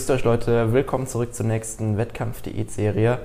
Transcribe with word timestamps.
Grüßt 0.00 0.12
euch 0.12 0.24
Leute, 0.24 0.72
willkommen 0.72 1.06
zurück 1.06 1.34
zur 1.34 1.44
nächsten 1.44 1.98
Wettkampf-Diät-Serie. 1.98 3.18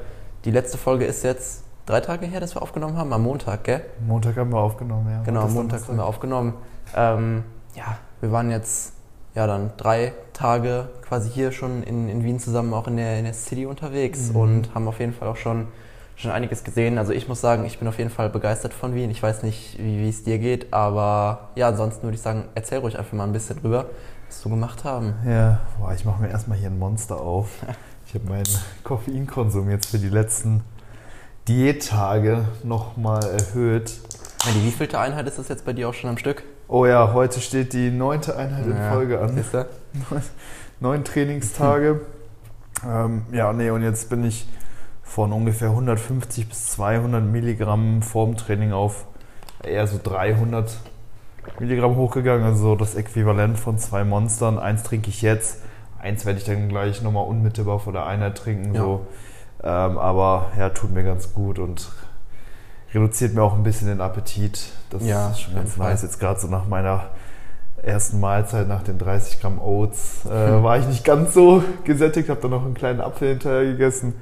Die 0.44 0.52
letzte 0.52 0.78
Folge 0.78 1.06
ist 1.06 1.24
jetzt 1.24 1.64
drei 1.86 2.02
Tage 2.02 2.26
her, 2.26 2.42
dass 2.42 2.54
wir 2.54 2.62
aufgenommen 2.62 2.98
haben, 2.98 3.14
am 3.14 3.24
Montag, 3.24 3.64
gell? 3.64 3.86
Montag 4.06 4.36
haben 4.36 4.52
wir 4.52 4.60
aufgenommen, 4.60 5.08
ja. 5.10 5.24
Genau, 5.24 5.44
am 5.44 5.54
Montag 5.54 5.88
haben 5.88 5.96
wir 5.96 6.06
aufgenommen. 6.06 6.54
Ähm, 6.94 7.46
ja, 7.76 7.98
wir 8.20 8.34
waren 8.34 8.52
jetzt 8.52 8.92
ja 9.36 9.48
dann 9.48 9.72
drei 9.78 10.12
Tage 10.34 10.90
quasi 11.02 11.30
hier 11.30 11.54
schon 11.54 11.82
in, 11.82 12.10
in 12.10 12.26
Wien 12.26 12.42
zusammen 12.42 12.74
auch 12.74 12.90
in 12.90 12.98
der, 12.98 13.20
in 13.20 13.24
der 13.24 13.34
City 13.34 13.66
unterwegs 13.66 14.32
mhm. 14.32 14.36
und 14.36 14.76
haben 14.76 14.90
auf 14.90 15.00
jeden 15.00 15.14
Fall 15.14 15.30
auch 15.30 15.38
schon, 15.38 15.70
schon 16.18 16.32
einiges 16.32 16.66
gesehen. 16.66 16.98
Also 16.98 17.14
ich 17.14 17.30
muss 17.30 17.40
sagen, 17.40 17.64
ich 17.64 17.80
bin 17.80 17.88
auf 17.88 18.00
jeden 18.00 18.10
Fall 18.10 18.30
begeistert 18.30 18.74
von 18.74 18.96
Wien. 18.96 19.10
Ich 19.12 19.24
weiß 19.24 19.44
nicht, 19.44 19.80
wie, 19.80 20.00
wie 20.00 20.10
es 20.10 20.26
dir 20.26 20.40
geht, 20.40 20.74
aber 20.74 21.52
ja, 21.56 21.70
ansonsten 21.70 22.04
würde 22.04 22.16
ich 22.16 22.22
sagen, 22.22 22.50
erzähl 22.54 22.80
ruhig 22.80 23.00
einfach 23.00 23.14
mal 23.14 23.24
ein 23.24 23.32
bisschen 23.32 23.62
drüber, 23.62 23.86
was 24.28 24.46
wir 24.46 24.50
gemacht 24.50 24.84
haben. 24.84 25.14
Ja, 25.26 25.62
boah, 25.80 25.94
ich 25.94 26.06
mache 26.06 26.22
mir 26.22 26.30
erstmal 26.30 26.58
hier 26.58 26.70
ein 26.70 26.80
Monster 26.80 27.20
auf. 27.20 27.50
Ich 28.08 28.14
habe 28.14 28.28
meinen 28.28 28.48
Koffeinkonsum 28.84 29.70
jetzt 29.70 29.88
für 29.88 30.00
die 30.00 30.10
letzten 30.10 30.64
Diättage 31.48 32.46
nochmal 32.64 33.24
erhöht. 33.24 33.94
Die 34.48 34.66
wievielte 34.66 35.00
Einheit 35.00 35.28
ist 35.28 35.40
das 35.40 35.48
jetzt 35.48 35.66
bei 35.66 35.74
dir 35.74 35.90
auch 35.90 35.94
schon 35.94 36.10
am 36.10 36.18
Stück? 36.18 36.44
Oh 36.68 36.86
ja, 36.86 37.14
heute 37.14 37.40
steht 37.42 37.74
die 37.74 37.92
neunte 37.92 38.36
Einheit 38.36 38.66
in 38.66 38.78
Folge 38.92 39.20
an. 39.20 39.38
Ist 39.38 39.54
er? 39.54 39.68
Neun 40.80 41.04
Trainingstage. 41.04 42.02
ähm, 42.86 43.24
ja, 43.32 43.54
nee, 43.54 43.70
und 43.70 43.84
jetzt 43.84 44.10
bin 44.10 44.24
ich 44.26 44.48
von 45.04 45.32
ungefähr 45.32 45.70
150 45.70 46.50
bis 46.50 46.72
200 46.72 47.24
Milligramm 47.24 48.02
vorm 48.02 48.36
Training 48.38 48.74
auf 48.74 49.06
eher 49.64 49.88
so 49.88 50.00
300 50.02 50.78
Milligramm 51.60 51.96
hochgegangen. 51.96 52.46
Also 52.46 52.76
das 52.76 52.96
Äquivalent 52.96 53.58
von 53.60 53.78
zwei 53.78 54.04
Monstern. 54.04 54.60
Eins 54.60 54.84
trinke 54.84 55.10
ich 55.10 55.22
jetzt, 55.22 55.62
eins 56.00 56.26
werde 56.26 56.40
ich 56.40 56.46
dann 56.46 56.70
gleich 56.70 57.02
nochmal 57.02 57.26
unmittelbar 57.26 57.80
vor 57.80 57.94
der 57.94 58.06
Einheit 58.06 58.38
trinken. 58.38 58.74
Ja. 58.74 58.82
So. 58.82 59.08
Ähm, 59.64 59.98
aber 59.98 60.48
ja, 60.58 60.70
tut 60.70 60.92
mir 60.92 61.04
ganz 61.04 61.34
gut 61.34 61.60
und 61.60 61.90
reduziert 62.94 63.34
mir 63.34 63.44
auch 63.44 63.56
ein 63.56 63.64
bisschen 63.64 63.88
den 63.88 64.02
Appetit. 64.02 64.72
Das 64.90 65.06
ja, 65.06 65.32
ist 65.32 65.42
schon 65.42 65.56
ganz 65.56 65.78
nice. 65.78 66.04
Jetzt 66.04 66.20
gerade 66.20 66.40
so 66.40 66.48
nach 66.48 66.68
meiner 66.68 67.10
ersten 67.82 68.20
Mahlzeit, 68.20 68.68
nach 68.68 68.84
den 68.84 68.98
30 68.98 69.42
Gramm 69.42 69.60
Oats, 69.60 70.26
äh, 70.26 70.30
war 70.64 70.78
ich 70.78 70.88
nicht 70.88 71.04
ganz 71.04 71.34
so 71.34 71.64
gesättigt, 71.84 72.30
habe 72.30 72.42
dann 72.42 72.52
noch 72.52 72.66
einen 72.66 72.74
kleinen 72.74 73.02
Apfel 73.02 73.30
hinterher 73.30 73.66
gegessen. 73.66 74.14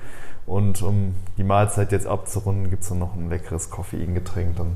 Und 0.45 0.81
um 0.81 1.15
die 1.37 1.43
Mahlzeit 1.43 1.91
jetzt 1.91 2.05
abzurunden, 2.05 2.69
gibt 2.69 2.83
es 2.83 2.89
dann 2.89 2.99
noch 2.99 3.15
ein 3.15 3.30
leckeres 3.30 3.69
Koffeingetränk. 3.69 4.58
Dann 4.58 4.75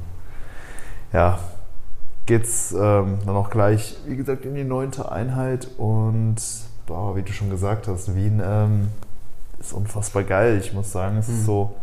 ja, 1.12 1.40
geht's 2.28 2.74
ähm, 2.74 3.18
dann 3.26 3.36
auch 3.36 3.50
gleich, 3.50 3.98
wie 4.06 4.16
gesagt, 4.16 4.46
in 4.46 4.54
die 4.54 4.64
neunte 4.64 5.12
Einheit. 5.12 5.68
Und 5.78 6.36
boah, 6.86 7.16
wie 7.16 7.24
du 7.24 7.32
schon 7.32 7.50
gesagt 7.50 7.88
hast, 7.88 8.16
Wien 8.16 8.42
ähm, 8.46 8.90
ist 9.60 9.74
unfassbar 9.74 10.24
geil. 10.24 10.60
Ich 10.62 10.74
muss 10.74 10.92
sagen, 10.92 11.18
es 11.18 11.28
hm. 11.28 11.36
ist 11.36 11.46
so 11.46 11.76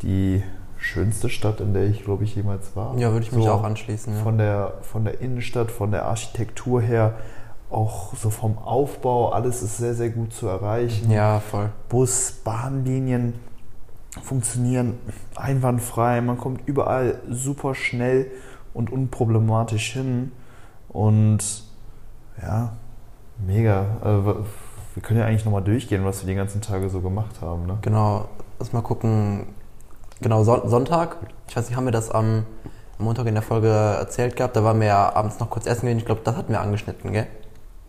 die 0.00 0.42
schönste 0.78 1.28
Stadt, 1.28 1.60
in 1.60 1.74
der 1.74 1.84
ich, 1.84 2.04
glaube 2.04 2.24
ich, 2.24 2.34
jemals 2.34 2.74
war. 2.74 2.96
Ja, 2.96 3.12
würde 3.12 3.26
ich 3.26 3.32
mich 3.32 3.44
so 3.44 3.50
auch 3.50 3.64
anschließen. 3.64 4.14
Ja. 4.14 4.22
Von, 4.22 4.38
der, 4.38 4.74
von 4.80 5.04
der 5.04 5.20
Innenstadt, 5.20 5.70
von 5.70 5.90
der 5.90 6.06
Architektur 6.06 6.80
her, 6.80 7.14
auch 7.68 8.14
so 8.16 8.30
vom 8.30 8.56
Aufbau, 8.56 9.30
alles 9.30 9.62
ist 9.62 9.76
sehr, 9.76 9.94
sehr 9.94 10.10
gut 10.10 10.32
zu 10.32 10.46
erreichen. 10.46 11.10
Ja, 11.10 11.40
voll. 11.40 11.70
Bus, 11.88 12.32
Bahnlinien 12.44 13.34
funktionieren 14.22 14.98
einwandfrei, 15.36 16.20
man 16.20 16.36
kommt 16.36 16.66
überall 16.66 17.20
super 17.28 17.74
schnell 17.74 18.26
und 18.74 18.90
unproblematisch 18.90 19.92
hin. 19.92 20.32
Und 20.88 21.64
ja, 22.42 22.72
mega. 23.46 23.86
Also, 24.02 24.46
wir 24.94 25.02
können 25.02 25.20
ja 25.20 25.26
eigentlich 25.26 25.44
nochmal 25.44 25.62
durchgehen, 25.62 26.04
was 26.04 26.22
wir 26.22 26.28
die 26.28 26.36
ganzen 26.36 26.60
Tage 26.60 26.88
so 26.88 27.00
gemacht 27.00 27.40
haben. 27.40 27.66
Ne? 27.66 27.78
Genau, 27.82 28.28
lass 28.58 28.72
mal 28.72 28.82
gucken, 28.82 29.46
Genau, 30.22 30.44
Sonntag. 30.44 31.16
Ich 31.48 31.56
weiß 31.56 31.68
nicht, 31.68 31.76
haben 31.76 31.86
wir 31.86 31.92
das 31.92 32.10
am 32.10 32.44
Montag 32.98 33.26
in 33.26 33.34
der 33.34 33.42
Folge 33.42 33.68
erzählt 33.68 34.36
gehabt? 34.36 34.54
Da 34.54 34.62
waren 34.62 34.78
wir 34.78 34.88
ja 34.88 35.14
abends 35.14 35.40
noch 35.40 35.48
kurz 35.48 35.66
essen 35.66 35.86
gehen. 35.86 35.96
Ich 35.96 36.04
glaube, 36.04 36.20
das 36.22 36.36
hatten 36.36 36.52
wir 36.52 36.60
angeschnitten, 36.60 37.12
gell? 37.12 37.26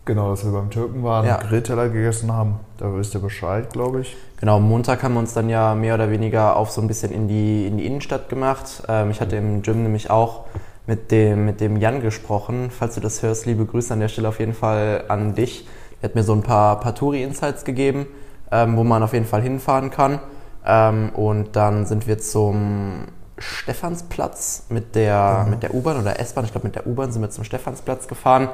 Genau, 0.06 0.30
dass 0.30 0.44
wir 0.44 0.50
beim 0.50 0.70
Türken 0.70 1.04
waren, 1.04 1.26
ja. 1.26 1.36
Grillteller 1.36 1.90
gegessen 1.90 2.32
haben. 2.32 2.58
Da 2.78 2.92
wisst 2.96 3.14
ihr 3.14 3.20
Bescheid, 3.20 3.70
glaube 3.70 4.00
ich. 4.00 4.16
Genau, 4.40 4.56
am 4.56 4.66
Montag 4.66 5.02
haben 5.02 5.12
wir 5.12 5.20
uns 5.20 5.34
dann 5.34 5.50
ja 5.50 5.74
mehr 5.74 5.94
oder 5.94 6.10
weniger 6.10 6.56
auf 6.56 6.70
so 6.70 6.80
ein 6.80 6.88
bisschen 6.88 7.12
in 7.12 7.28
die, 7.28 7.66
in 7.66 7.76
die 7.76 7.86
Innenstadt 7.86 8.30
gemacht. 8.30 8.82
Ähm, 8.88 9.10
ich 9.10 9.20
hatte 9.20 9.36
im 9.36 9.60
Gym 9.60 9.82
nämlich 9.82 10.10
auch 10.10 10.46
mit 10.86 11.10
dem, 11.10 11.44
mit 11.44 11.60
dem 11.60 11.76
Jan 11.76 12.00
gesprochen. 12.00 12.70
Falls 12.70 12.94
du 12.94 13.00
das 13.00 13.22
hörst, 13.22 13.46
liebe 13.46 13.64
Grüße 13.64 13.92
an 13.92 14.00
der 14.00 14.08
Stelle 14.08 14.28
auf 14.28 14.40
jeden 14.40 14.54
Fall 14.54 15.04
an 15.08 15.34
dich. 15.34 15.66
Er 16.00 16.08
hat 16.08 16.14
mir 16.14 16.24
so 16.24 16.32
ein 16.32 16.42
paar, 16.42 16.80
paar 16.80 16.94
Touri-Insights 16.94 17.64
gegeben, 17.64 18.06
ähm, 18.50 18.76
wo 18.76 18.84
man 18.84 19.02
auf 19.02 19.12
jeden 19.12 19.26
Fall 19.26 19.42
hinfahren 19.42 19.90
kann. 19.90 20.18
Ähm, 20.66 21.10
und 21.10 21.54
dann 21.56 21.86
sind 21.86 22.06
wir 22.06 22.18
zum 22.18 23.06
Stephansplatz 23.38 24.66
mit 24.68 24.94
der, 24.94 25.42
mhm. 25.44 25.50
mit 25.50 25.62
der 25.62 25.74
U-Bahn 25.74 26.00
oder 26.00 26.18
S-Bahn. 26.18 26.44
Ich 26.44 26.52
glaube, 26.52 26.66
mit 26.66 26.74
der 26.74 26.86
U-Bahn 26.86 27.12
sind 27.12 27.22
wir 27.22 27.30
zum 27.30 27.44
Stephansplatz 27.44 28.08
gefahren. 28.08 28.48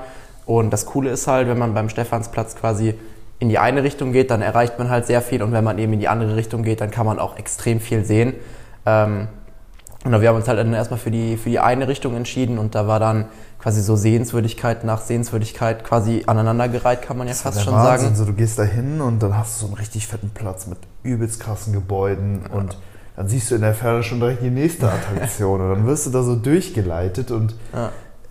Und 0.45 0.71
das 0.71 0.87
Coole 0.87 1.11
ist 1.11 1.27
halt, 1.27 1.49
wenn 1.49 1.59
man 1.59 1.75
beim 1.75 1.89
Stephansplatz 1.89 2.57
quasi 2.57 2.95
in 3.39 3.49
die 3.49 3.59
eine 3.59 3.85
Richtung 3.85 4.13
geht, 4.13 4.31
dann 4.31 4.43
erreicht 4.43 4.79
man 4.79 4.91
halt 4.91 5.07
sehr 5.07 5.23
viel. 5.23 5.43
Und 5.43 5.53
wenn 5.53 5.65
man 5.65 5.79
eben 5.79 5.93
in 5.93 6.01
die 6.01 6.09
andere 6.09 6.37
Richtung 6.37 6.63
geht, 6.63 6.81
dann 6.81 6.91
kann 6.91 7.07
man 7.07 7.19
auch 7.19 7.37
extrem 7.37 7.81
viel 7.81 8.05
sehen. 8.05 8.35
Ähm, 8.85 9.29
und 10.05 10.21
wir 10.21 10.29
haben 10.29 10.37
uns 10.37 10.47
halt 10.47 10.59
dann 10.59 10.73
erstmal 10.73 10.99
für 10.99 11.11
die, 11.11 11.37
für 11.37 11.51
die 11.51 11.59
eine 11.59 11.89
Richtung 11.89 12.15
entschieden 12.15 12.59
und 12.59 12.75
da 12.75 12.87
war 12.87 13.01
dann 13.01 13.27
quasi 13.59 13.83
so 13.83 13.97
Sehenswürdigkeit 13.97 14.85
nach 14.85 15.01
Sehenswürdigkeit 15.01 15.83
quasi 15.83 16.23
aneinandergereiht, 16.27 17.03
kann 17.03 17.19
man 17.19 17.27
ja 17.27 17.33
das 17.33 17.43
fast 17.43 17.63
schon 17.63 17.75
Wahnsinn. 17.75 18.11
sagen. 18.11 18.17
So, 18.17 18.25
du 18.25 18.33
gehst 18.33 18.59
da 18.59 18.63
hin 18.63 19.01
und 19.01 19.21
dann 19.23 19.37
hast 19.37 19.57
du 19.57 19.61
so 19.63 19.67
einen 19.67 19.77
richtig 19.77 20.07
fetten 20.07 20.31
Platz 20.31 20.69
mit 20.69 20.79
übelst 21.03 21.41
krassen 21.41 21.73
Gebäuden 21.73 22.43
ja. 22.49 22.57
und 22.57 22.79
dann 23.17 23.29
siehst 23.29 23.51
du 23.51 23.57
in 23.57 23.63
der 23.63 23.75
Ferne 23.75 24.05
schon 24.05 24.21
direkt 24.21 24.43
die 24.43 24.51
nächste 24.51 24.89
Attraktion 24.93 25.61
und 25.61 25.69
dann 25.71 25.87
wirst 25.87 26.07
du 26.07 26.11
da 26.11 26.23
so 26.23 26.37
durchgeleitet 26.37 27.33
und 27.33 27.57
ja. 27.75 27.91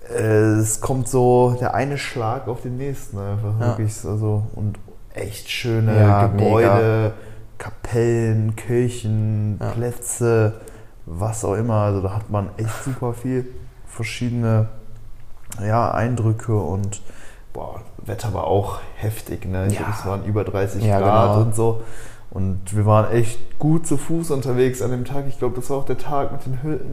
äh, 0.10 0.60
es 0.60 0.80
kommt 0.80 1.10
so 1.10 1.58
der 1.60 1.74
eine 1.74 1.98
Schlag 1.98 2.48
auf 2.48 2.62
den 2.62 2.78
nächsten 2.78 3.20
einfach 3.20 3.60
ja. 3.60 3.68
wirklich 3.68 3.94
also 4.06 4.48
und 4.56 4.80
echt 5.14 5.50
schöne 5.50 6.30
Gebäude, 6.32 6.68
mega. 6.68 7.12
Kapellen, 7.58 8.56
Kirchen, 8.56 9.60
Plätze, 9.74 10.62
was 11.08 11.44
auch 11.44 11.56
immer. 11.56 11.76
Also 11.76 12.02
da 12.02 12.14
hat 12.14 12.30
man 12.30 12.50
echt 12.58 12.84
super 12.84 13.14
viel 13.14 13.48
verschiedene 13.88 14.68
ja, 15.66 15.90
Eindrücke 15.92 16.56
und 16.56 17.02
boah, 17.54 17.82
Wetter 18.06 18.34
war 18.34 18.44
auch 18.44 18.80
heftig. 18.96 19.46
Ne? 19.46 19.68
Ich 19.68 19.74
ja. 19.74 19.80
glaube, 19.80 19.94
es 19.98 20.06
waren 20.06 20.26
über 20.26 20.44
30 20.44 20.84
ja, 20.84 21.00
Grad 21.00 21.34
genau. 21.34 21.42
und 21.42 21.56
so. 21.56 21.82
Und 22.30 22.76
wir 22.76 22.86
waren 22.86 23.10
echt 23.12 23.58
gut 23.58 23.88
zu 23.88 23.98
Fuß 23.98 24.32
unterwegs 24.32 24.82
an 24.82 24.92
dem 24.92 25.06
Tag. 25.06 25.26
Ich 25.28 25.40
glaube, 25.40 25.56
das 25.56 25.70
war 25.70 25.78
auch 25.78 25.86
der 25.86 25.98
Tag 25.98 26.32
mit 26.34 26.42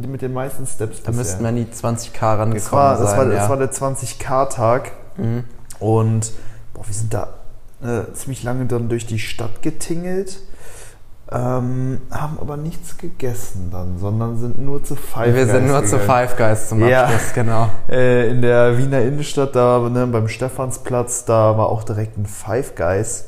den, 0.04 0.10
mit 0.10 0.22
den 0.22 0.32
meisten 0.32 0.64
Steps. 0.64 1.02
Da 1.02 1.10
bisher. 1.10 1.14
müssten 1.14 1.44
wir 1.44 1.52
nie 1.52 1.64
20k 1.64 2.20
rangekommen 2.20 2.54
das 2.54 2.72
war, 2.72 2.96
das 2.96 3.10
sein. 3.10 3.18
War, 3.18 3.26
ja. 3.26 3.40
Das 3.40 3.48
war 3.48 3.56
der 3.56 3.72
20k-Tag. 3.72 4.92
Mhm. 5.16 5.44
Und 5.80 6.32
boah, 6.72 6.86
wir 6.86 6.94
sind 6.94 7.12
da 7.12 7.34
äh, 7.82 8.12
ziemlich 8.14 8.44
lange 8.44 8.66
dann 8.66 8.88
durch 8.88 9.06
die 9.06 9.18
Stadt 9.18 9.60
getingelt. 9.60 10.38
Ähm, 11.34 12.00
haben 12.12 12.38
aber 12.40 12.56
nichts 12.56 12.96
gegessen 12.96 13.68
dann, 13.72 13.98
sondern 13.98 14.38
sind 14.38 14.64
nur 14.64 14.84
zu 14.84 14.94
Five 14.94 15.24
Guys. 15.24 15.34
Wir 15.34 15.46
sind 15.46 15.66
nur 15.66 15.80
gegangen. 15.80 15.86
zu 15.88 15.98
Five 15.98 16.36
Guys 16.36 16.68
zum 16.68 16.80
Abschluss, 16.80 17.34
ja. 17.34 17.42
genau. 17.42 17.68
Äh, 17.88 18.30
in 18.30 18.40
der 18.40 18.78
Wiener 18.78 19.00
Innenstadt, 19.00 19.56
da 19.56 19.80
ne, 19.80 20.06
beim 20.06 20.28
Stephansplatz, 20.28 21.24
da 21.24 21.58
war 21.58 21.66
auch 21.66 21.82
direkt 21.82 22.16
ein 22.18 22.26
Five 22.26 22.76
Guys. 22.76 23.24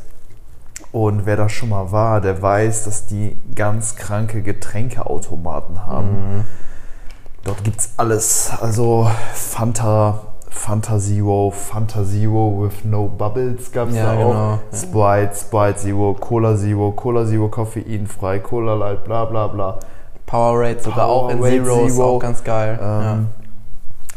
Und 0.92 1.26
wer 1.26 1.36
da 1.36 1.48
schon 1.48 1.70
mal 1.70 1.90
war, 1.90 2.20
der 2.20 2.40
weiß, 2.40 2.84
dass 2.84 3.06
die 3.06 3.36
ganz 3.56 3.96
kranke 3.96 4.40
Getränkeautomaten 4.40 5.84
haben. 5.84 6.36
Mhm. 6.36 6.44
Dort 7.42 7.64
gibt's 7.64 7.90
alles. 7.96 8.52
Also 8.60 9.10
Fanta, 9.34 10.20
Fanta 10.56 10.98
Zero, 10.98 11.50
Fanta 11.50 12.04
Zero 12.04 12.62
with 12.62 12.84
no 12.84 13.08
bubbles 13.08 13.70
gab 13.70 13.90
es 13.90 13.96
ja, 13.96 14.06
da 14.06 14.14
genau. 14.16 14.32
auch. 14.32 14.58
Sprite, 14.72 15.36
Sprite 15.36 15.76
Zero, 15.76 16.16
Cola 16.18 16.56
Zero, 16.56 16.92
Cola 16.92 17.26
Zero 17.26 17.48
koffeinfrei, 17.48 18.38
Cola 18.40 18.74
Light, 18.74 19.04
bla 19.04 19.26
bla 19.26 19.48
bla. 19.48 19.78
Powerade 20.24 20.80
sogar 20.80 21.06
Power 21.06 21.24
auch 21.24 21.28
in 21.30 21.42
Zero, 21.42 21.86
Zero, 21.86 22.16
auch 22.16 22.18
ganz 22.18 22.42
geil. 22.42 22.78
Ähm, 22.80 23.02
ja. 23.02 23.18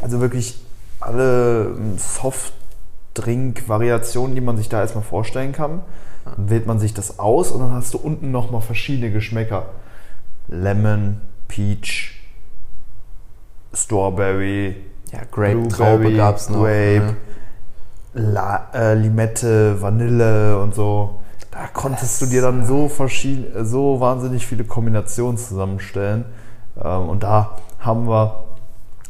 Also 0.00 0.20
wirklich 0.20 0.58
alle 0.98 1.74
ähm, 1.76 1.98
Softdrink-Variationen, 1.98 4.34
die 4.34 4.40
man 4.40 4.56
sich 4.56 4.70
da 4.70 4.80
erstmal 4.80 5.04
vorstellen 5.04 5.52
kann. 5.52 5.82
Dann 6.24 6.50
wählt 6.50 6.66
man 6.66 6.80
sich 6.80 6.94
das 6.94 7.18
aus 7.18 7.50
und 7.52 7.60
dann 7.60 7.72
hast 7.72 7.92
du 7.94 7.98
unten 7.98 8.30
nochmal 8.30 8.62
verschiedene 8.62 9.10
Geschmäcker. 9.12 9.66
Lemon, 10.48 11.20
Peach, 11.48 12.14
Strawberry, 13.72 14.76
ja, 15.12 15.20
Grape, 15.30 15.68
Traube 15.68 16.14
gab 16.14 16.36
es 16.36 16.48
noch. 16.48 16.60
Grape, 16.60 17.00
ne? 17.02 17.16
La, 18.12 18.68
äh, 18.74 18.94
Limette, 18.94 19.80
Vanille 19.80 20.58
und 20.60 20.74
so. 20.74 21.20
Da 21.50 21.66
konntest 21.72 22.02
das 22.02 22.18
du 22.20 22.26
dir 22.26 22.42
dann 22.42 22.64
so 22.66 22.88
verschieden, 22.88 23.64
so 23.64 24.00
wahnsinnig 24.00 24.46
viele 24.46 24.64
Kombinationen 24.64 25.36
zusammenstellen. 25.36 26.24
Ähm, 26.82 27.08
und 27.08 27.22
da 27.22 27.56
haben 27.80 28.08
wir 28.08 28.44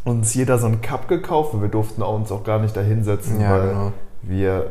uns 0.05 0.35
jeder 0.35 0.58
so 0.58 0.67
einen 0.67 0.81
Cup 0.81 1.08
gekauft 1.08 1.55
und 1.55 1.62
wir 1.62 1.69
durften 1.69 2.03
uns 2.03 2.32
auch 2.32 2.44
gar 2.44 2.58
nicht 2.58 2.76
da 2.76 2.81
hinsetzen, 2.81 3.41
ja, 3.41 3.50
weil 3.50 3.69
genau. 3.69 3.93
wir 4.23 4.70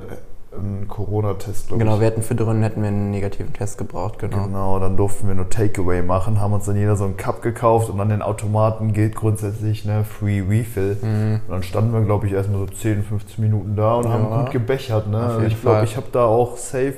einen 0.59 0.87
Corona-Test, 0.87 1.67
glaube 1.67 1.79
genau, 1.79 1.93
ich. 1.93 1.99
Genau, 1.99 2.01
wir 2.01 2.07
hätten 2.07 2.21
für 2.21 2.35
drinnen 2.35 2.63
hätten 2.63 2.81
wir 2.81 2.89
einen 2.89 3.11
negativen 3.11 3.53
Test 3.53 3.77
gebraucht, 3.77 4.19
genau. 4.19 4.45
Genau, 4.45 4.79
dann 4.79 4.97
durften 4.97 5.27
wir 5.27 5.35
nur 5.35 5.49
Takeaway 5.49 6.01
machen, 6.01 6.39
haben 6.39 6.53
uns 6.53 6.65
dann 6.65 6.75
jeder 6.75 6.95
so 6.95 7.05
einen 7.05 7.17
Cup 7.17 7.41
gekauft 7.41 7.89
und 7.89 7.99
an 7.99 8.09
den 8.09 8.21
Automaten 8.21 8.93
gilt 8.93 9.15
grundsätzlich 9.15 9.85
ne, 9.85 10.03
Free 10.03 10.41
Refill. 10.41 10.97
Mhm. 11.01 11.41
Und 11.47 11.51
dann 11.51 11.63
standen 11.63 11.93
wir, 11.93 12.01
glaube 12.01 12.27
ich, 12.27 12.33
erstmal 12.33 12.59
so 12.59 12.67
10, 12.67 13.03
15 13.03 13.43
Minuten 13.43 13.75
da 13.75 13.95
und 13.95 14.05
ja. 14.05 14.11
haben 14.11 14.43
gut 14.43 14.51
gebechert. 14.51 15.07
Ne? 15.07 15.17
Also 15.17 15.41
ich 15.41 15.59
glaube, 15.61 15.83
ich 15.83 15.95
habe 15.95 16.07
da 16.11 16.25
auch 16.25 16.57
safe 16.57 16.95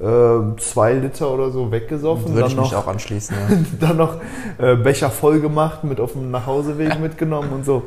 äh, 0.00 0.56
zwei 0.56 0.94
Liter 0.94 1.30
oder 1.30 1.50
so 1.50 1.70
weggesoffen. 1.70 2.34
Würde 2.34 2.48
ich 2.48 2.56
noch, 2.56 2.64
mich 2.64 2.74
auch 2.74 2.86
anschließen. 2.86 3.36
Ja. 3.36 3.56
dann 3.86 3.96
noch 3.98 4.14
äh, 4.58 4.76
Becher 4.76 5.10
voll 5.10 5.40
gemacht, 5.40 5.84
mit 5.84 6.00
auf 6.00 6.12
dem 6.12 6.30
Nachhauseweg 6.30 6.98
mitgenommen 7.02 7.50
und 7.52 7.64
so. 7.64 7.82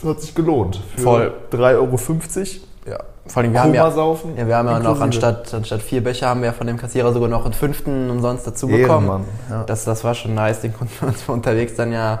Das 0.00 0.10
hat 0.10 0.20
sich 0.20 0.34
gelohnt. 0.34 0.80
Für 0.96 1.02
Voll. 1.02 1.32
3,50 1.52 1.66
Euro. 1.76 2.67
Ja. 2.88 2.98
Vor 3.26 3.42
allem, 3.42 3.52
wir 3.52 3.62
haben 3.62 3.74
ja, 3.74 3.90
saufen, 3.90 4.36
ja, 4.36 4.46
wir 4.46 4.56
haben 4.56 4.68
ja 4.68 4.78
noch 4.78 5.00
anstatt, 5.00 5.52
anstatt 5.52 5.82
vier 5.82 6.02
Becher 6.02 6.28
haben 6.28 6.42
wir 6.42 6.52
von 6.52 6.66
dem 6.66 6.78
Kassierer 6.78 7.12
sogar 7.12 7.28
noch 7.28 7.44
einen 7.44 7.52
fünften 7.52 8.08
umsonst 8.10 8.46
dazu 8.46 8.68
bekommen. 8.68 9.24
Ja. 9.50 9.64
Das, 9.64 9.84
das 9.84 10.02
war 10.02 10.14
schon 10.14 10.34
nice, 10.34 10.60
den 10.60 10.72
konnten 10.72 10.94
wir 11.00 11.08
uns 11.08 11.28
unterwegs 11.28 11.74
dann 11.74 11.92
ja, 11.92 12.20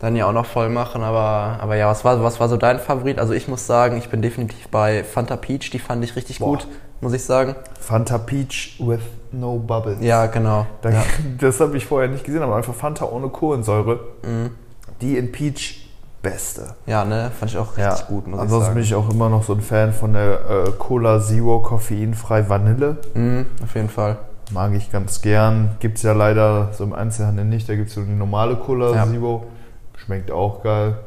dann 0.00 0.16
ja 0.16 0.26
auch 0.26 0.32
noch 0.32 0.46
voll 0.46 0.68
machen. 0.68 1.02
Aber, 1.02 1.58
aber 1.60 1.76
ja, 1.76 1.88
was 1.88 2.04
war, 2.04 2.22
was 2.22 2.40
war 2.40 2.48
so 2.48 2.56
dein 2.56 2.80
Favorit? 2.80 3.18
Also 3.20 3.32
ich 3.32 3.46
muss 3.46 3.66
sagen, 3.66 3.98
ich 3.98 4.08
bin 4.08 4.22
definitiv 4.22 4.68
bei 4.68 5.04
Fanta 5.04 5.36
Peach, 5.36 5.70
die 5.70 5.78
fand 5.78 6.02
ich 6.02 6.16
richtig 6.16 6.40
Boah. 6.40 6.56
gut, 6.56 6.66
muss 7.00 7.12
ich 7.12 7.22
sagen. 7.22 7.54
Fanta 7.78 8.18
Peach 8.18 8.76
with 8.80 9.00
no 9.30 9.56
bubbles. 9.56 9.98
Ja, 10.00 10.26
genau. 10.26 10.66
Da, 10.82 10.90
ja. 10.90 11.02
Das 11.38 11.60
habe 11.60 11.76
ich 11.76 11.86
vorher 11.86 12.08
nicht 12.08 12.24
gesehen, 12.24 12.42
aber 12.42 12.56
einfach 12.56 12.74
Fanta 12.74 13.04
ohne 13.04 13.28
Kohlensäure, 13.28 14.00
mhm. 14.22 14.50
die 15.00 15.16
in 15.16 15.30
Peach 15.30 15.89
Beste. 16.22 16.74
Ja, 16.86 17.04
ne? 17.04 17.30
Fand 17.38 17.50
ich 17.50 17.58
auch 17.58 17.76
richtig 17.76 18.00
ja. 18.00 18.06
gut, 18.06 18.26
muss 18.26 18.40
Ansonsten 18.40 18.74
bin 18.74 18.82
ich 18.82 18.94
auch 18.94 19.08
immer 19.10 19.30
noch 19.30 19.42
so 19.42 19.54
ein 19.54 19.62
Fan 19.62 19.92
von 19.92 20.12
der 20.12 20.66
äh, 20.66 20.70
Cola 20.78 21.20
Zero 21.20 21.60
koffeinfrei 21.60 22.48
Vanille. 22.48 22.98
Mhm, 23.14 23.46
auf 23.62 23.74
jeden 23.74 23.88
Fall. 23.88 24.18
Mag 24.52 24.74
ich 24.74 24.92
ganz 24.92 25.22
gern. 25.22 25.76
Gibt 25.78 25.96
es 25.96 26.02
ja 26.02 26.12
leider 26.12 26.72
so 26.72 26.84
im 26.84 26.92
Einzelhandel 26.92 27.44
nicht. 27.46 27.68
Da 27.68 27.74
gibt 27.74 27.88
es 27.88 27.94
so 27.94 28.02
die 28.02 28.12
normale 28.12 28.56
Cola 28.56 28.94
ja. 28.94 29.06
Zero. 29.06 29.46
Schmeckt 29.96 30.30
auch 30.30 30.62
geil. 30.62 30.98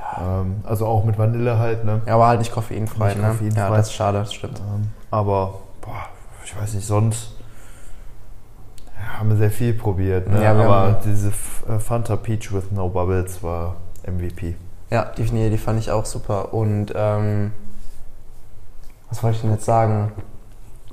Ja. 0.00 0.40
Ähm, 0.40 0.56
also 0.64 0.86
auch 0.86 1.04
mit 1.04 1.16
Vanille 1.16 1.58
halt, 1.58 1.84
ne? 1.84 2.00
Ja, 2.06 2.14
aber 2.14 2.26
halt 2.28 2.40
nicht 2.40 2.52
koffeinfrei, 2.52 3.08
nicht 3.08 3.22
ne? 3.22 3.28
Koffeinfrei. 3.28 3.60
Ja, 3.60 3.70
das 3.70 3.86
ist 3.86 3.94
schade, 3.94 4.18
das 4.18 4.34
stimmt. 4.34 4.58
Ähm, 4.60 4.88
aber, 5.10 5.60
boah, 5.80 6.06
ich 6.44 6.60
weiß 6.60 6.74
nicht, 6.74 6.86
sonst 6.86 7.32
haben 9.16 9.28
wir 9.28 9.36
sehr 9.36 9.50
viel 9.50 9.74
probiert, 9.74 10.28
ne? 10.28 10.42
Ja, 10.42 10.52
aber 10.52 11.00
diese 11.04 11.28
äh, 11.28 11.78
Fanta 11.78 12.16
Peach 12.16 12.52
with 12.52 12.72
No 12.72 12.88
Bubbles 12.88 13.42
war 13.42 13.76
MVP. 14.06 14.54
Ja, 14.90 15.10
die, 15.16 15.22
nee, 15.32 15.50
die 15.50 15.58
fand 15.58 15.78
ich 15.78 15.90
auch 15.90 16.04
super. 16.04 16.54
Und 16.54 16.92
ähm, 16.94 17.52
was 19.08 19.22
wollte 19.22 19.36
ich 19.36 19.42
denn 19.42 19.52
jetzt 19.52 19.64
sagen? 19.64 20.12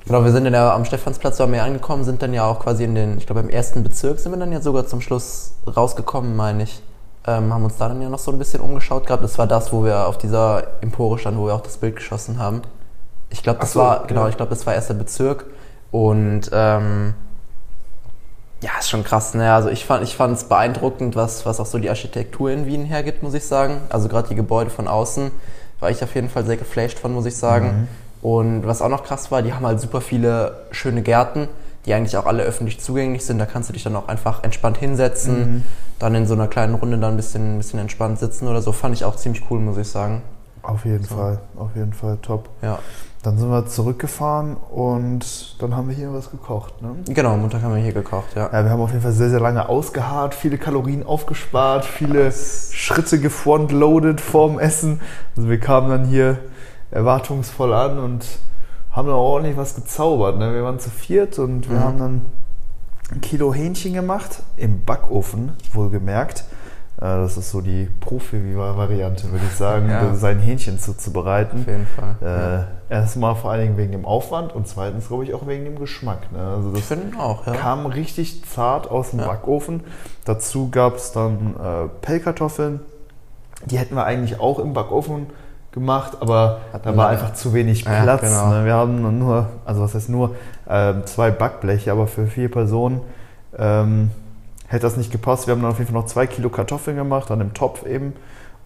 Genau, 0.06 0.22
wir 0.22 0.32
sind 0.32 0.44
in 0.44 0.52
der, 0.52 0.74
am 0.74 0.84
Stephansplatz 0.84 1.40
am 1.40 1.52
Meer 1.52 1.64
angekommen, 1.64 2.04
sind 2.04 2.20
dann 2.22 2.34
ja 2.34 2.44
auch 2.44 2.60
quasi 2.60 2.84
in 2.84 2.94
den, 2.94 3.16
ich 3.16 3.26
glaube 3.26 3.40
im 3.40 3.48
ersten 3.48 3.82
Bezirk 3.82 4.18
sind 4.18 4.32
wir 4.32 4.38
dann 4.38 4.52
ja 4.52 4.60
sogar 4.60 4.86
zum 4.86 5.00
Schluss 5.00 5.54
rausgekommen, 5.66 6.36
meine 6.36 6.64
ich. 6.64 6.82
Ähm, 7.26 7.54
haben 7.54 7.64
uns 7.64 7.78
da 7.78 7.88
dann 7.88 8.02
ja 8.02 8.10
noch 8.10 8.18
so 8.18 8.30
ein 8.30 8.38
bisschen 8.38 8.60
umgeschaut 8.60 9.06
gehabt. 9.06 9.24
Das 9.24 9.38
war 9.38 9.46
das, 9.46 9.72
wo 9.72 9.82
wir 9.82 10.06
auf 10.06 10.18
dieser 10.18 10.82
Empore 10.82 11.18
standen, 11.18 11.40
wo 11.40 11.46
wir 11.46 11.54
auch 11.54 11.62
das 11.62 11.78
Bild 11.78 11.96
geschossen 11.96 12.38
haben. 12.38 12.60
Ich 13.30 13.42
glaube, 13.42 13.60
das 13.60 13.72
so, 13.72 13.80
war, 13.80 14.06
genau, 14.06 14.24
ja. 14.24 14.28
ich 14.28 14.36
glaube, 14.36 14.50
das 14.50 14.66
war 14.66 14.74
erster 14.74 14.92
Bezirk. 14.92 15.46
Und 15.90 16.50
ähm, 16.52 17.14
ja, 18.64 18.70
ist 18.78 18.88
schon 18.88 19.04
krass. 19.04 19.34
Ne? 19.34 19.52
Also 19.52 19.68
ich 19.68 19.84
fand 19.84 20.02
ich 20.02 20.18
es 20.18 20.44
beeindruckend, 20.44 21.16
was, 21.16 21.44
was 21.44 21.60
auch 21.60 21.66
so 21.66 21.78
die 21.78 21.90
Architektur 21.90 22.50
in 22.50 22.64
Wien 22.64 22.86
hergibt, 22.86 23.22
muss 23.22 23.34
ich 23.34 23.44
sagen. 23.44 23.82
Also 23.90 24.08
gerade 24.08 24.28
die 24.28 24.34
Gebäude 24.34 24.70
von 24.70 24.88
außen 24.88 25.30
war 25.80 25.90
ich 25.90 26.02
auf 26.02 26.14
jeden 26.14 26.30
Fall 26.30 26.46
sehr 26.46 26.56
geflasht 26.56 26.98
von, 26.98 27.12
muss 27.12 27.26
ich 27.26 27.36
sagen. 27.36 27.88
Mhm. 28.22 28.26
Und 28.26 28.66
was 28.66 28.80
auch 28.80 28.88
noch 28.88 29.04
krass 29.04 29.30
war, 29.30 29.42
die 29.42 29.52
haben 29.52 29.66
halt 29.66 29.80
super 29.80 30.00
viele 30.00 30.64
schöne 30.70 31.02
Gärten, 31.02 31.48
die 31.84 31.92
eigentlich 31.92 32.16
auch 32.16 32.24
alle 32.24 32.42
öffentlich 32.42 32.80
zugänglich 32.80 33.26
sind. 33.26 33.38
Da 33.38 33.44
kannst 33.44 33.68
du 33.68 33.74
dich 33.74 33.82
dann 33.82 33.94
auch 33.96 34.08
einfach 34.08 34.42
entspannt 34.44 34.78
hinsetzen, 34.78 35.38
mhm. 35.38 35.62
dann 35.98 36.14
in 36.14 36.26
so 36.26 36.32
einer 36.32 36.48
kleinen 36.48 36.74
Runde 36.74 36.96
dann 36.96 37.12
ein 37.12 37.16
bisschen, 37.16 37.56
ein 37.56 37.58
bisschen 37.58 37.80
entspannt 37.80 38.18
sitzen 38.18 38.48
oder 38.48 38.62
so. 38.62 38.72
Fand 38.72 38.94
ich 38.94 39.04
auch 39.04 39.16
ziemlich 39.16 39.42
cool, 39.50 39.60
muss 39.60 39.76
ich 39.76 39.88
sagen. 39.88 40.22
Auf 40.62 40.86
jeden 40.86 41.04
so. 41.04 41.16
Fall, 41.16 41.38
auf 41.58 41.76
jeden 41.76 41.92
Fall 41.92 42.16
top. 42.22 42.48
Ja. 42.62 42.78
Dann 43.24 43.38
sind 43.38 43.48
wir 43.48 43.64
zurückgefahren 43.64 44.54
und 44.70 45.56
dann 45.58 45.74
haben 45.74 45.88
wir 45.88 45.96
hier 45.96 46.12
was 46.12 46.30
gekocht. 46.30 46.82
Ne? 46.82 46.94
Genau, 47.08 47.32
am 47.32 47.40
Montag 47.40 47.62
haben 47.62 47.74
wir 47.74 47.82
hier 47.82 47.94
gekocht, 47.94 48.36
ja. 48.36 48.50
ja. 48.52 48.64
Wir 48.64 48.70
haben 48.70 48.82
auf 48.82 48.90
jeden 48.90 49.00
Fall 49.00 49.12
sehr, 49.12 49.30
sehr 49.30 49.40
lange 49.40 49.66
ausgeharrt, 49.66 50.34
viele 50.34 50.58
Kalorien 50.58 51.06
aufgespart, 51.06 51.86
viele 51.86 52.30
Schritte 52.30 53.18
gefrontloaded 53.18 54.20
vorm 54.20 54.58
Essen. 54.58 55.00
Also 55.36 55.48
wir 55.48 55.58
kamen 55.58 55.88
dann 55.88 56.04
hier 56.04 56.38
erwartungsvoll 56.90 57.72
an 57.72 57.98
und 57.98 58.26
haben 58.90 59.08
dann 59.08 59.16
auch 59.16 59.32
ordentlich 59.32 59.56
was 59.56 59.74
gezaubert. 59.74 60.38
Ne? 60.38 60.52
Wir 60.52 60.62
waren 60.62 60.78
zu 60.78 60.90
viert 60.90 61.38
und 61.38 61.70
wir 61.70 61.78
mhm. 61.78 61.82
haben 61.82 61.98
dann 61.98 62.22
ein 63.10 63.22
Kilo 63.22 63.54
Hähnchen 63.54 63.94
gemacht, 63.94 64.42
im 64.58 64.84
Backofen 64.84 65.52
wohlgemerkt. 65.72 66.44
Äh, 66.98 67.00
das 67.00 67.36
ist 67.36 67.50
so 67.50 67.60
die 67.60 67.88
Profi-Variante, 68.00 69.30
würde 69.30 69.44
ich 69.46 69.56
sagen, 69.56 69.88
ja. 69.88 70.14
sein 70.14 70.38
Hähnchen 70.38 70.78
zuzubereiten. 70.78 71.60
Auf 71.60 71.66
jeden 71.66 71.86
Fall. 71.86 72.16
Äh, 72.22 72.26
ja. 72.26 72.66
Erstmal 72.88 73.34
vor 73.34 73.50
allen 73.50 73.62
Dingen 73.62 73.76
wegen 73.76 73.92
dem 73.92 74.04
Aufwand 74.04 74.54
und 74.54 74.68
zweitens, 74.68 75.08
glaube 75.08 75.24
ich, 75.24 75.34
auch 75.34 75.46
wegen 75.46 75.64
dem 75.64 75.78
Geschmack. 75.78 76.30
Ne? 76.32 76.38
Also 76.38 76.70
das 76.70 76.80
ich 76.80 76.84
finde 76.84 77.18
auch, 77.18 77.46
ja. 77.46 77.54
kam 77.54 77.86
richtig 77.86 78.44
zart 78.44 78.90
aus 78.90 79.10
dem 79.10 79.20
ja. 79.20 79.26
Backofen. 79.26 79.80
Dazu 80.24 80.70
gab 80.70 80.96
es 80.96 81.12
dann 81.12 81.56
äh, 81.56 81.88
Pellkartoffeln. 82.02 82.80
Die 83.66 83.78
hätten 83.78 83.96
wir 83.96 84.04
eigentlich 84.04 84.40
auch 84.40 84.58
im 84.58 84.74
Backofen 84.74 85.26
gemacht, 85.72 86.18
aber 86.20 86.60
Hatten 86.72 86.84
da 86.84 86.96
war 86.96 87.08
einfach 87.08 87.34
zu 87.34 87.52
wenig 87.52 87.84
Platz. 87.84 88.20
Genau. 88.20 88.50
Ne? 88.50 88.64
Wir 88.64 88.74
haben 88.74 89.18
nur, 89.18 89.48
also 89.64 89.80
was 89.80 89.94
heißt 89.94 90.08
nur, 90.08 90.36
äh, 90.66 90.94
zwei 91.04 91.30
Backbleche, 91.30 91.90
aber 91.90 92.06
für 92.06 92.26
vier 92.26 92.50
Personen. 92.50 93.00
Ähm, 93.58 94.10
hätte 94.74 94.86
das 94.86 94.96
nicht 94.96 95.10
gepasst. 95.10 95.46
Wir 95.46 95.52
haben 95.52 95.62
dann 95.62 95.70
auf 95.70 95.78
jeden 95.78 95.90
Fall 95.90 96.00
noch 96.00 96.06
zwei 96.08 96.26
Kilo 96.26 96.50
Kartoffeln 96.50 96.96
gemacht, 96.96 97.30
an 97.30 97.38
dem 97.38 97.54
Topf 97.54 97.86
eben. 97.86 98.12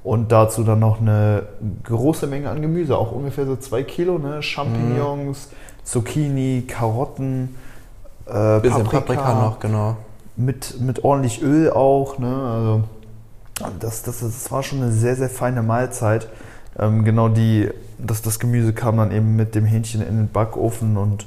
Und 0.02 0.32
dazu 0.32 0.64
dann 0.64 0.78
noch 0.78 1.00
eine 1.00 1.42
große 1.84 2.26
Menge 2.26 2.50
an 2.50 2.62
Gemüse, 2.62 2.96
auch 2.96 3.12
ungefähr 3.12 3.46
so 3.46 3.56
zwei 3.56 3.82
Kilo, 3.82 4.18
ne? 4.18 4.42
Champignons, 4.42 5.48
mhm. 5.50 5.84
Zucchini, 5.84 6.64
Karotten, 6.66 7.54
äh, 8.26 8.60
Bisschen 8.60 8.84
Paprika, 8.84 9.00
Paprika 9.00 9.34
noch, 9.34 9.60
genau. 9.60 9.96
Mit, 10.36 10.80
mit 10.80 11.04
ordentlich 11.04 11.42
Öl 11.42 11.70
auch, 11.70 12.18
ne? 12.18 12.28
Also 12.28 12.82
das, 13.80 14.02
das, 14.02 14.20
das 14.20 14.50
war 14.50 14.62
schon 14.62 14.82
eine 14.82 14.92
sehr, 14.92 15.16
sehr 15.16 15.28
feine 15.28 15.62
Mahlzeit. 15.62 16.28
Ähm, 16.78 17.04
genau 17.04 17.28
die, 17.28 17.68
das, 17.98 18.22
das 18.22 18.38
Gemüse 18.38 18.72
kam 18.72 18.96
dann 18.96 19.10
eben 19.10 19.36
mit 19.36 19.54
dem 19.54 19.66
Hähnchen 19.66 20.00
in 20.00 20.16
den 20.16 20.28
Backofen 20.28 20.96
und 20.96 21.26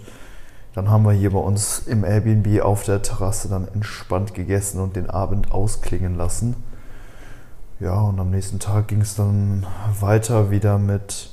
dann 0.74 0.90
haben 0.90 1.04
wir 1.04 1.12
hier 1.12 1.32
bei 1.32 1.40
uns 1.40 1.80
im 1.80 2.06
Airbnb 2.06 2.62
auf 2.62 2.84
der 2.84 3.02
Terrasse 3.02 3.50
dann 3.50 3.68
entspannt 3.74 4.34
gegessen 4.34 4.80
und 4.80 4.96
den 4.96 5.10
Abend 5.10 5.52
ausklingen 5.52 6.16
lassen. 6.16 6.56
Ja, 7.80 8.00
und 8.00 8.20
am 8.20 8.30
nächsten 8.30 8.60
Tag 8.60 8.88
ging 8.88 9.02
es 9.02 9.16
dann 9.16 9.66
weiter 10.00 10.52
wieder 10.52 10.78
mit 10.78 11.32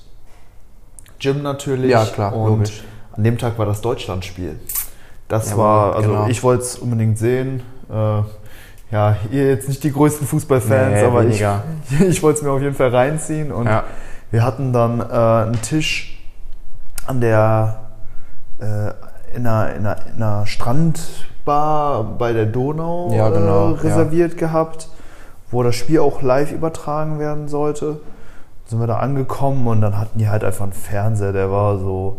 Gym 1.18 1.42
natürlich. 1.42 1.90
Ja, 1.90 2.04
klar, 2.04 2.34
und 2.34 2.48
logisch. 2.48 2.82
An 3.12 3.24
dem 3.24 3.38
Tag 3.38 3.58
war 3.58 3.66
das 3.66 3.80
Deutschlandspiel. 3.80 4.58
Das 5.28 5.50
ja, 5.50 5.58
war, 5.58 5.96
also 5.96 6.10
genau. 6.10 6.28
ich 6.28 6.42
wollte 6.42 6.62
es 6.62 6.76
unbedingt 6.76 7.18
sehen. 7.18 7.62
Äh, 7.90 8.22
ja, 8.90 9.16
ihr 9.30 9.48
jetzt 9.48 9.68
nicht 9.68 9.84
die 9.84 9.92
größten 9.92 10.26
Fußballfans, 10.26 10.94
nee, 10.94 11.02
aber 11.02 11.24
weniger. 11.24 11.64
ich, 11.90 12.00
ich 12.08 12.22
wollte 12.22 12.38
es 12.38 12.44
mir 12.44 12.50
auf 12.50 12.62
jeden 12.62 12.74
Fall 12.74 12.88
reinziehen. 12.88 13.52
Und 13.52 13.66
ja. 13.66 13.84
wir 14.30 14.42
hatten 14.42 14.72
dann 14.72 15.00
äh, 15.00 15.02
einen 15.02 15.60
Tisch 15.60 16.18
an 17.06 17.20
der 17.20 17.80
äh, 18.58 18.90
in 19.34 19.46
einer, 19.46 19.74
in 19.74 19.86
einer, 19.86 19.96
in 20.14 20.22
einer 20.22 20.46
Strandbar 20.46 22.04
bei 22.18 22.32
der 22.32 22.46
Donau 22.46 23.12
ja, 23.12 23.28
genau, 23.30 23.72
äh, 23.72 23.78
reserviert 23.78 24.32
ja. 24.32 24.38
gehabt, 24.38 24.88
wo 25.50 25.62
das 25.62 25.76
Spiel 25.76 26.00
auch 26.00 26.22
live 26.22 26.52
übertragen 26.52 27.18
werden 27.18 27.48
sollte. 27.48 28.00
Sind 28.66 28.80
wir 28.80 28.86
da 28.86 28.98
angekommen 28.98 29.66
und 29.66 29.80
dann 29.80 29.98
hatten 29.98 30.18
die 30.18 30.28
halt 30.28 30.44
einfach 30.44 30.64
einen 30.64 30.72
Fernseher, 30.72 31.32
der 31.32 31.50
war 31.50 31.78
so, 31.78 32.18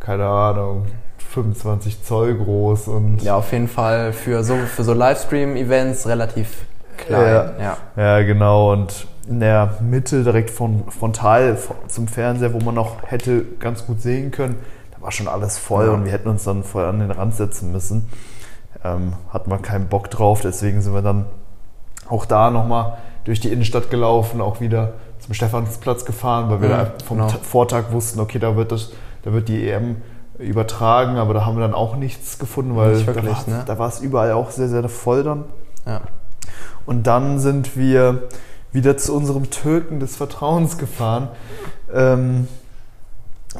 keine 0.00 0.26
Ahnung, 0.26 0.86
25 1.34 2.02
Zoll 2.04 2.36
groß 2.36 2.88
und. 2.88 3.22
Ja, 3.22 3.36
auf 3.36 3.52
jeden 3.52 3.68
Fall 3.68 4.12
für 4.12 4.44
so, 4.44 4.56
für 4.56 4.84
so 4.84 4.94
Livestream-Events 4.94 6.06
relativ 6.06 6.64
klein. 6.96 7.26
Ja, 7.26 7.52
ja. 7.58 7.76
ja, 7.96 8.22
genau. 8.22 8.72
Und 8.72 9.06
in 9.28 9.40
der 9.40 9.74
Mitte 9.80 10.22
direkt 10.22 10.50
von 10.50 10.84
frontal 10.90 11.58
zum 11.88 12.08
Fernseher, 12.08 12.52
wo 12.52 12.60
man 12.60 12.74
noch 12.74 13.02
hätte 13.04 13.44
ganz 13.58 13.86
gut 13.86 14.00
sehen 14.00 14.30
können, 14.30 14.56
war 15.04 15.12
schon 15.12 15.28
alles 15.28 15.58
voll 15.58 15.86
ja. 15.86 15.92
und 15.92 16.06
wir 16.06 16.12
hätten 16.12 16.28
uns 16.28 16.44
dann 16.44 16.64
voll 16.64 16.86
an 16.86 16.98
den 16.98 17.10
Rand 17.10 17.34
setzen 17.34 17.70
müssen. 17.72 18.08
Ähm, 18.82 19.12
hatten 19.30 19.50
wir 19.50 19.58
keinen 19.58 19.88
Bock 19.88 20.10
drauf, 20.10 20.40
deswegen 20.40 20.80
sind 20.80 20.94
wir 20.94 21.02
dann 21.02 21.26
auch 22.08 22.24
da 22.24 22.50
nochmal 22.50 22.96
durch 23.24 23.38
die 23.38 23.52
Innenstadt 23.52 23.90
gelaufen, 23.90 24.40
auch 24.40 24.60
wieder 24.60 24.94
zum 25.20 25.34
Stephansplatz 25.34 26.06
gefahren, 26.06 26.48
weil 26.48 26.62
wir 26.62 26.70
ja, 26.70 26.84
da 26.84 26.92
vom 27.04 27.18
genau. 27.18 27.28
Vortag 27.42 27.92
wussten, 27.92 28.18
okay, 28.18 28.38
da 28.38 28.56
wird, 28.56 28.72
das, 28.72 28.92
da 29.22 29.32
wird 29.34 29.48
die 29.48 29.68
EM 29.68 29.96
übertragen, 30.38 31.16
aber 31.16 31.34
da 31.34 31.44
haben 31.44 31.56
wir 31.56 31.62
dann 31.62 31.74
auch 31.74 31.96
nichts 31.96 32.38
gefunden, 32.38 32.74
weil 32.74 33.06
wirklich, 33.06 33.36
da, 33.44 33.52
war, 33.52 33.64
ne? 33.64 33.78
war 33.78 33.88
es 33.88 34.00
überall 34.00 34.32
auch 34.32 34.50
sehr, 34.50 34.68
sehr 34.68 34.88
voll 34.88 35.22
dann. 35.22 35.44
Ja. 35.86 36.00
Und 36.86 37.06
dann 37.06 37.38
sind 37.38 37.76
wir 37.76 38.24
wieder 38.72 38.96
zu 38.96 39.14
unserem 39.14 39.50
Türken 39.50 40.00
des 40.00 40.16
Vertrauens 40.16 40.78
gefahren. 40.78 41.28
Ähm, 41.92 42.48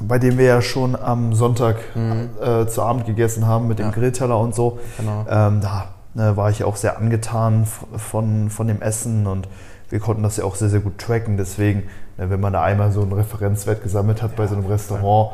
bei 0.01 0.19
dem 0.19 0.39
wir 0.39 0.47
ja 0.47 0.63
schon 0.63 0.97
am 0.97 1.35
Sonntag 1.35 1.77
mhm. 1.95 2.31
äh, 2.43 2.67
zu 2.67 2.83
Abend 2.83 3.07
gegessen 3.07 3.47
haben 3.47 3.69
mit 3.69 3.79
dem 3.79 3.87
ja. 3.87 3.93
Grillteller 3.93 4.39
und 4.39 4.55
so. 4.55 4.79
Genau. 4.99 5.25
Ähm, 5.29 5.61
da 5.61 5.89
ne, 6.15 6.37
war 6.37 6.51
ich 6.51 6.65
auch 6.65 6.77
sehr 6.77 6.99
angetan 6.99 7.67
von, 7.97 8.51
von 8.51 8.67
dem 8.67 8.83
Essen 8.83 9.27
und 9.27 9.49
wir 9.91 10.01
konnten 10.01 10.23
das 10.23 10.37
ja 10.37 10.45
auch 10.45 10.57
sehr, 10.57 10.69
sehr 10.69 10.81
gut 10.81 10.99
tracken. 10.99 11.37
Deswegen, 11.37 11.85
ne, 12.17 12.31
wenn 12.31 12.41
man 12.41 12.53
da 12.53 12.63
einmal 12.63 12.91
so 12.93 13.03
einen 13.03 13.13
Referenzwert 13.13 13.83
gesammelt 13.83 14.23
hat 14.23 14.33
ja, 14.33 14.37
bei 14.37 14.47
so 14.47 14.57
einem 14.57 14.67
Restaurant, 14.67 15.33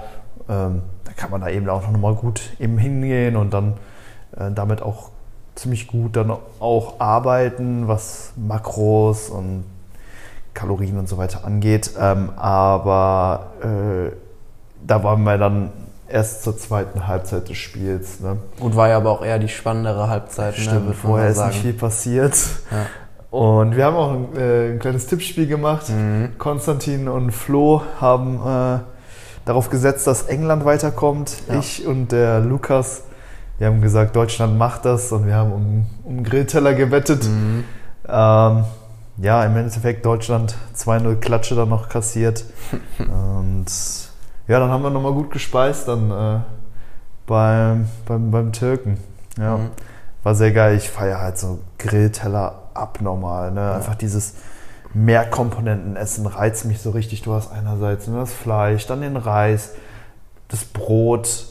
ähm, 0.48 0.82
da 1.04 1.12
kann 1.16 1.30
man 1.30 1.40
da 1.40 1.48
eben 1.48 1.68
auch 1.68 1.88
nochmal 1.90 2.14
gut 2.14 2.40
eben 2.58 2.76
hingehen 2.76 3.36
und 3.36 3.54
dann 3.54 3.74
äh, 4.36 4.50
damit 4.52 4.82
auch 4.82 5.10
ziemlich 5.54 5.86
gut 5.86 6.16
dann 6.16 6.32
auch 6.60 7.00
arbeiten, 7.00 7.88
was 7.88 8.32
Makros 8.36 9.30
und 9.30 9.64
Kalorien 10.54 10.98
und 10.98 11.08
so 11.08 11.18
weiter 11.18 11.44
angeht. 11.44 11.92
Ähm, 11.98 12.30
aber 12.36 13.52
äh, 13.62 14.29
da 14.86 15.02
waren 15.02 15.22
wir 15.22 15.38
dann 15.38 15.70
erst 16.08 16.42
zur 16.42 16.56
zweiten 16.56 17.06
Halbzeit 17.06 17.48
des 17.48 17.56
Spiels. 17.56 18.20
Ne? 18.20 18.38
Gut, 18.58 18.76
war 18.76 18.88
ja 18.88 18.96
aber 18.96 19.10
auch 19.10 19.24
eher 19.24 19.38
die 19.38 19.48
spannendere 19.48 20.08
Halbzeit. 20.08 20.56
Ne, 20.58 20.64
Stimmt, 20.64 20.88
ne, 20.88 20.94
vorher 20.94 21.28
ist 21.28 21.44
nicht 21.44 21.60
viel 21.60 21.72
passiert. 21.72 22.34
Ja. 22.70 22.86
Und 23.30 23.76
wir 23.76 23.84
haben 23.84 23.96
auch 23.96 24.12
ein, 24.12 24.36
äh, 24.36 24.72
ein 24.72 24.78
kleines 24.80 25.06
Tippspiel 25.06 25.46
gemacht. 25.46 25.88
Mhm. 25.88 26.36
Konstantin 26.38 27.08
und 27.08 27.30
Flo 27.30 27.82
haben 28.00 28.36
äh, 28.36 28.80
darauf 29.44 29.70
gesetzt, 29.70 30.06
dass 30.06 30.24
England 30.24 30.64
weiterkommt. 30.64 31.36
Ja. 31.48 31.58
Ich 31.58 31.86
und 31.86 32.10
der 32.10 32.40
Lukas, 32.40 33.04
wir 33.58 33.68
haben 33.68 33.80
gesagt, 33.80 34.16
Deutschland 34.16 34.58
macht 34.58 34.84
das 34.84 35.12
und 35.12 35.26
wir 35.26 35.36
haben 35.36 35.52
um, 35.52 35.86
um 36.04 36.24
Grillteller 36.24 36.74
gewettet. 36.74 37.24
Mhm. 37.24 37.64
Ähm, 38.08 38.64
ja, 39.18 39.44
im 39.44 39.56
Endeffekt 39.56 40.04
Deutschland 40.04 40.56
2-0 40.76 41.16
Klatsche 41.16 41.54
dann 41.54 41.68
noch 41.68 41.88
kassiert. 41.88 42.44
und 42.98 43.66
ja, 44.50 44.58
dann 44.58 44.68
haben 44.70 44.82
wir 44.82 44.90
nochmal 44.90 45.12
gut 45.12 45.30
gespeist 45.30 45.86
dann 45.86 46.10
äh, 46.10 46.40
beim, 47.24 47.88
beim, 48.04 48.32
beim 48.32 48.52
Türken. 48.52 48.98
Ja, 49.38 49.58
mhm. 49.58 49.68
war 50.24 50.34
sehr 50.34 50.50
geil. 50.50 50.76
Ich 50.76 50.90
feiere 50.90 51.20
halt 51.20 51.38
so 51.38 51.60
Grillteller 51.78 52.54
abnormal. 52.74 53.52
Ne? 53.52 53.74
Einfach 53.74 53.94
dieses 53.94 54.34
Mehrkomponentenessen 54.92 56.26
reizt 56.26 56.64
mich 56.64 56.80
so 56.80 56.90
richtig. 56.90 57.22
Du 57.22 57.32
hast 57.32 57.52
einerseits 57.52 58.08
ne, 58.08 58.18
das 58.18 58.32
Fleisch, 58.32 58.88
dann 58.88 59.02
den 59.02 59.16
Reis, 59.16 59.74
das 60.48 60.64
Brot, 60.64 61.46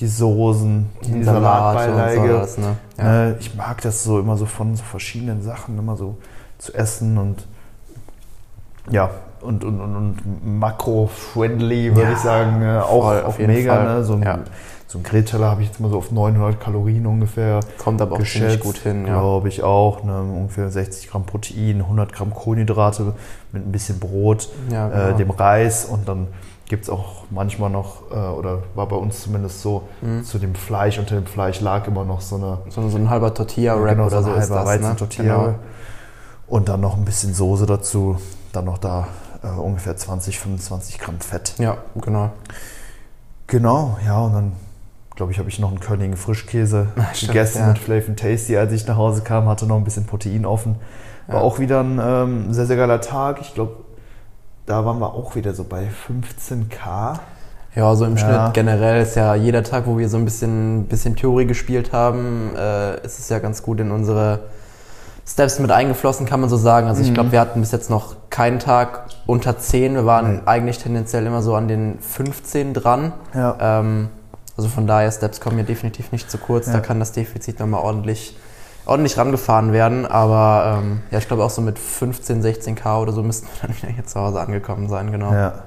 die 0.00 0.06
Soßen, 0.06 0.90
die 1.02 1.24
Salatbeilage. 1.24 2.46
So 2.46 2.60
ne? 2.60 2.76
ja. 2.98 3.04
ne? 3.04 3.36
Ich 3.40 3.54
mag 3.54 3.80
das 3.80 4.04
so 4.04 4.20
immer 4.20 4.36
so 4.36 4.44
von 4.44 4.76
so 4.76 4.82
verschiedenen 4.84 5.42
Sachen 5.42 5.78
immer 5.78 5.96
so 5.96 6.18
zu 6.58 6.74
essen 6.74 7.16
und 7.16 7.46
ja, 8.90 9.08
und, 9.44 9.64
und, 9.64 9.80
und, 9.80 9.96
und 9.96 10.58
makro-friendly, 10.58 11.94
würde 11.94 12.10
ja, 12.10 12.12
ich 12.12 12.18
sagen, 12.18 12.62
äh, 12.62 12.78
auch, 12.78 13.04
voll, 13.04 13.22
auch 13.22 13.38
mega. 13.38 13.82
Ne? 13.82 14.04
So, 14.04 14.14
ein, 14.14 14.22
ja. 14.22 14.38
so 14.86 14.98
ein 14.98 15.04
Grillteller 15.04 15.50
habe 15.50 15.62
ich 15.62 15.68
jetzt 15.68 15.80
mal 15.80 15.90
so 15.90 15.98
auf 15.98 16.10
900 16.10 16.60
Kalorien 16.60 17.06
ungefähr. 17.06 17.60
Kommt 17.78 18.00
aber 18.00 18.16
auch 18.16 18.18
geschätzt, 18.18 18.60
gut 18.60 18.78
hin, 18.78 19.06
ja. 19.06 19.18
Glaube 19.18 19.48
ich 19.48 19.62
auch. 19.62 20.02
Ne? 20.02 20.18
Ungefähr 20.18 20.70
60 20.70 21.10
Gramm 21.10 21.24
Protein, 21.24 21.82
100 21.82 22.12
Gramm 22.12 22.32
Kohlenhydrate 22.34 23.14
mit 23.52 23.66
ein 23.66 23.72
bisschen 23.72 23.98
Brot, 24.00 24.48
ja, 24.70 24.88
äh, 24.88 24.90
genau. 24.90 25.08
äh, 25.08 25.14
dem 25.14 25.30
Reis 25.30 25.84
und 25.84 26.08
dann 26.08 26.28
gibt 26.66 26.84
es 26.84 26.90
auch 26.90 27.24
manchmal 27.30 27.70
noch, 27.70 28.10
äh, 28.10 28.14
oder 28.14 28.62
war 28.74 28.88
bei 28.88 28.96
uns 28.96 29.22
zumindest 29.22 29.60
so, 29.60 29.82
mhm. 30.00 30.24
zu 30.24 30.38
dem 30.38 30.54
Fleisch, 30.54 30.98
unter 30.98 31.14
dem 31.14 31.26
Fleisch 31.26 31.60
lag 31.60 31.86
immer 31.86 32.04
noch 32.04 32.20
so 32.20 32.36
eine... 32.36 32.58
So, 32.70 32.88
so 32.88 32.96
ein 32.96 33.10
halber 33.10 33.34
Tortilla-Wrap 33.34 33.96
genau, 33.96 34.06
oder 34.06 34.22
so, 34.22 34.32
ist 34.32 34.48
das, 34.48 34.64
ne? 34.64 34.66
Weizen-Tortilla. 34.66 35.36
Genau. 35.36 35.54
Und 36.46 36.68
dann 36.68 36.80
noch 36.80 36.96
ein 36.96 37.04
bisschen 37.04 37.34
Soße 37.34 37.66
dazu, 37.66 38.16
dann 38.52 38.64
noch 38.64 38.78
da 38.78 39.08
äh, 39.44 39.48
ungefähr 39.48 39.96
20, 39.96 40.38
25 40.38 40.98
Gramm 40.98 41.20
Fett. 41.20 41.54
Ja, 41.58 41.78
genau. 42.00 42.30
Genau, 43.46 43.98
ja, 44.04 44.20
und 44.20 44.32
dann 44.32 44.52
glaube 45.14 45.32
ich, 45.32 45.38
habe 45.38 45.48
ich 45.48 45.58
noch 45.58 45.68
einen 45.70 45.80
Körnigen 45.80 46.16
Frischkäse 46.16 46.88
Ach, 46.96 47.20
gegessen 47.20 47.58
ja. 47.58 47.68
mit 47.68 47.78
Flav 47.78 48.04
Tasty, 48.16 48.56
als 48.56 48.72
ich 48.72 48.86
nach 48.86 48.96
Hause 48.96 49.22
kam, 49.22 49.48
hatte 49.48 49.66
noch 49.66 49.76
ein 49.76 49.84
bisschen 49.84 50.06
Protein 50.06 50.46
offen. 50.46 50.76
War 51.26 51.36
ja. 51.36 51.42
auch 51.42 51.58
wieder 51.58 51.80
ein 51.80 52.00
ähm, 52.02 52.52
sehr, 52.52 52.66
sehr 52.66 52.76
geiler 52.76 53.00
Tag. 53.00 53.40
Ich 53.40 53.54
glaube, 53.54 53.76
da 54.66 54.84
waren 54.84 54.98
wir 54.98 55.14
auch 55.14 55.36
wieder 55.36 55.54
so 55.54 55.64
bei 55.64 55.88
15k. 56.08 57.18
Ja, 57.76 57.94
so 57.94 58.04
im 58.04 58.16
ja. 58.16 58.18
Schnitt 58.18 58.54
generell 58.54 59.02
ist 59.02 59.16
ja 59.16 59.34
jeder 59.34 59.62
Tag, 59.62 59.86
wo 59.86 59.98
wir 59.98 60.08
so 60.08 60.16
ein 60.16 60.24
bisschen, 60.24 60.86
bisschen 60.86 61.16
Theorie 61.16 61.46
gespielt 61.46 61.92
haben, 61.92 62.54
äh, 62.56 63.04
ist 63.04 63.18
es 63.18 63.28
ja 63.28 63.40
ganz 63.40 63.62
gut 63.62 63.80
in 63.80 63.90
unsere 63.90 64.40
Steps 65.26 65.58
mit 65.58 65.70
eingeflossen, 65.70 66.26
kann 66.26 66.40
man 66.40 66.50
so 66.50 66.56
sagen. 66.56 66.86
Also 66.86 67.02
ich 67.02 67.10
mhm. 67.10 67.14
glaube, 67.14 67.32
wir 67.32 67.40
hatten 67.40 67.60
bis 67.60 67.72
jetzt 67.72 67.90
noch 67.90 68.16
keinen 68.34 68.58
Tag 68.58 69.06
unter 69.26 69.58
10. 69.58 69.94
Wir 69.94 70.06
waren 70.06 70.32
mhm. 70.32 70.42
eigentlich 70.46 70.78
tendenziell 70.78 71.24
immer 71.24 71.40
so 71.40 71.54
an 71.54 71.68
den 71.68 72.00
15 72.00 72.74
dran. 72.74 73.12
Ja. 73.32 73.56
Ähm, 73.60 74.08
also 74.56 74.68
von 74.68 74.88
daher, 74.88 75.12
Steps 75.12 75.40
kommen 75.40 75.54
mir 75.54 75.62
definitiv 75.62 76.10
nicht 76.10 76.28
zu 76.28 76.38
kurz. 76.38 76.66
Ja. 76.66 76.72
Da 76.72 76.80
kann 76.80 76.98
das 76.98 77.12
Defizit 77.12 77.60
nochmal 77.60 77.80
ordentlich, 77.82 78.36
ordentlich 78.86 79.16
rangefahren 79.16 79.72
werden. 79.72 80.04
Aber 80.04 80.80
ähm, 80.82 81.02
ja, 81.12 81.18
ich 81.18 81.28
glaube 81.28 81.44
auch 81.44 81.50
so 81.50 81.62
mit 81.62 81.78
15, 81.78 82.42
16k 82.42 83.00
oder 83.00 83.12
so 83.12 83.22
müssten 83.22 83.46
wir 83.46 83.68
dann 83.68 83.76
wieder 83.76 83.88
hier 83.88 84.04
zu 84.04 84.18
Hause 84.18 84.40
angekommen 84.40 84.88
sein, 84.88 85.12
genau. 85.12 85.32
Ja. 85.32 85.62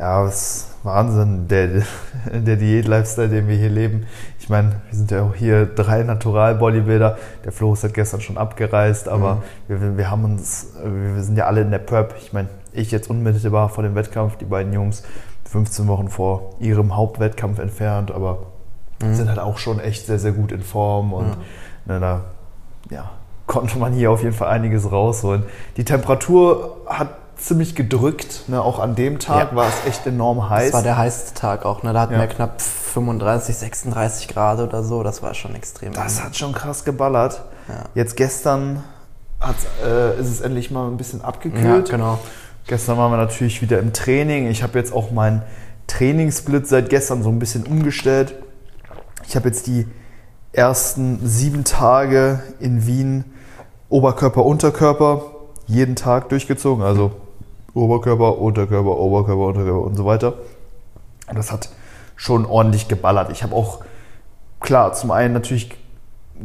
Ja, 0.00 0.24
das 0.24 0.34
ist 0.34 0.66
Wahnsinn, 0.82 1.46
der, 1.46 1.68
der 2.32 2.56
Diät-Lifestyle, 2.56 3.28
den 3.28 3.46
wir 3.46 3.56
hier 3.56 3.68
leben. 3.68 4.06
Ich 4.40 4.48
meine, 4.48 4.80
wir 4.88 4.98
sind 4.98 5.10
ja 5.10 5.22
auch 5.22 5.34
hier 5.34 5.66
drei 5.66 6.02
Natural-Bodybuilder. 6.02 7.18
Der 7.44 7.52
Flo 7.52 7.74
ist 7.74 7.82
halt 7.82 7.92
gestern 7.92 8.22
schon 8.22 8.38
abgereist, 8.38 9.06
aber 9.06 9.42
mhm. 9.68 9.80
wir, 9.80 9.98
wir 9.98 10.10
haben 10.10 10.24
uns, 10.24 10.68
wir 10.82 11.22
sind 11.22 11.36
ja 11.36 11.44
alle 11.44 11.60
in 11.60 11.70
der 11.70 11.78
Prep. 11.78 12.14
Ich 12.18 12.32
meine, 12.32 12.48
ich 12.72 12.90
jetzt 12.90 13.10
unmittelbar 13.10 13.68
vor 13.68 13.84
dem 13.84 13.94
Wettkampf, 13.94 14.36
die 14.36 14.46
beiden 14.46 14.72
Jungs 14.72 15.02
15 15.50 15.86
Wochen 15.88 16.08
vor 16.08 16.54
ihrem 16.58 16.96
Hauptwettkampf 16.96 17.58
entfernt, 17.58 18.10
aber 18.10 18.46
mhm. 19.02 19.14
sind 19.14 19.28
halt 19.28 19.38
auch 19.38 19.58
schon 19.58 19.78
echt 19.78 20.06
sehr, 20.06 20.18
sehr 20.18 20.32
gut 20.32 20.52
in 20.52 20.62
Form 20.62 21.12
und 21.12 21.28
ja. 21.86 21.94
ne, 21.94 22.00
da 22.00 22.20
ja, 22.88 23.10
konnte 23.46 23.78
man 23.78 23.92
hier 23.92 24.10
auf 24.10 24.22
jeden 24.22 24.34
Fall 24.34 24.48
einiges 24.48 24.90
rausholen. 24.90 25.42
Die 25.76 25.84
Temperatur 25.84 26.78
hat 26.86 27.10
ziemlich 27.36 27.74
gedrückt. 27.74 28.44
Ne? 28.48 28.62
Auch 28.62 28.78
an 28.78 28.94
dem 28.94 29.18
Tag 29.18 29.50
ja. 29.50 29.56
war 29.56 29.68
es 29.68 29.86
echt 29.86 30.06
enorm 30.06 30.48
heiß. 30.48 30.66
Das 30.66 30.74
war 30.74 30.82
der 30.82 30.96
heißeste 30.96 31.34
Tag 31.34 31.64
auch. 31.64 31.82
Ne? 31.82 31.92
Da 31.92 32.00
hatten 32.00 32.14
ja. 32.14 32.20
wir 32.20 32.26
knapp 32.26 32.60
35, 32.90 33.56
36 33.56 34.28
Grad 34.28 34.60
oder 34.60 34.82
so. 34.82 35.02
Das 35.02 35.22
war 35.22 35.34
schon 35.34 35.54
extrem. 35.54 35.92
Das 35.92 36.22
hat 36.22 36.36
schon 36.36 36.52
krass 36.52 36.84
geballert. 36.84 37.42
Ja. 37.68 37.84
Jetzt 37.94 38.16
gestern 38.16 38.82
äh, 39.84 40.18
ist 40.20 40.28
es 40.28 40.40
endlich 40.40 40.70
mal 40.70 40.88
ein 40.88 40.96
bisschen 40.96 41.22
abgekühlt. 41.22 41.88
Ja, 41.88 41.96
genau. 41.96 42.18
Gestern 42.66 42.98
waren 42.98 43.10
wir 43.10 43.16
natürlich 43.16 43.62
wieder 43.62 43.78
im 43.78 43.92
Training. 43.92 44.48
Ich 44.48 44.62
habe 44.62 44.78
jetzt 44.78 44.92
auch 44.92 45.10
meinen 45.10 45.42
Trainingssplit 45.86 46.66
seit 46.68 46.90
gestern 46.90 47.22
so 47.22 47.30
ein 47.30 47.38
bisschen 47.38 47.66
umgestellt. 47.66 48.34
Ich 49.26 49.36
habe 49.36 49.48
jetzt 49.48 49.66
die 49.66 49.86
ersten 50.52 51.20
sieben 51.26 51.64
Tage 51.64 52.42
in 52.58 52.86
Wien 52.86 53.24
Oberkörper, 53.88 54.44
Unterkörper 54.44 55.22
jeden 55.66 55.96
Tag 55.96 56.28
durchgezogen. 56.28 56.84
Also 56.84 57.12
Oberkörper, 57.74 58.38
Unterkörper, 58.38 58.96
Oberkörper, 58.98 59.46
Unterkörper 59.46 59.80
und 59.80 59.96
so 59.96 60.04
weiter. 60.04 60.34
Und 61.28 61.38
das 61.38 61.50
hat 61.52 61.70
schon 62.20 62.44
ordentlich 62.44 62.86
geballert. 62.86 63.32
Ich 63.32 63.42
habe 63.42 63.54
auch, 63.56 63.80
klar, 64.60 64.92
zum 64.92 65.10
einen 65.10 65.32
natürlich 65.32 65.70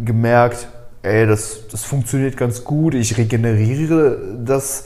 gemerkt, 0.06 0.70
ey, 1.02 1.28
das, 1.28 1.68
das 1.70 1.84
funktioniert 1.84 2.38
ganz 2.38 2.64
gut. 2.64 2.96
Ich 2.96 3.18
regeneriere 3.18 4.18
das 4.42 4.86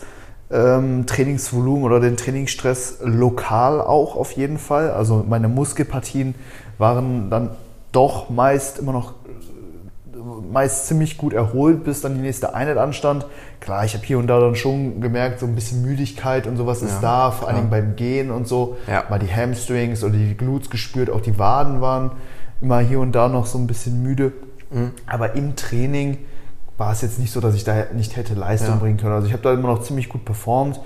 ähm, 0.49 1.05
Trainingsvolumen 1.05 1.83
oder 1.83 1.99
den 1.99 2.17
Trainingsstress 2.17 3.01
lokal 3.03 3.81
auch 3.81 4.15
auf 4.15 4.31
jeden 4.31 4.57
Fall. 4.57 4.89
Also 4.89 5.23
meine 5.29 5.47
Muskelpartien 5.47 6.33
waren 6.79 7.29
dann 7.29 7.51
doch 7.91 8.31
meist 8.31 8.79
immer 8.79 8.91
noch 8.91 9.13
meist 10.41 10.87
ziemlich 10.87 11.17
gut 11.17 11.33
erholt, 11.33 11.83
bis 11.83 12.01
dann 12.01 12.15
die 12.15 12.21
nächste 12.21 12.53
Einheit 12.53 12.77
anstand. 12.77 13.25
Klar, 13.59 13.85
ich 13.85 13.93
habe 13.93 14.05
hier 14.05 14.19
und 14.19 14.27
da 14.27 14.39
dann 14.39 14.55
schon 14.55 15.01
gemerkt, 15.01 15.39
so 15.39 15.45
ein 15.45 15.55
bisschen 15.55 15.81
Müdigkeit 15.81 16.47
und 16.47 16.57
sowas 16.57 16.81
ja, 16.81 16.87
ist 16.87 17.01
da, 17.01 17.31
vor 17.31 17.47
allem 17.47 17.69
beim 17.69 17.95
Gehen 17.95 18.31
und 18.31 18.47
so. 18.47 18.77
Ja. 18.87 19.03
Mal 19.09 19.19
die 19.19 19.33
Hamstrings 19.33 20.03
oder 20.03 20.13
die 20.13 20.35
Glutes 20.35 20.69
gespürt, 20.69 21.09
auch 21.09 21.21
die 21.21 21.37
Waden 21.37 21.81
waren 21.81 22.11
immer 22.61 22.79
hier 22.79 22.99
und 22.99 23.13
da 23.13 23.27
noch 23.27 23.45
so 23.45 23.57
ein 23.57 23.67
bisschen 23.67 24.03
müde. 24.03 24.33
Mhm. 24.71 24.91
Aber 25.07 25.35
im 25.35 25.55
Training 25.55 26.17
war 26.77 26.91
es 26.91 27.01
jetzt 27.01 27.19
nicht 27.19 27.31
so, 27.31 27.41
dass 27.41 27.55
ich 27.55 27.63
da 27.63 27.85
nicht 27.93 28.15
hätte 28.15 28.33
Leistung 28.33 28.75
ja. 28.75 28.75
bringen 28.75 28.97
können. 28.97 29.13
Also 29.13 29.27
ich 29.27 29.33
habe 29.33 29.43
da 29.43 29.53
immer 29.53 29.67
noch 29.67 29.81
ziemlich 29.81 30.09
gut 30.09 30.25
performt. 30.25 30.79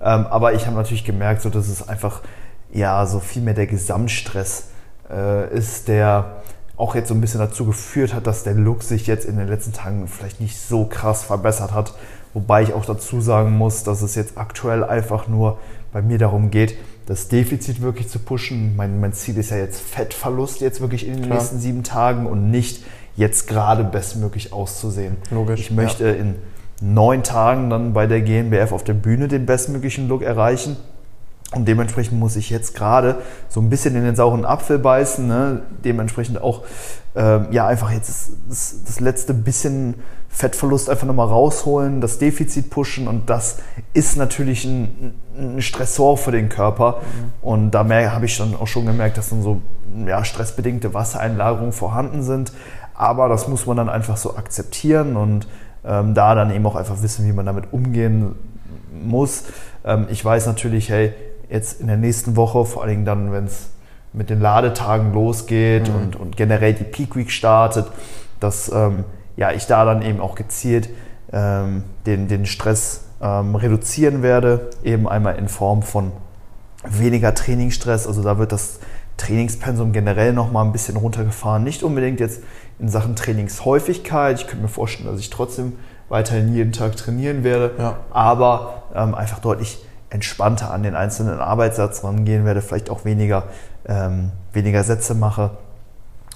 Ähm, 0.00 0.26
aber 0.26 0.52
ich 0.52 0.66
habe 0.66 0.76
natürlich 0.76 1.04
gemerkt, 1.04 1.42
so, 1.42 1.50
dass 1.50 1.68
es 1.68 1.88
einfach 1.88 2.20
ja 2.70 3.04
so 3.06 3.18
viel 3.20 3.42
mehr 3.42 3.54
der 3.54 3.66
Gesamtstress 3.66 4.68
äh, 5.10 5.52
ist, 5.54 5.88
der 5.88 6.42
auch 6.78 6.94
jetzt 6.94 7.08
so 7.08 7.14
ein 7.14 7.20
bisschen 7.20 7.40
dazu 7.40 7.66
geführt 7.66 8.14
hat, 8.14 8.26
dass 8.26 8.44
der 8.44 8.54
Look 8.54 8.82
sich 8.82 9.06
jetzt 9.06 9.26
in 9.26 9.36
den 9.36 9.48
letzten 9.48 9.72
Tagen 9.72 10.06
vielleicht 10.06 10.40
nicht 10.40 10.58
so 10.58 10.86
krass 10.86 11.24
verbessert 11.24 11.74
hat. 11.74 11.92
Wobei 12.34 12.62
ich 12.62 12.72
auch 12.72 12.84
dazu 12.84 13.20
sagen 13.20 13.56
muss, 13.58 13.82
dass 13.82 14.00
es 14.00 14.14
jetzt 14.14 14.38
aktuell 14.38 14.84
einfach 14.84 15.26
nur 15.26 15.58
bei 15.92 16.02
mir 16.02 16.18
darum 16.18 16.50
geht, 16.50 16.76
das 17.06 17.28
Defizit 17.28 17.82
wirklich 17.82 18.08
zu 18.08 18.20
pushen. 18.20 18.76
Mein, 18.76 19.00
mein 19.00 19.12
Ziel 19.12 19.36
ist 19.38 19.50
ja 19.50 19.56
jetzt 19.56 19.80
Fettverlust 19.80 20.60
jetzt 20.60 20.80
wirklich 20.80 21.06
in 21.06 21.14
den 21.14 21.22
Klar. 21.24 21.38
nächsten 21.38 21.58
sieben 21.58 21.82
Tagen 21.82 22.26
und 22.26 22.50
nicht 22.50 22.84
jetzt 23.16 23.48
gerade 23.48 23.82
bestmöglich 23.82 24.52
auszusehen. 24.52 25.16
Logisch. 25.30 25.60
Ich 25.60 25.70
möchte 25.72 26.06
ja. 26.06 26.12
in 26.12 26.36
neun 26.80 27.24
Tagen 27.24 27.70
dann 27.70 27.92
bei 27.92 28.06
der 28.06 28.20
GNBF 28.20 28.70
auf 28.70 28.84
der 28.84 28.94
Bühne 28.94 29.26
den 29.26 29.46
bestmöglichen 29.46 30.06
Look 30.06 30.22
erreichen. 30.22 30.76
Und 31.54 31.66
dementsprechend 31.66 32.18
muss 32.18 32.36
ich 32.36 32.50
jetzt 32.50 32.74
gerade 32.74 33.22
so 33.48 33.60
ein 33.60 33.70
bisschen 33.70 33.96
in 33.96 34.04
den 34.04 34.14
sauren 34.14 34.44
Apfel 34.44 34.78
beißen. 34.78 35.26
Ne? 35.26 35.62
Dementsprechend 35.82 36.42
auch 36.42 36.62
ähm, 37.16 37.46
ja 37.50 37.66
einfach 37.66 37.90
jetzt 37.90 38.08
das, 38.08 38.30
das, 38.48 38.84
das, 38.84 39.00
letzte 39.00 39.32
bisschen 39.32 39.94
Fettverlust 40.28 40.90
einfach 40.90 41.06
nochmal 41.06 41.28
rausholen, 41.28 42.02
das 42.02 42.18
Defizit 42.18 42.68
pushen 42.68 43.08
und 43.08 43.30
das 43.30 43.56
ist 43.94 44.16
natürlich 44.16 44.66
ein, 44.66 45.14
ein 45.38 45.62
Stressor 45.62 46.18
für 46.18 46.32
den 46.32 46.50
Körper. 46.50 47.00
Mhm. 47.00 47.32
Und 47.40 47.70
da 47.70 47.88
habe 47.88 48.26
ich 48.26 48.36
dann 48.36 48.54
auch 48.54 48.66
schon 48.66 48.84
gemerkt, 48.84 49.16
dass 49.16 49.30
dann 49.30 49.42
so 49.42 49.62
ja, 50.06 50.22
stressbedingte 50.24 50.92
Wassereinlagerungen 50.92 51.72
vorhanden 51.72 52.22
sind. 52.22 52.52
Aber 52.94 53.28
das 53.28 53.48
muss 53.48 53.64
man 53.64 53.78
dann 53.78 53.88
einfach 53.88 54.16
so 54.18 54.36
akzeptieren 54.36 55.16
und 55.16 55.48
ähm, 55.84 56.12
da 56.12 56.34
dann 56.34 56.50
eben 56.50 56.66
auch 56.66 56.76
einfach 56.76 57.02
wissen, 57.02 57.26
wie 57.26 57.32
man 57.32 57.46
damit 57.46 57.72
umgehen 57.72 58.34
muss. 58.92 59.44
Ähm, 59.84 60.06
ich 60.10 60.22
weiß 60.22 60.46
natürlich, 60.46 60.90
hey, 60.90 61.14
jetzt 61.50 61.80
in 61.80 61.86
der 61.86 61.96
nächsten 61.96 62.36
Woche, 62.36 62.64
vor 62.64 62.82
allen 62.82 62.90
Dingen 62.90 63.04
dann, 63.04 63.32
wenn 63.32 63.44
es 63.44 63.70
mit 64.12 64.30
den 64.30 64.40
Ladetagen 64.40 65.12
losgeht 65.12 65.88
mhm. 65.88 65.94
und, 65.94 66.16
und 66.16 66.36
generell 66.36 66.74
die 66.74 66.84
Peak 66.84 67.16
Week 67.16 67.30
startet, 67.30 67.86
dass 68.40 68.70
ähm, 68.72 69.04
ja, 69.36 69.52
ich 69.52 69.66
da 69.66 69.84
dann 69.84 70.02
eben 70.02 70.20
auch 70.20 70.34
gezielt 70.34 70.88
ähm, 71.32 71.84
den, 72.06 72.28
den 72.28 72.46
Stress 72.46 73.04
ähm, 73.20 73.54
reduzieren 73.54 74.22
werde, 74.22 74.70
eben 74.82 75.08
einmal 75.08 75.36
in 75.36 75.48
Form 75.48 75.82
von 75.82 76.12
weniger 76.84 77.34
Trainingsstress. 77.34 78.06
Also 78.06 78.22
da 78.22 78.38
wird 78.38 78.52
das 78.52 78.80
Trainingspensum 79.16 79.92
generell 79.92 80.32
nochmal 80.32 80.64
ein 80.64 80.72
bisschen 80.72 80.96
runtergefahren. 80.96 81.64
Nicht 81.64 81.82
unbedingt 81.82 82.20
jetzt 82.20 82.42
in 82.78 82.88
Sachen 82.88 83.16
Trainingshäufigkeit. 83.16 84.40
Ich 84.40 84.46
könnte 84.46 84.62
mir 84.62 84.68
vorstellen, 84.68 85.10
dass 85.10 85.20
ich 85.20 85.30
trotzdem 85.30 85.74
weiterhin 86.08 86.54
jeden 86.54 86.72
Tag 86.72 86.96
trainieren 86.96 87.44
werde, 87.44 87.72
ja. 87.78 87.96
aber 88.10 88.84
ähm, 88.94 89.14
einfach 89.14 89.40
deutlich 89.40 89.84
entspannter 90.10 90.70
an 90.70 90.82
den 90.82 90.94
einzelnen 90.94 91.40
Arbeitssatz 91.40 92.02
rangehen 92.04 92.44
werde, 92.44 92.62
vielleicht 92.62 92.90
auch 92.90 93.04
weniger, 93.04 93.44
ähm, 93.86 94.32
weniger 94.52 94.82
Sätze 94.82 95.14
mache. 95.14 95.50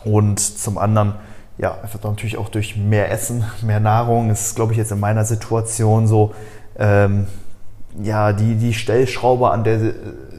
Und 0.05 0.41
zum 0.41 0.79
anderen, 0.79 1.14
ja, 1.59 1.76
einfach 1.83 2.02
natürlich 2.02 2.37
auch 2.37 2.49
durch 2.49 2.76
mehr 2.76 3.11
Essen, 3.11 3.45
mehr 3.62 3.81
Nahrung. 3.81 4.29
Das 4.29 4.47
ist, 4.47 4.57
glaube 4.57 4.73
ich, 4.73 4.79
jetzt 4.79 4.93
in 4.93 5.00
meiner 5.00 5.25
Situation 5.25 6.07
so, 6.07 6.35
ähm, 6.79 7.26
ja, 8.02 8.33
die, 8.33 8.57
die 8.57 8.75
Stellschraube, 8.75 9.50
an 9.50 9.64
der, 9.64 9.79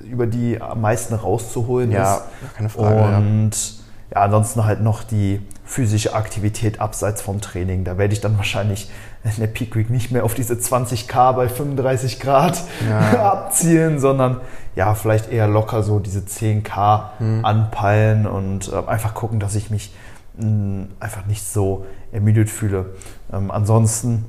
über 0.10 0.28
die 0.28 0.62
am 0.62 0.82
meisten 0.82 1.13
rauszuholen 1.13 1.92
ja, 1.92 2.16
ist. 2.16 2.22
Ja, 2.42 2.48
keine 2.56 2.70
Frage. 2.70 3.18
Und 3.18 3.52
ja. 3.52 4.20
ja, 4.20 4.25
ansonsten 4.25 4.66
halt 4.66 4.82
noch 4.82 5.04
die 5.04 5.42
physische 5.66 6.13
Aktivität 6.13 6.82
abseits 6.82 7.22
vom 7.22 7.42
Training. 7.42 7.84
Da 7.84 7.98
werde 7.98 8.13
ich 8.13 8.22
dann 8.22 8.38
wahrscheinlich 8.38 8.90
in 9.24 9.39
der 9.39 9.48
Peak 9.48 9.75
Week 9.75 9.89
nicht 9.89 10.12
mehr 10.12 10.25
auf 10.25 10.34
diese 10.34 10.56
20k 10.56 11.34
bei 11.34 11.48
35 11.48 12.20
Grad 12.20 12.62
ja. 12.88 13.32
abzielen, 13.32 14.00
sondern 14.00 14.42
ja, 14.75 14.96
vielleicht 14.96 15.32
eher 15.32 15.48
locker 15.48 15.82
so 15.82 16.00
diese 16.00 16.20
10k 16.20 17.03
hm. 17.20 17.46
anpeilen 17.46 18.27
und 18.27 18.72
äh, 18.72 18.88
einfach 18.88 19.13
gucken, 19.13 19.39
dass 19.39 19.56
ich 19.56 19.70
mich 19.70 19.94
mh, 20.38 20.46
hm, 20.46 20.88
einfach 21.00 21.25
nicht 21.25 21.46
so 21.46 21.86
ermüdet 22.12 22.50
fühle. 22.50 22.96
Ähm, 23.32 23.50
ansonsten 23.50 24.25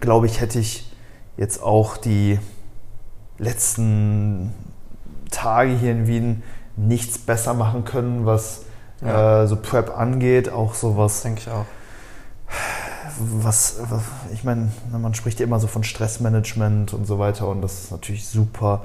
glaube 0.00 0.26
ich, 0.26 0.40
hätte 0.40 0.58
ich 0.58 0.90
jetzt 1.36 1.62
auch 1.62 1.98
die 1.98 2.38
letzten 3.38 4.54
Tage 5.30 5.72
hier 5.72 5.92
in 5.92 6.06
Wien 6.06 6.42
nichts 6.76 7.18
besser 7.18 7.52
machen 7.52 7.84
können, 7.84 8.24
was 8.24 8.62
ja. 9.04 9.42
äh, 9.42 9.46
so 9.46 9.56
Prep 9.56 9.96
angeht, 9.96 10.48
auch 10.50 10.72
sowas. 10.72 11.20
Denke 11.22 11.40
ich 11.40 11.50
auch 11.50 11.66
was, 13.18 13.76
was 13.90 14.02
ich 14.32 14.44
meine, 14.44 14.70
man 14.90 15.14
spricht 15.14 15.40
ja 15.40 15.46
immer 15.46 15.60
so 15.60 15.66
von 15.66 15.84
Stressmanagement 15.84 16.94
und 16.94 17.06
so 17.06 17.18
weiter 17.18 17.48
und 17.48 17.62
das 17.62 17.84
ist 17.84 17.90
natürlich 17.90 18.26
super, 18.26 18.82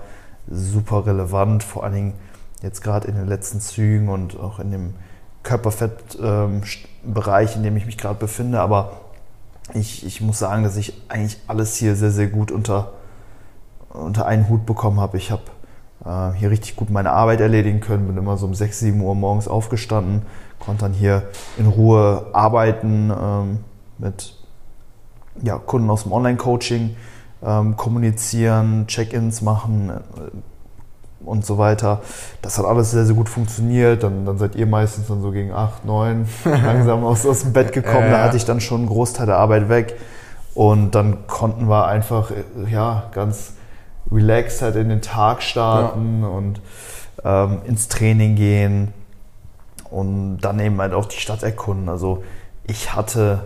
super 0.50 1.06
relevant, 1.06 1.64
vor 1.64 1.84
allen 1.84 1.94
Dingen 1.94 2.14
jetzt 2.62 2.82
gerade 2.82 3.08
in 3.08 3.16
den 3.16 3.28
letzten 3.28 3.60
Zügen 3.60 4.10
und 4.10 4.40
auch 4.40 4.60
in 4.60 4.72
dem 4.72 4.94
Körperfettbereich, 5.44 7.52
ähm, 7.52 7.58
in 7.58 7.64
dem 7.64 7.78
ich 7.78 7.86
mich 7.86 7.98
gerade 7.98 8.20
befinde. 8.20 8.60
Aber 8.60 9.02
ich, 9.74 10.06
ich 10.06 10.22
muss 10.22 10.40
sagen, 10.40 10.64
dass 10.64 10.78
ich 10.78 10.94
eigentlich 11.08 11.40
alles 11.48 11.76
hier 11.76 11.96
sehr, 11.96 12.12
sehr 12.12 12.28
gut 12.28 12.52
unter, 12.52 12.94
unter 13.90 14.26
einen 14.26 14.50
Hut 14.50 14.66
bekommen 14.66 15.00
habe. 15.00 15.18
Ich 15.18 15.32
habe 15.32 15.44
äh, 16.06 16.38
hier 16.38 16.52
richtig 16.52 16.76
gut 16.76 16.90
meine 16.90 17.12
Arbeit 17.12 17.42
erledigen 17.42 17.80
können, 17.80 18.08
bin 18.08 18.18
immer 18.18 18.38
so 18.38 18.46
um 18.46 18.54
6, 18.54 18.80
7 18.80 19.02
Uhr 19.02 19.16
morgens 19.16 19.48
aufgestanden, 19.48 20.24
konnte 20.60 20.86
dann 20.86 20.94
hier 20.94 21.24
in 21.58 21.66
Ruhe 21.66 22.28
arbeiten. 22.34 23.12
Ähm, 23.12 23.60
mit 24.02 24.36
ja, 25.42 25.58
Kunden 25.58 25.90
aus 25.90 26.04
dem 26.04 26.12
Online-Coaching 26.12 26.96
ähm, 27.44 27.78
kommunizieren, 27.78 28.86
Check-ins 28.88 29.42
machen 29.42 29.90
äh, 29.90 31.26
und 31.26 31.46
so 31.46 31.58
weiter. 31.58 32.02
Das 32.42 32.58
hat 32.58 32.66
alles 32.66 32.92
sehr, 32.92 33.06
sehr 33.06 33.16
gut 33.16 33.30
funktioniert. 33.30 34.04
Dann, 34.04 34.26
dann 34.26 34.38
seid 34.38 34.56
ihr 34.56 34.66
meistens 34.66 35.08
dann 35.08 35.22
so 35.22 35.32
gegen 35.32 35.52
8, 35.52 35.86
9 35.86 36.28
langsam 36.46 37.04
aus, 37.04 37.26
aus 37.26 37.42
dem 37.42 37.54
Bett 37.54 37.72
gekommen. 37.72 38.08
Äh, 38.08 38.12
da 38.12 38.24
hatte 38.24 38.38
ich 38.38 38.46
dann 38.46 38.60
schon 38.60 38.82
einen 38.82 38.90
Großteil 38.90 39.28
der 39.28 39.38
Arbeit 39.38 39.70
weg. 39.70 39.98
Und 40.54 40.96
dann 40.96 41.28
konnten 41.28 41.70
wir 41.70 41.88
einfach 41.88 42.32
äh, 42.32 42.70
ja, 42.70 43.04
ganz 43.14 43.54
relaxed 44.12 44.62
halt 44.62 44.76
in 44.76 44.90
den 44.90 45.02
Tag 45.02 45.42
starten 45.42 46.22
ja. 46.24 46.28
und 46.28 46.62
ähm, 47.24 47.62
ins 47.66 47.88
Training 47.88 48.36
gehen 48.36 48.94
und 49.90 50.40
dann 50.40 50.60
eben 50.60 50.80
halt 50.82 50.94
auch 50.94 51.06
die 51.06 51.20
Stadt 51.20 51.44
erkunden. 51.44 51.88
Also 51.88 52.24
ich 52.66 52.94
hatte 52.96 53.42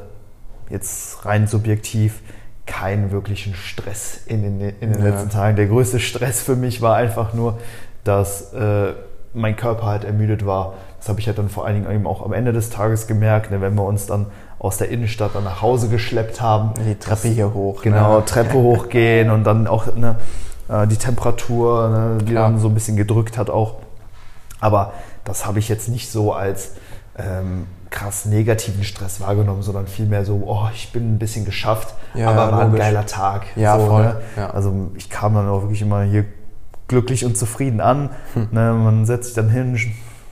jetzt 0.70 1.26
rein 1.26 1.48
subjektiv 1.48 2.22
keinen 2.66 3.12
wirklichen 3.12 3.54
Stress 3.54 4.20
in 4.26 4.42
den, 4.42 4.60
in 4.80 4.94
den 4.94 5.04
ja. 5.04 5.10
letzten 5.12 5.30
Tagen. 5.30 5.56
Der 5.56 5.68
größte 5.68 6.00
Stress 6.00 6.42
für 6.42 6.56
mich 6.56 6.82
war 6.82 6.96
einfach 6.96 7.34
nur, 7.34 7.60
dass 8.04 8.54
äh, 8.54 8.94
mein 9.34 9.56
Körper 9.56 9.86
halt 9.86 10.04
ermüdet 10.04 10.46
war. 10.46 10.74
Das 10.98 11.10
habe 11.10 11.20
ich 11.20 11.28
halt 11.28 11.38
dann 11.38 11.50
vor 11.50 11.66
allen 11.66 11.84
Dingen 11.84 11.96
eben 11.96 12.08
auch 12.08 12.26
am 12.26 12.34
Ende 12.34 12.54
des 12.54 12.70
Tages 12.70 13.06
gemerkt, 13.06 13.52
ne, 13.52 13.62
wenn 13.62 13.76
wir 13.76 13.84
uns 13.84 14.08
dann 14.08 14.28
aus 14.58 14.78
der 14.78 14.90
Innenstadt 14.90 15.36
dann 15.36 15.44
nach 15.44 15.62
Hause 15.62 15.90
geschleppt 15.90 16.42
haben. 16.42 16.74
Die 16.88 16.96
Treppe 16.96 17.28
hier 17.28 17.54
hoch. 17.54 17.84
Genau, 17.84 18.18
ne? 18.18 18.26
Treppe 18.26 18.54
hochgehen 18.54 19.30
und 19.30 19.44
dann 19.44 19.68
auch 19.68 19.94
ne, 19.96 20.16
äh, 20.70 20.88
die 20.88 20.98
Temperatur, 20.98 21.90
ne, 21.90 22.18
die 22.22 22.32
Klar. 22.32 22.50
dann 22.50 22.60
so 22.60 22.70
ein 22.70 22.74
bisschen 22.74 22.98
gedrückt 22.98 23.38
hat 23.38 23.50
auch. 23.50 23.76
Aber 24.60 24.94
das 25.24 25.46
habe 25.46 25.60
ich 25.60 25.70
jetzt 25.70 25.90
nicht 25.90 26.10
so 26.10 26.34
als 26.34 26.72
ähm, 27.18 27.68
krass 27.96 28.26
negativen 28.26 28.84
Stress 28.84 29.22
wahrgenommen, 29.22 29.64
sondern 29.64 29.88
vielmehr 29.88 30.26
so, 30.26 30.44
oh, 30.46 30.68
ich 30.74 30.92
bin 30.92 31.16
ein 31.16 31.18
bisschen 31.18 31.46
geschafft, 31.46 31.96
ja, 32.14 32.30
aber 32.30 32.52
war 32.52 32.66
logisch. 32.66 32.82
ein 32.82 32.94
geiler 32.94 33.06
Tag. 33.06 33.46
Ja, 33.56 33.80
so, 33.80 33.88
voll. 33.88 34.04
Ne? 34.04 34.22
Ja. 34.38 34.50
Also 34.52 34.92
ich 34.96 35.10
kam 35.10 35.34
dann 35.34 35.48
auch 35.48 35.62
wirklich 35.62 35.82
immer 35.82 36.04
hier 36.04 36.26
glücklich 36.88 37.26
und 37.26 37.38
zufrieden 37.38 37.82
an. 37.82 38.10
Hm. 38.34 38.50
Ne? 38.52 38.74
Man 38.74 39.06
setzt 39.06 39.26
sich 39.26 39.34
dann 39.34 39.50
hin, 39.50 39.80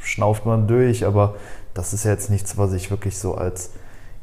schnauft 0.01 0.45
man 0.45 0.67
durch, 0.67 1.05
aber 1.05 1.35
das 1.73 1.93
ist 1.93 2.03
ja 2.03 2.11
jetzt 2.11 2.29
nichts, 2.29 2.57
was 2.57 2.73
ich 2.73 2.91
wirklich 2.91 3.17
so 3.17 3.35
als 3.35 3.71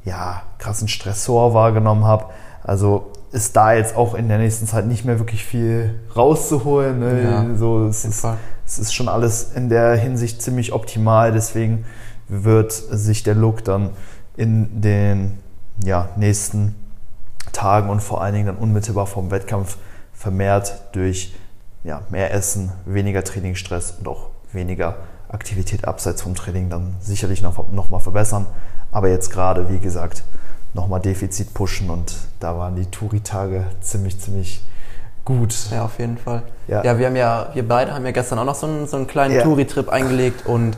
ja, 0.04 0.42
krassen 0.58 0.88
Stressor 0.88 1.54
wahrgenommen 1.54 2.04
habe. 2.04 2.26
Also 2.62 3.10
ist 3.32 3.56
da 3.56 3.72
jetzt 3.72 3.96
auch 3.96 4.14
in 4.14 4.28
der 4.28 4.38
nächsten 4.38 4.66
Zeit 4.66 4.86
nicht 4.86 5.04
mehr 5.04 5.18
wirklich 5.18 5.44
viel 5.44 5.98
rauszuholen. 6.14 6.98
Ne? 6.98 7.22
Ja, 7.22 7.46
so, 7.56 7.86
es, 7.86 8.04
ist, 8.04 8.26
es 8.66 8.78
ist 8.78 8.92
schon 8.92 9.08
alles 9.08 9.52
in 9.54 9.70
der 9.70 9.96
Hinsicht 9.96 10.42
ziemlich 10.42 10.72
optimal, 10.72 11.32
deswegen 11.32 11.86
wird 12.30 12.72
sich 12.72 13.22
der 13.22 13.34
Look 13.34 13.64
dann 13.64 13.90
in 14.36 14.80
den 14.80 15.38
ja, 15.84 16.08
nächsten 16.16 16.74
Tagen 17.52 17.90
und 17.90 18.00
vor 18.00 18.22
allen 18.22 18.34
Dingen 18.34 18.46
dann 18.46 18.56
unmittelbar 18.56 19.06
vom 19.06 19.30
Wettkampf 19.30 19.76
vermehrt 20.12 20.80
durch 20.92 21.34
ja, 21.82 22.02
mehr 22.10 22.32
Essen, 22.32 22.72
weniger 22.84 23.24
Trainingsstress 23.24 23.94
und 23.98 24.08
auch 24.08 24.28
weniger 24.52 24.96
Aktivität 25.28 25.84
abseits 25.86 26.22
vom 26.22 26.34
Training 26.34 26.68
dann 26.68 26.94
sicherlich 27.00 27.42
noch, 27.42 27.70
noch 27.72 27.90
mal 27.90 28.00
verbessern. 28.00 28.46
Aber 28.92 29.08
jetzt 29.08 29.30
gerade, 29.30 29.70
wie 29.70 29.78
gesagt, 29.78 30.24
nochmal 30.74 31.00
Defizit 31.00 31.54
pushen 31.54 31.90
und 31.90 32.14
da 32.38 32.56
waren 32.56 32.76
die 32.76 32.86
Touri-Tage 32.86 33.64
ziemlich, 33.80 34.20
ziemlich 34.20 34.62
gut. 35.24 35.54
Ja, 35.70 35.84
auf 35.84 35.98
jeden 35.98 36.18
Fall. 36.18 36.42
Ja. 36.68 36.84
ja, 36.84 36.98
wir 36.98 37.06
haben 37.06 37.16
ja, 37.16 37.50
wir 37.54 37.66
beide 37.66 37.94
haben 37.94 38.04
ja 38.04 38.12
gestern 38.12 38.38
auch 38.38 38.44
noch 38.44 38.54
so 38.54 38.66
einen, 38.66 38.86
so 38.86 38.96
einen 38.96 39.06
kleinen 39.06 39.34
ja. 39.34 39.42
Touri-Trip 39.42 39.88
eingelegt 39.88 40.46
und 40.46 40.76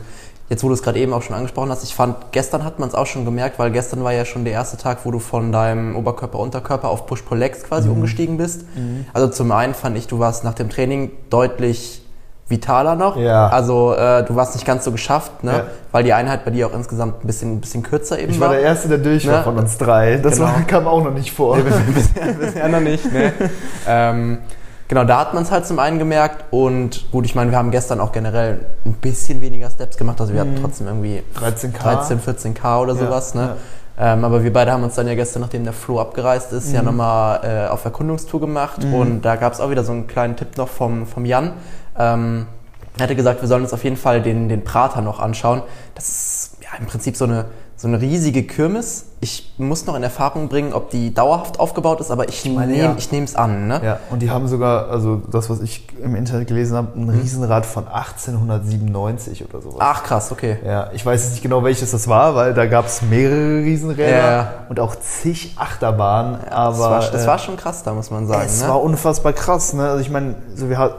jetzt 0.49 0.63
wo 0.63 0.67
du 0.67 0.73
es 0.73 0.83
gerade 0.83 0.99
eben 0.99 1.13
auch 1.13 1.21
schon 1.21 1.35
angesprochen 1.35 1.69
hast, 1.69 1.83
ich 1.83 1.95
fand, 1.95 2.15
gestern 2.31 2.63
hat 2.63 2.79
man 2.79 2.89
es 2.89 2.95
auch 2.95 3.05
schon 3.05 3.25
gemerkt, 3.25 3.59
weil 3.59 3.71
gestern 3.71 4.03
war 4.03 4.13
ja 4.13 4.25
schon 4.25 4.43
der 4.43 4.53
erste 4.53 4.77
Tag, 4.77 4.99
wo 5.03 5.11
du 5.11 5.19
von 5.19 5.51
deinem 5.51 5.95
Oberkörper, 5.95 6.39
Unterkörper 6.39 6.89
auf 6.89 7.05
Push-Pull-Legs 7.05 7.63
quasi 7.63 7.87
mhm. 7.87 7.95
umgestiegen 7.95 8.37
bist. 8.37 8.63
Mhm. 8.75 9.05
Also 9.13 9.27
zum 9.29 9.51
einen 9.51 9.73
fand 9.73 9.97
ich, 9.97 10.07
du 10.07 10.19
warst 10.19 10.43
nach 10.43 10.53
dem 10.53 10.69
Training 10.69 11.11
deutlich 11.29 12.03
vitaler 12.47 12.95
noch. 12.95 13.17
Ja. 13.17 13.47
Also 13.47 13.93
äh, 13.93 14.23
du 14.23 14.35
warst 14.35 14.55
nicht 14.55 14.65
ganz 14.65 14.83
so 14.83 14.91
geschafft, 14.91 15.43
ne? 15.43 15.51
Ja. 15.51 15.65
weil 15.91 16.03
die 16.03 16.13
Einheit 16.13 16.43
bei 16.43 16.51
dir 16.51 16.67
auch 16.67 16.73
insgesamt 16.73 17.23
ein 17.23 17.27
bisschen, 17.27 17.55
ein 17.55 17.61
bisschen 17.61 17.83
kürzer 17.83 18.19
eben 18.19 18.27
war. 18.27 18.33
Ich 18.33 18.39
war 18.41 18.49
der 18.49 18.61
Erste, 18.61 18.89
der 18.89 18.97
durch 18.97 19.27
war 19.27 19.37
ne? 19.37 19.43
von 19.43 19.57
uns 19.57 19.77
drei. 19.77 20.17
Das 20.17 20.35
genau. 20.35 20.47
war, 20.47 20.61
kam 20.67 20.87
auch 20.87 21.03
noch 21.03 21.13
nicht 21.13 21.31
vor. 21.31 21.57
Nee, 21.57 21.63
bisher, 21.93 22.33
bisher 22.33 22.67
noch 22.67 22.81
nicht. 22.81 23.11
Ne? 23.11 23.33
ähm, 23.87 24.39
Genau, 24.93 25.05
da 25.05 25.17
hat 25.17 25.33
man 25.33 25.41
es 25.41 25.49
halt 25.49 25.65
zum 25.65 25.79
einen 25.79 25.97
gemerkt 25.97 26.45
und 26.51 27.11
gut, 27.11 27.25
ich 27.25 27.33
meine, 27.33 27.49
wir 27.49 27.57
haben 27.57 27.71
gestern 27.71 27.99
auch 27.99 28.11
generell 28.11 28.63
ein 28.85 28.93
bisschen 28.93 29.41
weniger 29.41 29.71
Steps 29.71 29.97
gemacht, 29.97 30.21
also 30.21 30.33
wir 30.35 30.41
hatten 30.41 30.53
mhm. 30.53 30.61
trotzdem 30.61 30.85
irgendwie 30.85 31.23
13K, 31.35 31.79
13, 31.79 32.21
14K 32.21 32.79
oder 32.79 32.95
sowas. 32.95 33.33
Ja, 33.33 33.41
ne? 33.41 33.55
Ähm, 33.97 34.23
aber 34.23 34.43
wir 34.43 34.53
beide 34.53 34.71
haben 34.71 34.83
uns 34.83 34.93
dann 34.93 35.07
ja 35.07 35.15
gestern, 35.15 35.41
nachdem 35.41 35.63
der 35.63 35.73
Flo 35.73 35.99
abgereist 35.99 36.53
ist, 36.53 36.67
mhm. 36.67 36.75
ja 36.75 36.83
nochmal 36.83 37.39
äh, 37.43 37.71
auf 37.71 37.83
Erkundungstour 37.83 38.39
gemacht. 38.39 38.83
Mhm. 38.83 38.93
Und 38.93 39.21
da 39.23 39.35
gab 39.35 39.53
es 39.53 39.59
auch 39.61 39.71
wieder 39.71 39.83
so 39.83 39.93
einen 39.93 40.05
kleinen 40.05 40.35
Tipp 40.35 40.57
noch 40.57 40.67
vom, 40.67 41.07
vom 41.07 41.25
Jan. 41.25 41.53
Ähm, 41.97 42.45
er 42.99 43.05
hatte 43.05 43.15
gesagt, 43.15 43.41
wir 43.41 43.47
sollen 43.47 43.63
uns 43.63 43.73
auf 43.73 43.83
jeden 43.83 43.97
Fall 43.97 44.21
den, 44.21 44.47
den 44.47 44.63
Prater 44.63 45.01
noch 45.01 45.19
anschauen. 45.19 45.63
Das 45.95 46.07
ist 46.07 46.57
ja 46.61 46.77
im 46.79 46.85
Prinzip 46.85 47.17
so 47.17 47.25
eine, 47.25 47.45
so 47.83 47.89
eine 47.89 47.99
riesige 47.99 48.43
Kirmes. 48.43 49.07
Ich 49.19 49.55
muss 49.57 49.85
noch 49.85 49.95
in 49.95 50.03
Erfahrung 50.03 50.47
bringen, 50.47 50.71
ob 50.71 50.89
die 50.89 51.13
dauerhaft 51.13 51.59
aufgebaut 51.59 51.99
ist, 51.99 52.11
aber 52.11 52.29
ich, 52.29 52.45
ich 52.45 52.49
nehme 52.49 52.73
ja. 52.73 52.95
es 52.95 53.35
an. 53.35 53.67
Ne? 53.67 53.81
Ja, 53.83 53.99
und 54.09 54.21
die 54.21 54.31
haben 54.31 54.47
sogar, 54.47 54.87
also 54.87 55.21
das, 55.29 55.49
was 55.49 55.59
ich 55.59 55.85
im 56.01 56.15
Internet 56.15 56.47
gelesen 56.47 56.77
habe, 56.77 56.97
ein 56.97 57.11
hm. 57.11 57.19
Riesenrad 57.19 57.65
von 57.65 57.89
1897 57.89 59.43
oder 59.43 59.61
sowas. 59.61 59.79
Ach 59.79 60.01
krass, 60.01 60.31
okay. 60.31 60.59
Ja, 60.65 60.91
ich 60.93 61.05
weiß 61.05 61.31
nicht 61.31 61.43
genau, 61.43 61.61
welches 61.65 61.91
das 61.91 62.07
war, 62.07 62.35
weil 62.35 62.53
da 62.53 62.67
gab 62.67 62.85
es 62.85 63.01
mehrere 63.01 63.57
Riesenräder 63.57 64.31
ja. 64.31 64.53
und 64.69 64.79
auch 64.79 64.95
zig 64.95 65.55
Achterbahnen. 65.57 66.37
Ja, 66.49 66.55
aber, 66.55 66.71
das 66.71 66.79
war, 66.79 67.11
das 67.11 67.27
war, 67.27 67.37
schon 67.37 67.57
krass 67.57 67.83
da, 67.83 67.93
muss 67.93 68.11
man 68.11 68.27
sagen. 68.27 68.43
Es 68.45 68.61
ne? 68.61 68.69
war 68.69 68.81
unfassbar 68.81 69.33
krass. 69.33 69.73
Ne? 69.73 69.83
Also 69.89 69.99
ich 69.99 70.09
meine, 70.09 70.35
so 70.55 70.69
wir 70.69 70.77
hatten 70.77 70.95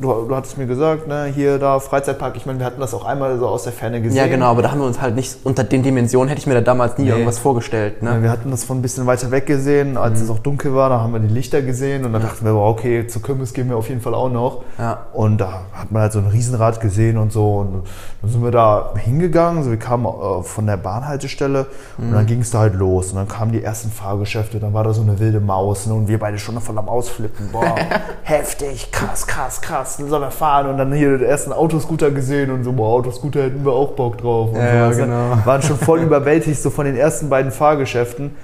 du, 0.00 0.26
du 0.28 0.36
hattest 0.36 0.58
mir 0.58 0.66
gesagt, 0.66 1.08
ne, 1.08 1.24
hier, 1.26 1.58
da, 1.58 1.80
Freizeitpark, 1.80 2.36
ich 2.36 2.46
meine, 2.46 2.58
wir 2.58 2.66
hatten 2.66 2.80
das 2.80 2.94
auch 2.94 3.04
einmal 3.04 3.38
so 3.38 3.46
aus 3.46 3.64
der 3.64 3.72
Ferne 3.72 4.00
gesehen. 4.00 4.16
Ja, 4.16 4.26
genau, 4.26 4.46
aber 4.46 4.62
da 4.62 4.70
haben 4.70 4.80
wir 4.80 4.86
uns 4.86 5.00
halt 5.00 5.14
nicht, 5.14 5.38
unter 5.44 5.64
den 5.64 5.82
Dimensionen 5.82 6.28
hätte 6.28 6.40
ich 6.40 6.46
mir 6.46 6.54
da 6.54 6.60
damals 6.60 6.98
nie 6.98 7.04
nee. 7.04 7.10
irgendwas 7.10 7.38
vorgestellt. 7.38 8.02
Ne? 8.02 8.10
Ja, 8.10 8.22
wir 8.22 8.30
hatten 8.30 8.50
das 8.50 8.64
von 8.64 8.78
ein 8.78 8.82
bisschen 8.82 9.06
weiter 9.06 9.30
weg 9.30 9.46
gesehen, 9.46 9.96
als 9.96 10.18
mhm. 10.18 10.24
es 10.24 10.30
auch 10.30 10.38
dunkel 10.38 10.74
war, 10.74 10.88
da 10.88 11.00
haben 11.00 11.12
wir 11.12 11.20
die 11.20 11.32
Lichter 11.32 11.62
gesehen 11.62 12.04
und 12.04 12.12
dann 12.12 12.22
ja. 12.22 12.28
dachten 12.28 12.44
wir, 12.44 12.54
okay, 12.54 13.06
zur 13.06 13.22
Kürbis 13.22 13.52
gehen 13.52 13.68
wir 13.68 13.76
auf 13.76 13.88
jeden 13.88 14.00
Fall 14.00 14.14
auch 14.14 14.30
noch. 14.30 14.62
Ja. 14.78 15.06
Und 15.12 15.38
da 15.38 15.62
hat 15.72 15.90
man 15.90 16.02
halt 16.02 16.12
so 16.12 16.18
ein 16.18 16.26
Riesenrad 16.26 16.80
gesehen 16.80 17.18
und 17.18 17.32
so 17.32 17.58
und 17.58 17.82
dann 18.22 18.30
sind 18.30 18.42
wir 18.42 18.50
da 18.50 18.94
hingegangen, 18.96 19.62
so 19.64 19.70
wir 19.70 19.78
kamen 19.78 20.06
äh, 20.06 20.42
von 20.42 20.66
der 20.66 20.76
Bahnhaltestelle 20.76 21.66
mhm. 21.96 22.08
und 22.08 22.14
dann 22.14 22.26
ging 22.26 22.40
es 22.40 22.50
da 22.50 22.60
halt 22.60 22.74
los 22.74 23.10
und 23.10 23.16
dann 23.16 23.28
kamen 23.28 23.52
die 23.52 23.62
ersten 23.62 23.90
Fahrgeschäfte, 23.90 24.60
dann 24.60 24.74
war 24.74 24.84
da 24.84 24.92
so 24.92 25.02
eine 25.02 25.18
wilde 25.18 25.40
Maus 25.40 25.86
ne, 25.86 25.94
und 25.94 26.08
wir 26.08 26.18
beide 26.18 26.38
schon 26.38 26.60
voll 26.60 26.78
am 26.78 26.88
Ausflippen. 26.88 27.50
Boah, 27.52 27.76
heftig, 28.22 28.90
krass, 28.90 29.26
krass, 29.26 29.60
krass 29.60 29.87
dann 29.96 30.08
sollen 30.08 30.22
wir 30.22 30.30
fahren 30.30 30.68
und 30.68 30.78
dann 30.78 30.92
hier 30.92 31.18
den 31.18 31.26
ersten 31.26 31.52
Autoscooter 31.52 32.10
gesehen 32.10 32.50
und 32.50 32.64
so, 32.64 32.72
boah, 32.72 32.88
Autoscooter 32.94 33.44
hätten 33.44 33.64
wir 33.64 33.72
auch 33.72 33.92
Bock 33.92 34.18
drauf. 34.18 34.50
Und 34.50 34.58
ja, 34.58 34.92
so. 34.92 35.02
genau. 35.02 35.38
Waren 35.44 35.62
schon 35.62 35.78
voll 35.78 36.00
überwältigt 36.00 36.60
so 36.60 36.70
von 36.70 36.86
den 36.86 36.96
ersten 36.96 37.28
beiden 37.28 37.50
Fahrgeschäften 37.50 38.36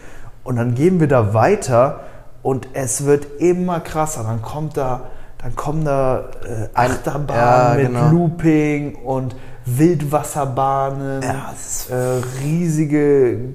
und 0.43 0.57
dann 0.57 0.75
gehen 0.75 1.01
wir 1.01 1.09
da 1.09 1.35
weiter 1.35 2.01
und 2.43 2.69
es 2.73 3.05
wird 3.05 3.27
immer 3.41 3.81
krasser. 3.81 4.25
Dann 4.25 4.43
kommt 4.43 4.77
da, 4.77 5.03
dann 5.43 5.57
kommen 5.57 5.85
da 5.85 6.25
äh, 6.45 6.69
Achterbahnen 6.75 7.35
ja, 7.35 7.75
mit 7.77 7.87
genau. 7.87 8.11
Looping 8.11 8.95
und 8.97 9.35
Wildwasserbahnen, 9.67 11.23
ja, 11.23 11.55
äh, 11.91 12.23
riesige 12.43 13.55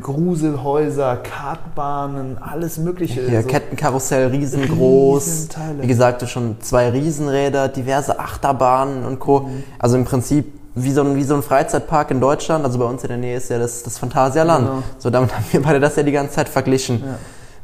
Gruselhäuser, 0.00 1.16
Kartbahnen, 1.16 2.36
alles 2.38 2.76
Mögliche. 2.76 3.22
Hier, 3.26 3.42
so 3.42 3.48
Kettenkarussell, 3.48 4.28
riesengroß. 4.28 5.48
Wie 5.80 5.86
gesagt, 5.86 6.28
schon 6.28 6.56
zwei 6.60 6.90
Riesenräder, 6.90 7.68
diverse 7.68 8.18
Achterbahnen 8.18 9.04
und 9.04 9.20
Co. 9.20 9.40
Mhm. 9.40 9.62
Also 9.78 9.96
im 9.96 10.04
Prinzip 10.04 10.52
wie 10.74 10.90
so, 10.90 11.02
ein, 11.02 11.16
wie 11.16 11.22
so 11.22 11.34
ein 11.34 11.42
Freizeitpark 11.42 12.10
in 12.10 12.20
Deutschland. 12.20 12.64
Also 12.64 12.78
bei 12.78 12.84
uns 12.84 13.02
in 13.02 13.08
der 13.08 13.16
Nähe 13.16 13.36
ist 13.36 13.48
ja 13.48 13.58
das, 13.58 13.82
das 13.82 13.96
Phantasialand. 13.96 14.66
Genau. 14.66 14.82
So, 14.98 15.08
damit 15.08 15.34
haben 15.34 15.44
wir 15.50 15.62
beide 15.62 15.80
das 15.80 15.96
ja 15.96 16.02
die 16.02 16.12
ganze 16.12 16.34
Zeit 16.34 16.48
verglichen. 16.48 17.02
Ja. 17.04 17.14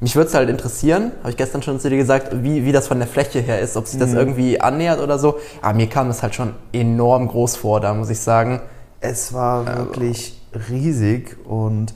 Mich 0.00 0.16
würde 0.16 0.28
es 0.28 0.34
halt 0.34 0.48
interessieren, 0.48 1.12
habe 1.20 1.30
ich 1.30 1.36
gestern 1.36 1.62
schon 1.62 1.78
zu 1.78 1.90
dir 1.90 1.98
gesagt, 1.98 2.42
wie, 2.42 2.64
wie 2.64 2.72
das 2.72 2.88
von 2.88 2.98
der 2.98 3.06
Fläche 3.06 3.40
her 3.40 3.60
ist, 3.60 3.76
ob 3.76 3.86
sich 3.86 4.00
das 4.00 4.10
mhm. 4.10 4.16
irgendwie 4.16 4.60
annähert 4.60 4.98
oder 5.00 5.18
so. 5.18 5.38
Aber 5.60 5.74
mir 5.74 5.88
kam 5.88 6.08
das 6.08 6.22
halt 6.22 6.34
schon 6.34 6.54
enorm 6.72 7.28
groß 7.28 7.56
vor, 7.56 7.80
da 7.80 7.92
muss 7.92 8.08
ich 8.08 8.20
sagen. 8.20 8.62
Es 9.00 9.34
war 9.34 9.66
wirklich 9.66 10.40
riesig 10.70 11.36
und 11.46 11.94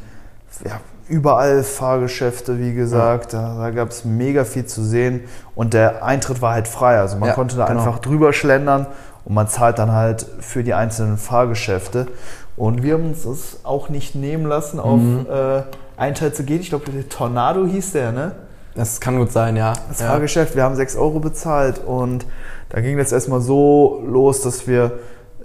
ja, 0.64 0.80
überall 1.08 1.62
Fahrgeschäfte, 1.62 2.58
wie 2.58 2.74
gesagt. 2.74 3.32
Ja. 3.32 3.40
Da, 3.40 3.58
da 3.58 3.70
gab 3.70 3.90
es 3.90 4.04
mega 4.04 4.44
viel 4.44 4.66
zu 4.66 4.82
sehen 4.82 5.22
und 5.54 5.72
der 5.72 6.04
Eintritt 6.04 6.42
war 6.42 6.52
halt 6.52 6.68
frei. 6.68 6.98
Also 6.98 7.16
man 7.16 7.30
ja, 7.30 7.34
konnte 7.34 7.56
da 7.56 7.66
genau. 7.66 7.80
einfach 7.80 8.00
drüber 8.00 8.34
schlendern 8.34 8.86
und 9.24 9.34
man 9.34 9.48
zahlt 9.48 9.78
dann 9.78 9.92
halt 9.92 10.26
für 10.40 10.62
die 10.62 10.74
einzelnen 10.74 11.16
Fahrgeschäfte. 11.16 12.08
Und 12.56 12.82
wir 12.82 12.94
haben 12.94 13.06
uns 13.06 13.24
das 13.24 13.64
auch 13.64 13.88
nicht 13.88 14.14
nehmen 14.14 14.46
lassen, 14.46 14.78
auf 14.78 15.00
mhm. 15.00 15.26
äh, 15.28 15.62
einen 15.96 16.14
Teil 16.14 16.33
zu 16.33 16.44
gehen. 16.44 16.61
Ich 16.61 16.68
glaube, 16.70 16.90
der 16.90 17.09
Tornado 17.09 17.66
hieß 17.66 17.92
der, 17.92 18.12
ne? 18.12 18.33
Das 18.74 19.00
kann 19.00 19.18
gut 19.18 19.30
sein, 19.30 19.57
ja. 19.57 19.72
Das 19.88 20.00
ja. 20.00 20.09
Fahrgeschäft, 20.09 20.57
wir 20.57 20.64
haben 20.64 20.74
6 20.74 20.96
Euro 20.96 21.20
bezahlt 21.20 21.80
und 21.85 22.26
da 22.70 22.80
ging 22.80 22.98
das 22.98 23.12
erstmal 23.12 23.40
so 23.40 24.02
los, 24.04 24.40
dass 24.40 24.66
wir 24.66 24.98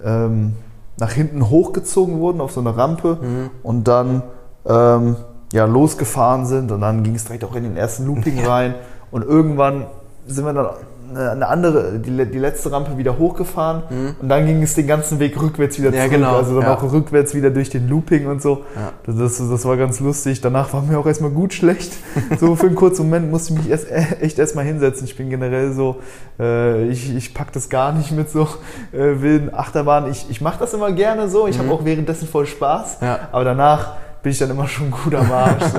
ähm, 0.04 0.54
nach 0.98 1.12
hinten 1.12 1.48
hochgezogen 1.48 2.18
wurden 2.18 2.40
auf 2.40 2.50
so 2.50 2.60
eine 2.60 2.76
Rampe 2.76 3.18
mhm. 3.20 3.50
und 3.62 3.86
dann 3.86 4.22
ähm, 4.66 5.16
ja, 5.52 5.64
losgefahren 5.64 6.46
sind 6.46 6.72
und 6.72 6.80
dann 6.80 7.02
ging 7.04 7.14
es 7.14 7.24
direkt 7.24 7.44
auch 7.44 7.54
in 7.54 7.62
den 7.62 7.76
ersten 7.76 8.06
Looping 8.06 8.44
rein 8.44 8.74
und 9.10 9.22
irgendwann 9.22 9.86
sind 10.26 10.44
wir 10.44 10.52
dann 10.52 10.66
eine 11.16 11.48
andere, 11.48 11.98
die, 11.98 12.10
die 12.10 12.38
letzte 12.38 12.72
Rampe 12.72 12.98
wieder 12.98 13.18
hochgefahren 13.18 13.82
mhm. 13.90 14.16
und 14.20 14.28
dann 14.28 14.46
ging 14.46 14.62
es 14.62 14.74
den 14.74 14.86
ganzen 14.86 15.18
Weg 15.18 15.40
rückwärts 15.40 15.78
wieder 15.78 15.90
ja, 15.90 16.04
zurück. 16.04 16.12
Genau. 16.12 16.36
Also 16.36 16.54
dann 16.54 16.70
ja. 16.70 16.76
auch 16.76 16.92
rückwärts 16.92 17.34
wieder 17.34 17.50
durch 17.50 17.70
den 17.70 17.88
Looping 17.88 18.26
und 18.26 18.42
so. 18.42 18.64
Ja. 18.76 18.92
Das, 19.12 19.38
das 19.38 19.64
war 19.64 19.76
ganz 19.76 20.00
lustig. 20.00 20.40
Danach 20.40 20.72
war 20.72 20.82
mir 20.82 20.98
auch 20.98 21.06
erstmal 21.06 21.30
gut 21.30 21.54
schlecht. 21.54 21.92
So 22.38 22.54
für 22.54 22.66
einen 22.66 22.76
kurzen 22.76 23.04
Moment 23.04 23.30
musste 23.30 23.52
ich 23.52 23.58
mich 23.58 23.70
erst, 23.70 23.90
äh, 23.90 24.02
echt 24.20 24.38
erstmal 24.38 24.64
hinsetzen. 24.64 25.04
Ich 25.04 25.16
bin 25.16 25.30
generell 25.30 25.72
so, 25.72 25.96
äh, 26.38 26.86
ich, 26.86 27.14
ich 27.14 27.34
pack 27.34 27.52
das 27.52 27.68
gar 27.68 27.92
nicht 27.92 28.12
mit 28.12 28.30
so 28.30 28.48
äh, 28.92 29.20
wilden 29.20 29.52
Achterbahnen. 29.52 30.10
Ich, 30.10 30.30
ich 30.30 30.40
mache 30.40 30.58
das 30.60 30.72
immer 30.72 30.92
gerne 30.92 31.28
so. 31.28 31.46
Ich 31.46 31.58
mhm. 31.58 31.62
habe 31.62 31.72
auch 31.72 31.84
währenddessen 31.84 32.28
voll 32.28 32.46
Spaß. 32.46 32.98
Aber 33.32 33.44
danach 33.44 33.94
bin 34.22 34.32
ich 34.32 34.38
dann 34.38 34.50
immer 34.50 34.68
schon 34.68 34.90
gut 34.90 35.14
am 35.14 35.30
Arsch. 35.30 35.64
So. 35.64 35.78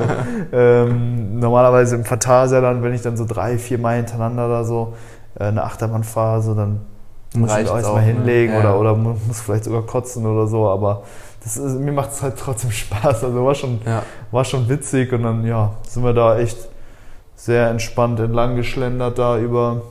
ähm, 0.57 1.39
normalerweise 1.39 1.95
im 1.95 2.05
Phantasialand, 2.05 2.77
dann, 2.77 2.83
wenn 2.83 2.93
ich 2.93 3.01
dann 3.01 3.17
so 3.17 3.25
drei, 3.25 3.57
vier 3.57 3.77
Mal 3.77 3.97
hintereinander 3.97 4.47
da 4.47 4.63
so 4.63 4.93
eine 5.47 5.63
Achterbahn 5.63 6.03
fahre, 6.03 6.41
so, 6.41 6.53
dann 6.53 6.81
muss 7.33 7.55
ich 7.57 7.69
auch 7.69 7.77
erstmal 7.77 8.01
ne? 8.01 8.13
hinlegen 8.13 8.53
ne? 8.53 8.59
oder, 8.59 8.79
oder 8.79 8.95
muss 8.95 9.41
vielleicht 9.41 9.63
sogar 9.63 9.83
kotzen 9.83 10.25
oder 10.25 10.47
so, 10.47 10.67
aber 10.67 11.03
das 11.43 11.57
ist, 11.57 11.79
mir 11.79 11.91
macht 11.91 12.11
es 12.11 12.21
halt 12.21 12.37
trotzdem 12.37 12.71
Spaß. 12.71 13.23
Also 13.23 13.45
war 13.45 13.55
schon, 13.55 13.79
ja. 13.85 14.03
war 14.31 14.45
schon 14.45 14.67
witzig 14.69 15.11
und 15.13 15.23
dann 15.23 15.45
ja, 15.45 15.73
sind 15.87 16.03
wir 16.03 16.13
da 16.13 16.37
echt 16.37 16.57
sehr 17.35 17.69
entspannt 17.69 18.19
entlang 18.19 18.55
geschlendert 18.55 19.17
da 19.17 19.39
über 19.39 19.81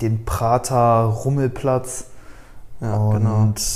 den 0.00 0.24
Prater 0.24 1.04
Rummelplatz. 1.04 2.06
Ja, 2.80 2.94
und 2.94 3.18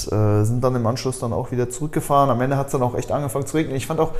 genau. 0.08 0.40
äh, 0.40 0.44
sind 0.44 0.64
dann 0.64 0.74
im 0.74 0.86
Anschluss 0.86 1.18
dann 1.18 1.34
auch 1.34 1.50
wieder 1.50 1.68
zurückgefahren. 1.68 2.30
Am 2.30 2.40
Ende 2.40 2.56
hat 2.56 2.66
es 2.66 2.72
dann 2.72 2.82
auch 2.82 2.94
echt 2.94 3.12
angefangen 3.12 3.46
zu 3.46 3.58
regnen. 3.58 3.76
Ich 3.76 3.86
fand 3.86 4.00
auch 4.00 4.12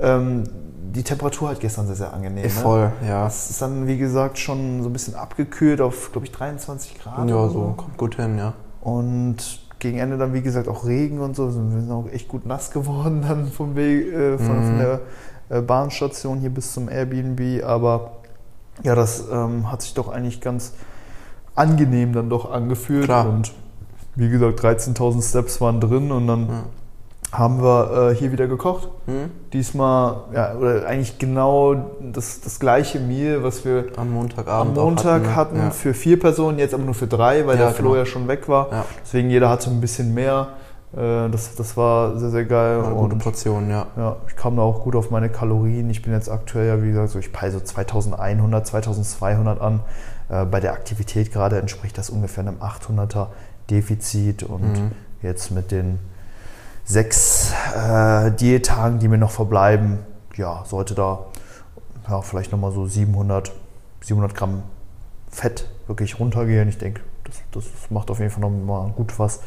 ähm, 0.00 0.44
die 0.92 1.02
Temperatur 1.02 1.48
halt 1.48 1.60
gestern 1.60 1.86
sehr, 1.86 1.96
sehr 1.96 2.12
angenehm. 2.12 2.44
Ne? 2.44 2.50
Voll, 2.50 2.92
ja. 3.06 3.26
Es 3.26 3.50
ist 3.50 3.60
dann, 3.60 3.86
wie 3.86 3.98
gesagt, 3.98 4.38
schon 4.38 4.82
so 4.82 4.88
ein 4.88 4.92
bisschen 4.92 5.14
abgekühlt 5.14 5.80
auf, 5.80 6.12
glaube 6.12 6.26
ich, 6.26 6.32
23 6.32 6.98
Grad. 6.98 7.28
Ja, 7.28 7.48
so, 7.48 7.74
kommt 7.76 7.98
gut 7.98 8.16
hin, 8.16 8.38
ja. 8.38 8.54
Und 8.80 9.36
gegen 9.78 9.98
Ende 9.98 10.16
dann, 10.16 10.32
wie 10.32 10.42
gesagt, 10.42 10.66
auch 10.68 10.86
Regen 10.86 11.20
und 11.20 11.36
so. 11.36 11.46
Wir 11.46 11.80
sind 11.80 11.90
auch 11.90 12.08
echt 12.10 12.28
gut 12.28 12.46
nass 12.46 12.70
geworden 12.70 13.22
dann 13.26 13.48
vom 13.48 13.76
Weg, 13.76 14.12
äh, 14.12 14.38
von, 14.38 14.60
mhm. 14.60 14.64
von, 14.64 14.78
der 14.78 15.00
äh, 15.50 15.60
Bahnstation 15.60 16.38
hier 16.38 16.50
bis 16.50 16.72
zum 16.72 16.88
Airbnb. 16.88 17.64
Aber 17.64 18.12
ja, 18.82 18.94
das 18.94 19.24
ähm, 19.30 19.70
hat 19.70 19.82
sich 19.82 19.94
doch 19.94 20.08
eigentlich 20.08 20.40
ganz 20.40 20.72
angenehm 21.54 22.12
dann 22.12 22.30
doch 22.30 22.50
angefühlt. 22.50 23.04
Klar. 23.04 23.28
Und 23.28 23.52
wie 24.14 24.30
gesagt, 24.30 24.60
13.000 24.60 25.28
Steps 25.28 25.60
waren 25.60 25.80
drin 25.80 26.10
und 26.10 26.26
dann 26.26 26.48
ja 26.48 26.64
haben 27.32 27.62
wir 27.62 28.10
äh, 28.10 28.14
hier 28.14 28.32
wieder 28.32 28.46
gekocht. 28.46 28.88
Hm? 29.06 29.30
Diesmal, 29.52 30.22
ja, 30.34 30.54
oder 30.54 30.86
eigentlich 30.86 31.18
genau 31.18 31.74
das, 32.00 32.40
das 32.40 32.58
gleiche 32.58 33.00
Meal, 33.00 33.42
was 33.42 33.64
wir 33.64 33.86
am 33.96 34.12
Montagabend 34.12 34.78
am 34.78 34.84
Montag 34.84 35.26
hatten, 35.26 35.36
hatten 35.36 35.58
ja. 35.58 35.70
für 35.70 35.94
vier 35.94 36.18
Personen, 36.18 36.58
jetzt 36.58 36.74
aber 36.74 36.84
nur 36.84 36.94
für 36.94 37.06
drei, 37.06 37.46
weil 37.46 37.58
ja, 37.58 37.66
der 37.66 37.74
Flo 37.74 37.90
genau. 37.90 38.00
ja 38.00 38.06
schon 38.06 38.28
weg 38.28 38.48
war. 38.48 38.68
Ja. 38.70 38.84
Deswegen 39.02 39.30
jeder 39.30 39.50
hatte 39.50 39.70
ein 39.70 39.80
bisschen 39.80 40.14
mehr. 40.14 40.48
Äh, 40.94 41.28
das, 41.28 41.54
das 41.54 41.76
war 41.76 42.18
sehr, 42.18 42.30
sehr 42.30 42.44
geil. 42.44 42.82
Eine 42.82 42.94
gute 42.94 43.16
Portion, 43.16 43.68
ja. 43.68 43.86
Ja, 43.96 44.16
ich 44.26 44.36
kam 44.36 44.56
da 44.56 44.62
auch 44.62 44.82
gut 44.82 44.96
auf 44.96 45.10
meine 45.10 45.28
Kalorien. 45.28 45.90
Ich 45.90 46.00
bin 46.02 46.12
jetzt 46.12 46.30
aktuell 46.30 46.66
ja, 46.66 46.82
wie 46.82 46.88
gesagt, 46.88 47.10
so 47.10 47.18
ich 47.18 47.32
peile 47.32 47.52
so 47.52 47.60
2100, 47.60 48.66
2200 48.66 49.60
an. 49.60 49.80
Äh, 50.30 50.46
bei 50.46 50.60
der 50.60 50.72
Aktivität 50.72 51.30
gerade 51.32 51.58
entspricht 51.58 51.98
das 51.98 52.08
ungefähr 52.08 52.46
einem 52.46 52.56
800er 52.56 53.26
Defizit 53.70 54.42
und 54.42 54.62
mhm. 54.62 54.92
jetzt 55.20 55.50
mit 55.50 55.72
den 55.72 55.98
sechs 56.88 57.52
äh, 57.76 58.32
Diättagen, 58.32 58.98
die 58.98 59.08
mir 59.08 59.18
noch 59.18 59.30
verbleiben, 59.30 59.98
ja, 60.36 60.64
sollte 60.64 60.94
da 60.94 61.26
ja, 62.08 62.22
vielleicht 62.22 62.50
nochmal 62.50 62.72
so 62.72 62.86
700, 62.86 63.52
700 64.00 64.34
Gramm 64.34 64.62
Fett 65.30 65.68
wirklich 65.86 66.18
runtergehen. 66.18 66.66
Ich 66.68 66.78
denke, 66.78 67.02
das, 67.24 67.42
das 67.52 67.90
macht 67.90 68.10
auf 68.10 68.20
jeden 68.20 68.30
Fall 68.30 68.40
nochmal 68.40 68.90
gut 68.96 69.18
was 69.18 69.40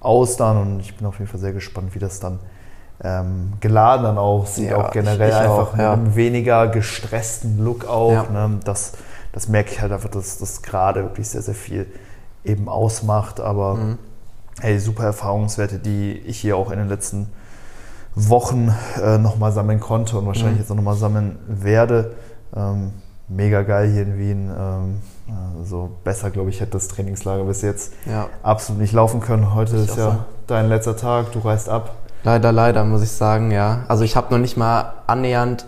aus 0.00 0.36
dann 0.36 0.56
und 0.56 0.80
ich 0.80 0.96
bin 0.96 1.06
auf 1.06 1.18
jeden 1.18 1.30
Fall 1.30 1.38
sehr 1.38 1.52
gespannt, 1.52 1.94
wie 1.94 2.00
das 2.00 2.18
dann 2.18 2.40
ähm, 3.02 3.52
geladen 3.60 4.04
dann 4.04 4.18
aussieht, 4.18 4.70
ja, 4.70 4.78
auch 4.78 4.90
generell 4.90 5.28
ich, 5.28 5.34
ich 5.34 5.40
einfach 5.40 5.74
auch, 5.74 5.78
ja. 5.78 5.94
mit 5.94 6.06
einem 6.06 6.16
weniger 6.16 6.68
gestressten 6.68 7.62
Look 7.64 7.86
auch. 7.86 8.12
Ja. 8.12 8.48
Ne? 8.48 8.60
Das, 8.64 8.94
das 9.30 9.46
merke 9.46 9.70
ich 9.70 9.80
halt 9.80 9.92
einfach, 9.92 10.08
dass 10.08 10.38
das 10.38 10.62
gerade 10.62 11.04
wirklich 11.04 11.28
sehr, 11.28 11.42
sehr 11.42 11.54
viel 11.54 11.86
eben 12.44 12.68
ausmacht, 12.68 13.38
aber 13.38 13.74
mhm 13.74 13.98
hey, 14.60 14.78
super 14.78 15.04
Erfahrungswerte, 15.04 15.78
die 15.78 16.12
ich 16.26 16.38
hier 16.38 16.56
auch 16.56 16.70
in 16.70 16.78
den 16.78 16.88
letzten 16.88 17.28
Wochen 18.14 18.74
äh, 19.02 19.18
nochmal 19.18 19.52
sammeln 19.52 19.80
konnte 19.80 20.18
und 20.18 20.26
wahrscheinlich 20.26 20.54
mhm. 20.54 20.60
jetzt 20.60 20.70
auch 20.70 20.76
nochmal 20.76 20.96
sammeln 20.96 21.38
werde. 21.46 22.12
Ähm, 22.54 22.92
mega 23.28 23.62
geil 23.62 23.90
hier 23.90 24.02
in 24.02 24.18
Wien. 24.18 24.50
Ähm, 24.50 25.00
also 25.58 25.90
besser, 26.02 26.30
glaube 26.30 26.50
ich, 26.50 26.60
hätte 26.60 26.72
das 26.72 26.88
Trainingslager 26.88 27.44
bis 27.44 27.62
jetzt 27.62 27.92
ja. 28.06 28.28
absolut 28.42 28.80
nicht 28.80 28.92
laufen 28.92 29.20
können. 29.20 29.54
Heute 29.54 29.76
ich 29.76 29.82
ist 29.82 29.96
ja 29.96 30.10
so. 30.10 30.18
dein 30.46 30.68
letzter 30.68 30.96
Tag, 30.96 31.32
du 31.32 31.38
reist 31.38 31.68
ab. 31.68 31.96
Leider, 32.24 32.52
leider, 32.52 32.84
muss 32.84 33.02
ich 33.02 33.12
sagen, 33.12 33.50
ja. 33.50 33.84
Also 33.88 34.04
ich 34.04 34.16
habe 34.16 34.32
noch 34.32 34.40
nicht 34.40 34.56
mal 34.56 34.92
annähernd 35.06 35.66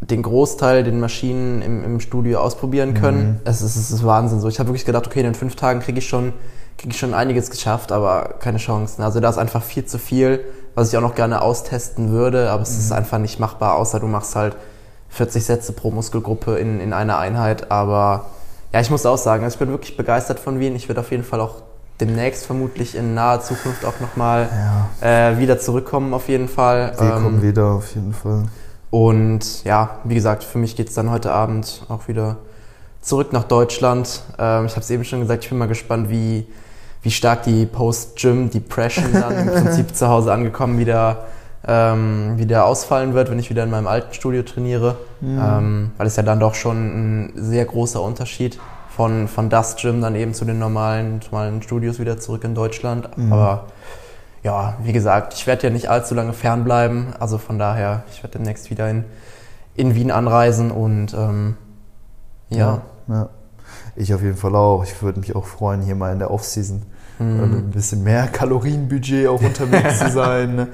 den 0.00 0.22
Großteil 0.22 0.84
den 0.84 1.00
Maschinen 1.00 1.62
im, 1.62 1.82
im 1.82 2.00
Studio 2.00 2.40
ausprobieren 2.40 2.94
können. 2.94 3.26
Mhm. 3.26 3.40
Es, 3.44 3.62
ist, 3.62 3.76
es 3.76 3.90
ist 3.90 4.04
Wahnsinn 4.04 4.40
so. 4.40 4.48
Ich 4.48 4.58
habe 4.58 4.68
wirklich 4.68 4.84
gedacht, 4.84 5.06
okay, 5.06 5.20
in 5.20 5.24
den 5.24 5.34
fünf 5.34 5.56
Tagen 5.56 5.80
kriege 5.80 5.98
ich 5.98 6.08
schon 6.08 6.34
schon 6.90 7.14
einiges 7.14 7.50
geschafft, 7.50 7.92
aber 7.92 8.34
keine 8.40 8.58
Chancen. 8.58 9.02
Also 9.02 9.20
da 9.20 9.30
ist 9.30 9.38
einfach 9.38 9.62
viel 9.62 9.84
zu 9.84 9.98
viel, 9.98 10.44
was 10.74 10.90
ich 10.90 10.96
auch 10.96 11.02
noch 11.02 11.14
gerne 11.14 11.42
austesten 11.42 12.10
würde, 12.10 12.50
aber 12.50 12.62
es 12.62 12.72
mhm. 12.72 12.78
ist 12.80 12.92
einfach 12.92 13.18
nicht 13.18 13.40
machbar, 13.40 13.76
außer 13.76 14.00
du 14.00 14.06
machst 14.06 14.36
halt 14.36 14.56
40 15.10 15.44
Sätze 15.44 15.72
pro 15.72 15.90
Muskelgruppe 15.90 16.56
in, 16.56 16.80
in 16.80 16.92
einer 16.92 17.18
Einheit. 17.18 17.70
Aber 17.70 18.26
ja, 18.72 18.80
ich 18.80 18.90
muss 18.90 19.06
auch 19.06 19.18
sagen, 19.18 19.44
also 19.44 19.54
ich 19.54 19.58
bin 19.58 19.68
wirklich 19.68 19.96
begeistert 19.96 20.40
von 20.40 20.58
Wien. 20.58 20.74
Ich 20.74 20.88
werde 20.88 21.00
auf 21.00 21.10
jeden 21.10 21.24
Fall 21.24 21.40
auch 21.40 21.62
demnächst 22.00 22.46
vermutlich 22.46 22.96
in 22.96 23.14
naher 23.14 23.40
Zukunft 23.40 23.84
auch 23.84 24.00
nochmal 24.00 24.48
ja. 25.00 25.30
äh, 25.30 25.38
wieder 25.38 25.58
zurückkommen, 25.60 26.12
auf 26.12 26.28
jeden 26.28 26.48
Fall. 26.48 26.92
Wir 26.98 27.14
ähm, 27.14 27.22
kommen 27.22 27.42
wieder, 27.42 27.66
auf 27.66 27.94
jeden 27.94 28.12
Fall. 28.12 28.46
Und 28.90 29.64
ja, 29.64 29.98
wie 30.04 30.14
gesagt, 30.14 30.44
für 30.44 30.58
mich 30.58 30.76
geht 30.76 30.88
es 30.88 30.94
dann 30.94 31.10
heute 31.10 31.32
Abend 31.32 31.84
auch 31.88 32.08
wieder 32.08 32.36
zurück 33.00 33.32
nach 33.32 33.44
Deutschland. 33.44 34.22
Ähm, 34.38 34.66
ich 34.66 34.72
habe 34.72 34.80
es 34.80 34.90
eben 34.90 35.04
schon 35.04 35.20
gesagt, 35.20 35.44
ich 35.44 35.50
bin 35.50 35.58
mal 35.58 35.68
gespannt, 35.68 36.10
wie, 36.10 36.46
wie 37.04 37.10
stark 37.10 37.44
die 37.44 37.66
Post-Gym-Depression 37.66 39.12
dann 39.12 39.38
im 39.38 39.46
Prinzip 39.54 39.94
zu 39.94 40.08
Hause 40.08 40.32
angekommen 40.32 40.78
wieder 40.78 41.26
ähm, 41.66 42.36
wieder 42.36 42.66
ausfallen 42.66 43.14
wird, 43.14 43.30
wenn 43.30 43.38
ich 43.38 43.50
wieder 43.50 43.64
in 43.64 43.70
meinem 43.70 43.86
alten 43.86 44.12
Studio 44.12 44.42
trainiere. 44.42 44.96
Mhm. 45.20 45.40
Ähm, 45.42 45.90
weil 45.96 46.06
es 46.06 46.16
ja 46.16 46.22
dann 46.22 46.40
doch 46.40 46.54
schon 46.54 46.76
ein 46.76 47.32
sehr 47.36 47.64
großer 47.64 48.02
Unterschied 48.02 48.58
von, 48.94 49.28
von 49.28 49.48
das 49.48 49.76
Gym 49.76 50.00
dann 50.00 50.14
eben 50.14 50.34
zu 50.34 50.44
den 50.44 50.58
normalen, 50.58 51.20
normalen 51.30 51.62
Studios 51.62 51.98
wieder 51.98 52.18
zurück 52.18 52.44
in 52.44 52.54
Deutschland. 52.54 53.16
Mhm. 53.16 53.32
Aber 53.32 53.64
ja, 54.42 54.76
wie 54.82 54.92
gesagt, 54.92 55.32
ich 55.34 55.46
werde 55.46 55.64
ja 55.64 55.70
nicht 55.70 55.88
allzu 55.88 56.14
lange 56.14 56.34
fernbleiben. 56.34 57.14
Also 57.18 57.38
von 57.38 57.58
daher, 57.58 58.04
ich 58.12 58.22
werde 58.22 58.38
demnächst 58.38 58.70
wieder 58.70 58.90
in, 58.90 59.04
in 59.74 59.94
Wien 59.94 60.10
anreisen 60.10 60.70
und 60.70 61.14
ähm, 61.14 61.56
ja. 62.50 62.82
ja. 63.08 63.14
ja. 63.14 63.28
Ich 63.96 64.12
auf 64.12 64.22
jeden 64.22 64.36
Fall 64.36 64.54
auch. 64.54 64.84
Ich 64.84 65.02
würde 65.02 65.18
mich 65.18 65.34
auch 65.34 65.46
freuen, 65.46 65.80
hier 65.80 65.94
mal 65.94 66.12
in 66.12 66.18
der 66.18 66.30
Offseason 66.30 66.82
mhm. 67.18 67.42
ein 67.42 67.70
bisschen 67.70 68.02
mehr 68.02 68.26
Kalorienbudget 68.26 69.28
auch 69.28 69.42
unterwegs 69.42 69.98
zu 69.98 70.10
sein. 70.12 70.56
Ne? 70.56 70.68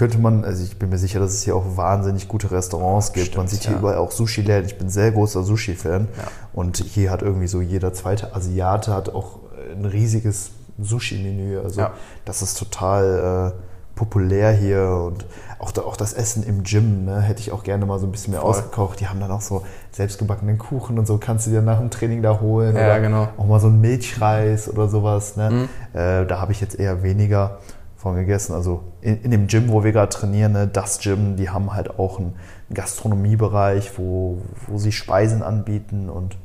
könnte 0.00 0.18
man, 0.18 0.44
also 0.46 0.64
ich 0.64 0.78
bin 0.78 0.88
mir 0.88 0.96
sicher, 0.96 1.20
dass 1.20 1.34
es 1.34 1.42
hier 1.42 1.54
auch 1.54 1.76
wahnsinnig 1.76 2.26
gute 2.26 2.50
Restaurants 2.50 3.12
gibt. 3.12 3.26
Stimmt, 3.26 3.36
man 3.36 3.48
sieht 3.48 3.64
hier 3.64 3.72
ja. 3.72 3.78
überall 3.78 3.98
auch 3.98 4.12
Sushi-Läden. 4.12 4.64
Ich 4.64 4.78
bin 4.78 4.88
sehr 4.88 5.10
großer 5.12 5.42
Sushi-Fan. 5.42 6.08
Ja. 6.16 6.24
Und 6.54 6.78
hier 6.78 7.10
hat 7.10 7.20
irgendwie 7.20 7.48
so 7.48 7.60
jeder 7.60 7.92
zweite 7.92 8.34
Asiate 8.34 8.94
hat 8.94 9.10
auch 9.10 9.40
ein 9.70 9.84
riesiges 9.84 10.52
Sushi-Menü. 10.80 11.58
Also 11.58 11.82
ja. 11.82 11.92
das 12.24 12.40
ist 12.40 12.58
total 12.58 13.52
äh, 13.54 13.69
populär 14.00 14.50
hier 14.50 14.88
und 15.06 15.26
auch, 15.58 15.76
auch 15.76 15.94
das 15.94 16.14
Essen 16.14 16.42
im 16.42 16.62
Gym 16.62 17.04
ne, 17.04 17.20
hätte 17.20 17.40
ich 17.40 17.52
auch 17.52 17.62
gerne 17.62 17.84
mal 17.84 17.98
so 17.98 18.06
ein 18.06 18.12
bisschen 18.12 18.30
mehr 18.30 18.40
Voll. 18.40 18.52
ausgekocht. 18.52 18.98
Die 18.98 19.08
haben 19.08 19.20
dann 19.20 19.30
auch 19.30 19.42
so 19.42 19.62
selbstgebackenen 19.90 20.56
Kuchen 20.56 20.98
und 20.98 21.04
so 21.04 21.18
kannst 21.18 21.46
du 21.46 21.50
dir 21.50 21.60
nach 21.60 21.80
dem 21.80 21.90
Training 21.90 22.22
da 22.22 22.40
holen. 22.40 22.74
Ja, 22.74 22.96
genau. 22.96 23.28
Auch 23.36 23.44
mal 23.44 23.60
so 23.60 23.66
ein 23.66 23.78
Milchreis 23.78 24.70
oder 24.70 24.88
sowas. 24.88 25.36
Ne? 25.36 25.50
Mhm. 25.50 25.68
Äh, 25.92 26.24
da 26.24 26.40
habe 26.40 26.52
ich 26.52 26.62
jetzt 26.62 26.80
eher 26.80 27.02
weniger 27.02 27.58
von 27.94 28.16
gegessen. 28.16 28.54
Also 28.54 28.84
in, 29.02 29.20
in 29.20 29.30
dem 29.32 29.48
Gym, 29.48 29.68
wo 29.68 29.84
wir 29.84 29.92
gerade 29.92 30.08
trainieren, 30.08 30.52
ne, 30.52 30.66
das 30.66 31.00
Gym, 31.00 31.36
die 31.36 31.50
haben 31.50 31.74
halt 31.74 31.98
auch 31.98 32.18
einen 32.18 32.36
Gastronomiebereich, 32.72 33.98
wo, 33.98 34.38
wo 34.66 34.78
sie 34.78 34.92
Speisen 34.92 35.42
anbieten 35.42 36.08
und 36.08 36.38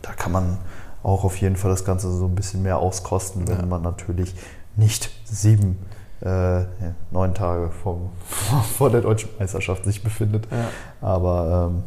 da 0.00 0.12
kann 0.14 0.32
man 0.32 0.56
auch 1.02 1.24
auf 1.24 1.36
jeden 1.36 1.56
Fall 1.56 1.70
das 1.70 1.84
Ganze 1.84 2.10
so 2.10 2.24
ein 2.24 2.34
bisschen 2.34 2.62
mehr 2.62 2.78
auskosten, 2.78 3.46
wenn 3.46 3.58
ja. 3.58 3.66
man 3.66 3.82
natürlich 3.82 4.34
nicht 4.74 5.10
sieben, 5.24 5.76
äh, 6.22 6.64
neun 7.10 7.34
Tage 7.34 7.70
vom, 7.70 8.10
vor 8.76 8.90
der 8.90 9.00
deutschen 9.00 9.30
Meisterschaft 9.38 9.84
sich 9.84 10.02
befindet. 10.02 10.46
Ja. 10.50 10.68
Aber 11.06 11.70
ähm, 11.70 11.82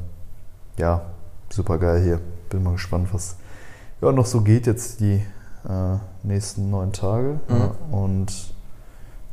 ja, 0.78 1.02
super 1.50 1.78
geil 1.78 2.02
hier. 2.02 2.20
Bin 2.50 2.64
mal 2.64 2.74
gespannt, 2.74 3.10
was 3.12 3.38
ja, 4.02 4.12
noch 4.12 4.26
so 4.26 4.42
geht 4.42 4.68
jetzt 4.68 5.00
die 5.00 5.26
äh, 5.68 5.98
nächsten 6.24 6.70
neun 6.70 6.92
Tage. 6.92 7.40
Mhm. 7.48 7.58
Ja, 7.58 7.72
und 7.92 8.56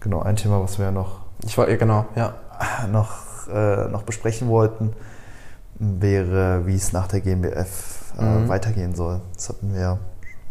Genau, 0.03 0.21
ein 0.21 0.35
Thema, 0.35 0.61
was 0.61 0.79
wir 0.79 0.87
ja 0.87 0.91
noch, 0.91 1.21
ich 1.45 1.57
wollte, 1.57 1.79
genau, 1.79 2.07
ja. 2.17 2.35
noch, 2.91 3.49
äh, 3.49 3.89
noch 3.89 4.03
besprechen 4.03 4.49
wollten, 4.49 4.93
wäre, 5.79 6.67
wie 6.67 6.75
es 6.75 6.93
nach 6.93 7.07
der 7.07 7.21
GmbF 7.21 8.13
äh, 8.19 8.25
mhm. 8.25 8.49
weitergehen 8.49 8.97
soll. 8.97 9.21
Das 9.35 9.49
hatten 9.49 9.73
wir 9.73 9.99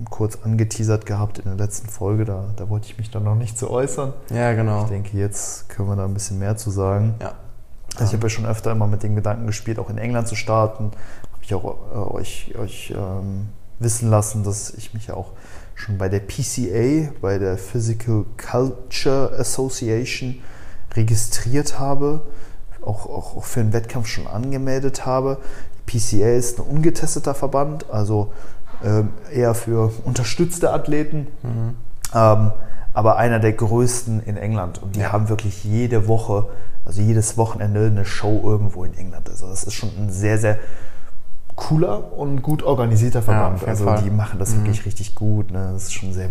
kurz 0.10 0.40
angeteasert 0.44 1.06
gehabt 1.06 1.40
in 1.40 1.46
der 1.46 1.56
letzten 1.56 1.90
Folge, 1.90 2.26
da, 2.26 2.46
da 2.56 2.70
wollte 2.70 2.88
ich 2.88 2.98
mich 2.98 3.12
dann 3.12 3.24
noch 3.24 3.36
nicht 3.36 3.58
zu 3.58 3.70
äußern. 3.70 4.14
Ja, 4.34 4.54
genau. 4.54 4.84
Ich 4.84 4.90
denke, 4.90 5.18
jetzt 5.18 5.70
können 5.70 5.90
wir 5.90 5.96
da 5.96 6.06
ein 6.06 6.14
bisschen 6.14 6.40
mehr 6.40 6.58
zu 6.58 6.72
sagen. 6.72 7.16
Ja. 7.20 7.34
Also 7.96 8.06
ich 8.06 8.14
habe 8.14 8.24
ja 8.24 8.30
schon 8.30 8.46
öfter 8.46 8.72
immer 8.72 8.88
mit 8.88 9.04
den 9.04 9.16
Gedanken 9.16 9.48
gespielt, 9.48 9.78
auch 9.80 9.90
in 9.90 9.98
England 9.98 10.28
zu 10.28 10.36
starten. 10.36 10.92
Habe 11.34 11.44
ich 11.44 11.54
auch 11.54 11.76
äh, 11.94 11.98
euch, 12.16 12.56
euch 12.58 12.94
ähm, 12.96 13.50
wissen 13.80 14.10
lassen, 14.10 14.44
dass 14.44 14.74
ich 14.74 14.94
mich 14.94 15.08
ja 15.08 15.16
auch 15.16 15.32
schon 15.76 15.98
bei 15.98 16.08
der 16.08 16.20
PCA, 16.20 17.12
bei 17.22 17.38
der 17.38 17.58
Physical 17.58 18.26
Culture 18.38 19.32
Association 19.38 20.42
registriert 20.96 21.80
habe, 21.80 22.22
auch, 22.82 23.06
auch, 23.06 23.38
auch 23.38 23.44
für 23.44 23.60
einen 23.60 23.74
Wettkampf 23.74 24.08
schon 24.08 24.28
angemeldet 24.28 25.06
habe. 25.06 25.38
Die 25.88 25.98
PCA 25.98 26.34
ist 26.34 26.60
ein 26.60 26.66
ungetesteter 26.66 27.34
Verband, 27.34 27.90
also 27.90 28.32
eher 29.32 29.54
für 29.54 29.92
unterstützte 30.06 30.74
Athleten, 30.74 31.28
mhm. 31.44 31.76
ähm, 32.14 32.52
aber 32.94 33.18
einer 33.18 33.40
der 33.40 33.54
größten 33.54 34.24
in 34.24 34.38
England. 34.38 34.82
Und 34.82 34.96
die 34.96 35.02
ja. 35.02 35.12
haben 35.12 35.30
wirklich 35.30 35.64
jede 35.64 36.08
Woche, 36.08 36.50
also 36.86 37.02
jedes 37.02 37.38
Wochenende 37.38 37.86
eine 37.86 38.06
Show 38.06 38.42
irgendwo 38.44 38.84
in 38.84 38.94
England. 38.98 39.30
Also 39.30 39.48
das 39.48 39.64
ist 39.64 39.74
schon 39.74 39.90
ein 39.98 40.10
sehr, 40.10 40.38
sehr 40.38 40.58
cooler 41.62 42.12
und 42.14 42.42
gut 42.42 42.64
organisierter 42.64 43.22
Verband. 43.22 43.62
Ja, 43.62 43.68
also 43.68 43.86
Fall. 43.86 44.02
die 44.02 44.10
machen 44.10 44.40
das 44.40 44.52
mhm. 44.52 44.62
wirklich 44.66 44.84
richtig 44.88 45.14
gut. 45.14 45.52
Ne? 45.52 45.70
Das 45.74 45.84
ist 45.84 45.94
schon 45.94 46.12
sehr 46.12 46.28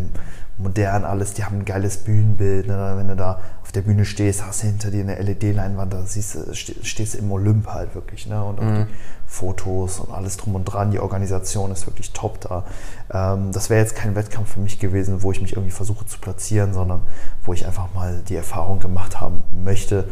modern 0.59 1.05
alles. 1.05 1.35
Die 1.35 1.45
haben 1.45 1.61
ein 1.61 1.65
geiles 1.65 1.99
Bühnenbild. 1.99 2.67
Ne? 2.67 2.95
Wenn 2.97 3.07
du 3.07 3.15
da 3.15 3.39
auf 3.63 3.71
der 3.71 3.83
Bühne 3.83 4.05
stehst, 4.05 4.45
hast 4.45 4.65
du 4.65 4.67
hinter 4.67 4.91
dir 4.91 5.05
eine 5.05 5.15
LED-Leinwand, 5.23 5.93
da 5.93 6.03
siehst 6.03 6.35
du, 6.35 6.53
stehst 6.53 7.15
du 7.15 7.19
im 7.19 7.31
Olymp 7.31 7.69
halt 7.69 7.95
wirklich. 7.95 8.27
Ne? 8.27 8.43
Und 8.43 8.59
auch 8.59 8.65
mhm. 8.65 8.87
die 8.87 8.95
Fotos 9.29 10.01
und 10.01 10.13
alles 10.13 10.37
drum 10.37 10.57
und 10.57 10.65
dran. 10.65 10.91
Die 10.91 10.99
Organisation 10.99 11.71
ist 11.71 11.87
wirklich 11.87 12.13
top 12.13 12.41
da. 12.41 12.65
Ähm, 13.13 13.53
das 13.53 13.71
wäre 13.71 13.81
jetzt 13.81 13.95
kein 13.95 14.17
Wettkampf 14.17 14.55
für 14.55 14.61
mich 14.61 14.81
gewesen, 14.81 15.23
wo 15.23 15.31
ich 15.31 15.41
mich 15.41 15.53
irgendwie 15.53 15.71
versuche 15.71 16.07
zu 16.07 16.19
platzieren, 16.19 16.75
sondern 16.75 17.03
wo 17.45 17.53
ich 17.53 17.67
einfach 17.67 17.95
mal 17.95 18.21
die 18.29 18.35
Erfahrung 18.35 18.81
gemacht 18.81 19.21
haben 19.21 19.45
möchte. 19.53 20.07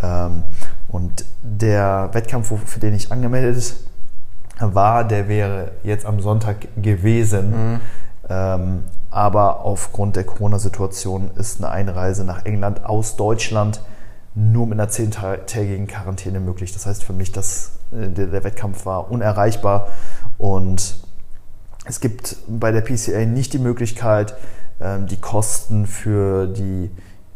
Ähm, 0.00 0.44
und 0.86 1.24
der 1.42 2.10
Wettkampf, 2.12 2.52
für 2.64 2.78
den 2.78 2.94
ich 2.94 3.10
angemeldet 3.10 3.74
war, 4.58 5.04
der 5.04 5.28
wäre 5.28 5.72
jetzt 5.82 6.06
am 6.06 6.20
Sonntag 6.20 6.68
gewesen. 6.76 7.50
Mhm. 7.50 7.80
Ähm, 8.28 8.84
aber 9.10 9.64
aufgrund 9.64 10.16
der 10.16 10.24
Corona-Situation 10.24 11.30
ist 11.36 11.58
eine 11.62 11.70
Einreise 11.70 12.24
nach 12.24 12.44
England 12.46 12.84
aus 12.84 13.16
Deutschland 13.16 13.82
nur 14.34 14.66
mit 14.66 14.80
einer 14.80 14.88
zehntägigen 14.88 15.86
Quarantäne 15.86 16.40
möglich. 16.40 16.72
Das 16.72 16.86
heißt 16.86 17.04
für 17.04 17.12
mich, 17.12 17.32
dass 17.32 17.72
äh, 17.92 18.08
der, 18.08 18.28
der, 18.28 18.44
Wettkampf 18.44 18.86
war 18.86 19.10
unerreichbar 19.10 19.88
und 20.38 20.96
es 21.84 22.00
gibt 22.00 22.36
bei 22.48 22.72
der 22.72 22.80
PCA 22.80 23.26
nicht 23.26 23.52
die 23.52 23.58
Möglichkeit, 23.58 24.34
ähm, 24.80 25.06
die 25.06 25.18
Kosten 25.18 25.86
für 25.86 26.46
die 26.46 26.90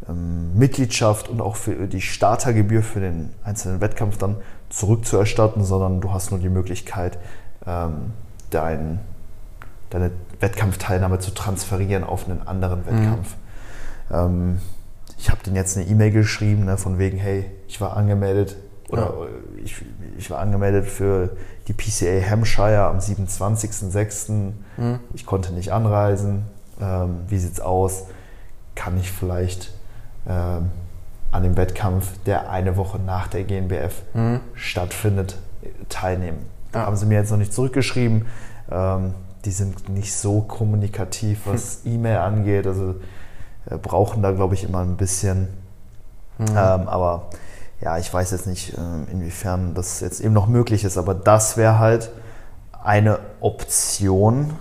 ähm, 0.09 0.57
Mitgliedschaft 0.57 1.29
und 1.29 1.41
auch 1.41 1.55
für 1.55 1.87
die 1.87 2.01
Startergebühr 2.01 2.81
für 2.81 3.01
den 3.01 3.29
einzelnen 3.43 3.81
Wettkampf 3.81 4.17
dann 4.17 4.37
zurückzuerstatten, 4.69 5.63
sondern 5.63 6.01
du 6.01 6.11
hast 6.11 6.31
nur 6.31 6.39
die 6.39 6.49
Möglichkeit, 6.49 7.17
ähm, 7.65 8.13
dein, 8.49 8.99
deine 9.89 10.11
Wettkampfteilnahme 10.39 11.19
zu 11.19 11.31
transferieren 11.31 12.03
auf 12.03 12.29
einen 12.29 12.47
anderen 12.47 12.81
mhm. 12.81 12.85
Wettkampf. 12.85 13.35
Mhm. 14.09 14.15
Ähm, 14.15 14.61
ich 15.17 15.29
habe 15.29 15.41
denen 15.43 15.55
jetzt 15.55 15.77
eine 15.77 15.87
E-Mail 15.87 16.11
geschrieben, 16.11 16.65
ne, 16.65 16.77
von 16.77 16.99
wegen, 16.99 17.17
hey, 17.17 17.45
ich 17.67 17.81
war 17.81 17.97
angemeldet 17.97 18.55
oder 18.89 19.01
ja. 19.01 19.63
ich, 19.63 19.83
ich 20.17 20.29
war 20.29 20.39
angemeldet 20.39 20.85
für 20.85 21.35
die 21.67 21.73
PCA 21.73 22.21
Hampshire 22.29 22.85
am 22.85 22.99
27.06. 22.99 24.31
Mhm. 24.77 24.99
Ich 25.13 25.25
konnte 25.25 25.53
nicht 25.53 25.71
anreisen. 25.71 26.43
Ähm, 26.79 27.21
wie 27.27 27.37
sieht's 27.37 27.59
aus? 27.59 28.05
Kann 28.75 28.97
ich 28.99 29.11
vielleicht 29.11 29.73
ähm, 30.27 30.71
an 31.37 31.43
dem 31.43 31.57
Wettkampf, 31.57 32.11
der 32.25 32.49
eine 32.49 32.77
Woche 32.77 32.99
nach 32.99 33.27
der 33.27 33.43
GNBF 33.43 34.01
mhm. 34.13 34.41
stattfindet, 34.53 35.37
teilnehmen. 35.89 36.45
Da 36.71 36.79
ja. 36.79 36.85
haben 36.85 36.95
sie 36.95 37.05
mir 37.05 37.15
jetzt 37.15 37.31
noch 37.31 37.37
nicht 37.37 37.53
zurückgeschrieben. 37.53 38.25
Ähm, 38.69 39.13
die 39.45 39.51
sind 39.51 39.87
nicht 39.89 40.13
so 40.13 40.41
kommunikativ, 40.41 41.41
was 41.45 41.83
hm. 41.83 41.93
E-Mail 41.93 42.17
angeht. 42.17 42.67
Also 42.67 42.95
äh, 43.69 43.77
brauchen 43.77 44.21
da, 44.21 44.31
glaube 44.31 44.55
ich, 44.55 44.65
immer 44.65 44.81
ein 44.81 44.97
bisschen, 44.97 45.47
Mhm. 46.37 46.47
Ähm, 46.49 46.87
aber 46.87 47.29
ja, 47.81 47.97
ich 47.97 48.13
weiß 48.13 48.31
jetzt 48.31 48.47
nicht, 48.47 48.77
ähm, 48.77 49.07
inwiefern 49.11 49.73
das 49.73 49.99
jetzt 49.99 50.19
eben 50.19 50.33
noch 50.33 50.47
möglich 50.47 50.83
ist, 50.83 50.97
aber 50.97 51.13
das 51.13 51.57
wäre 51.57 51.79
halt 51.79 52.11
eine 52.83 53.19
Option, 53.39 54.53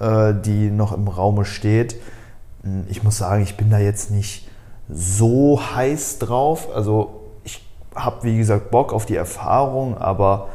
äh, 0.00 0.34
die 0.34 0.70
noch 0.70 0.92
im 0.92 1.08
Raume 1.08 1.44
steht. 1.44 2.00
Hm, 2.62 2.84
ich 2.88 3.02
muss 3.02 3.18
sagen, 3.18 3.42
ich 3.42 3.56
bin 3.56 3.70
da 3.70 3.78
jetzt 3.78 4.10
nicht 4.10 4.45
so 4.88 5.60
heiß 5.74 6.18
drauf. 6.18 6.68
Also 6.74 7.22
ich 7.44 7.64
habe, 7.94 8.22
wie 8.24 8.36
gesagt, 8.36 8.70
Bock 8.70 8.92
auf 8.92 9.06
die 9.06 9.16
Erfahrung, 9.16 9.98
aber 9.98 10.48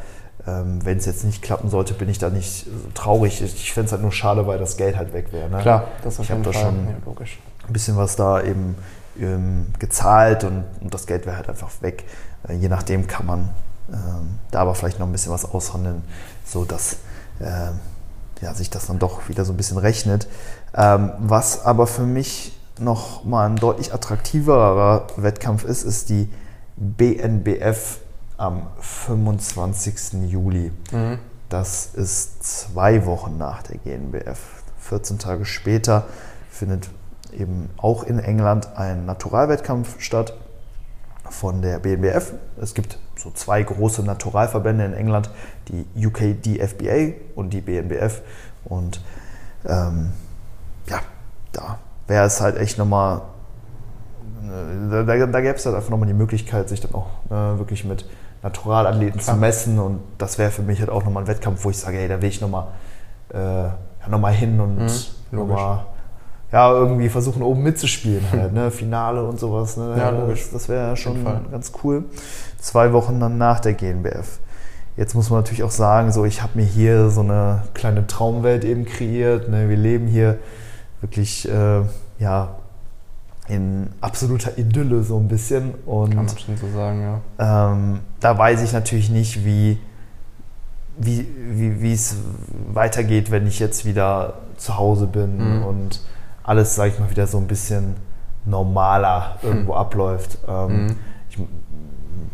ähm, 0.48 0.84
wenn 0.84 0.98
es 0.98 1.06
jetzt 1.06 1.24
nicht 1.24 1.42
klappen 1.42 1.70
sollte, 1.70 1.94
bin 1.94 2.10
ich 2.10 2.18
da 2.18 2.30
nicht 2.30 2.68
traurig. 2.94 3.42
Ich, 3.42 3.74
fände 3.74 3.88
es 3.88 3.92
halt 3.92 4.02
nur 4.02 4.12
schade, 4.12 4.48
weil 4.48 4.58
das 4.58 4.78
Geld 4.78 4.98
halt 4.98 5.14
weg 5.14 5.32
wäre. 5.32 5.50
Ne? 5.50 5.60
Klar, 5.60 5.84
das 6.04 6.16
ist 6.16 6.26
Ich 6.26 6.32
habe 6.32 6.42
da 6.42 6.54
schon 6.54 6.88
ja, 6.88 7.26
ein 7.68 7.74
bisschen 7.74 7.98
was 7.98 8.16
da 8.16 8.42
eben 8.42 8.76
ähm, 9.20 9.68
gezahlt 9.80 10.44
und, 10.44 10.64
und, 10.82 10.94
das 10.94 11.06
Geld 11.06 11.26
wäre 11.26 11.36
halt 11.36 11.50
einfach 11.50 11.70
weg. 11.82 12.06
Äh, 12.48 12.56
je 12.56 12.70
nachdem 12.70 13.08
kann 13.08 13.26
man 13.26 13.50
ähm, 13.92 14.40
da 14.50 14.62
aber 14.62 14.74
vielleicht 14.74 15.00
noch 15.00 15.06
ein 15.06 15.12
bisschen 15.12 15.32
was 15.32 15.46
aushandeln, 15.46 16.04
sodass 16.46 16.98
äh, 17.40 17.72
ja, 18.42 18.54
sich 18.56 18.70
das 18.70 18.88
dann 18.88 18.98
doch 18.98 19.30
wieder 19.30 19.46
so 19.46 19.54
ein 19.54 19.58
bisschen 19.58 19.78
rechnet. 19.78 20.28
Ähm, 20.76 21.12
was 21.20 21.64
aber 21.66 21.86
für 21.86 22.04
mich 22.04 22.54
noch 22.80 23.24
mal 23.24 23.48
ein 23.48 23.56
deutlich 23.56 23.94
attraktiverer 23.94 25.08
Wettkampf 25.18 25.64
ist, 25.64 25.84
ist 25.84 26.10
die 26.10 26.30
BNBF 26.78 28.00
am 28.38 28.68
25. 28.80 30.30
Juli. 30.30 30.72
Mhm. 30.92 31.20
Das 31.50 31.88
ist 31.94 32.44
zwei 32.44 33.06
Wochen 33.06 33.38
nach 33.38 33.62
der 33.64 33.78
GNBF. 33.78 34.40
14 34.80 35.20
Tage 35.20 35.46
später 35.46 36.06
findet 36.50 36.90
eben 37.38 37.70
auch 37.78 38.04
in 38.04 38.20
England 38.20 38.76
ein 38.76 39.06
Naturalwettkampf 39.06 40.00
statt 40.02 40.34
von 41.30 41.62
der 41.62 41.80
BNBF. 41.80 42.34
Es 42.60 42.74
gibt 42.74 42.98
so 43.16 43.32
zwei 43.32 43.64
große 43.64 44.04
Naturalverbände 44.04 44.86
in 44.86 44.94
England, 44.94 45.30
die 45.68 45.86
UK 46.06 46.42
DFBA 46.42 47.14
und 47.36 47.52
die 47.52 47.62
BNBF. 47.62 48.22
Und 48.66 49.02
ähm, 49.66 50.12
ja, 50.88 51.00
da 51.52 51.80
wäre 52.12 52.26
es 52.26 52.42
halt 52.42 52.58
echt 52.58 52.78
nochmal, 52.78 53.22
äh, 54.44 54.92
da, 54.92 55.04
da, 55.04 55.26
da 55.26 55.42
gäbe 55.42 55.56
es 55.56 55.66
halt 55.66 55.76
einfach 55.76 55.90
nochmal 55.90 56.08
die 56.08 56.14
Möglichkeit, 56.14 56.68
sich 56.68 56.82
dann 56.82 56.94
auch 56.94 57.08
äh, 57.30 57.58
wirklich 57.58 57.86
mit 57.86 58.06
Naturalathleten 58.44 59.22
Klar. 59.22 59.36
zu 59.36 59.40
messen. 59.40 59.80
Und 59.80 60.02
das 60.18 60.38
wäre 60.38 60.52
für 60.52 60.62
mich 60.62 60.82
halt 60.82 60.90
auch 60.90 61.06
nochmal 61.06 61.24
ein 61.24 61.28
Wettkampf, 61.28 61.64
wo 61.64 61.70
ich 61.70 61.78
sage, 61.78 61.98
hey, 61.98 62.10
da 62.10 62.22
will 62.22 62.28
ich 62.28 62.42
nochmal 62.42 62.68
äh, 63.34 63.38
ja, 63.38 63.74
noch 64.10 64.30
hin 64.30 64.60
und 64.60 64.78
mhm, 64.78 64.90
nochmal 65.32 65.86
ja, 66.52 66.70
irgendwie 66.74 67.08
versuchen 67.08 67.44
oben 67.44 67.64
mitzuspielen 67.64 68.26
halt, 68.30 68.52
ne? 68.52 68.72
Finale 68.72 69.24
und 69.24 69.40
sowas. 69.40 69.78
Ne? 69.78 69.96
Ja, 69.98 70.10
logisch. 70.10 70.42
Das, 70.42 70.52
das 70.52 70.70
wäre 70.70 70.98
schon 70.98 71.24
ganz 71.50 71.72
cool. 71.82 72.04
Zwei 72.60 72.92
Wochen 72.92 73.22
dann 73.22 73.38
nach 73.38 73.62
der 73.62 73.74
GNBF. 73.74 74.40
Jetzt 74.98 75.16
muss 75.16 75.30
man 75.30 75.40
natürlich 75.40 75.64
auch 75.64 75.72
sagen, 75.72 76.12
so 76.12 76.26
ich 76.26 76.44
habe 76.44 76.60
mir 76.60 76.66
hier 76.66 77.10
so 77.10 77.22
eine 77.22 77.64
kleine 77.74 78.06
Traumwelt 78.06 78.66
eben 78.66 78.84
kreiert. 78.84 79.48
Ne? 79.48 79.70
Wir 79.70 79.78
leben 79.78 80.08
hier 80.08 80.40
wirklich 81.02 81.48
äh, 81.50 81.82
ja 82.20 82.56
in 83.48 83.90
absoluter 84.00 84.58
Idylle 84.58 85.04
so 85.04 85.18
ein 85.18 85.28
bisschen 85.28 85.74
und 85.86 86.16
kann 86.16 86.26
man 86.26 86.38
schon 86.38 86.58
so 86.58 86.68
sagen, 86.72 87.02
ja. 87.02 87.72
Ähm, 87.72 88.00
da 88.20 88.38
weiß 88.38 88.62
ich 88.62 88.72
natürlich 88.72 89.10
nicht, 89.10 89.44
wie 89.44 89.80
wie, 90.98 91.28
wie, 91.36 91.82
wie 91.82 91.94
es 91.94 92.16
weitergeht, 92.72 93.32
wenn 93.32 93.48
ich 93.48 93.60
jetzt 93.60 93.86
wieder 93.86 94.36
zu 94.58 94.78
Hause 94.78 95.08
bin 95.08 95.58
mhm. 95.58 95.66
und 95.66 96.02
alles, 96.44 96.76
sage 96.76 96.92
ich 96.92 97.00
mal, 97.00 97.10
wieder 97.10 97.28
so 97.28 97.38
ein 97.38 97.48
bisschen 97.48 97.96
normaler 98.46 99.38
irgendwo 99.44 99.74
hm. 99.74 99.80
abläuft. 99.80 100.40
Ähm, 100.48 100.86
mhm. 100.88 100.96
Ich 101.30 101.38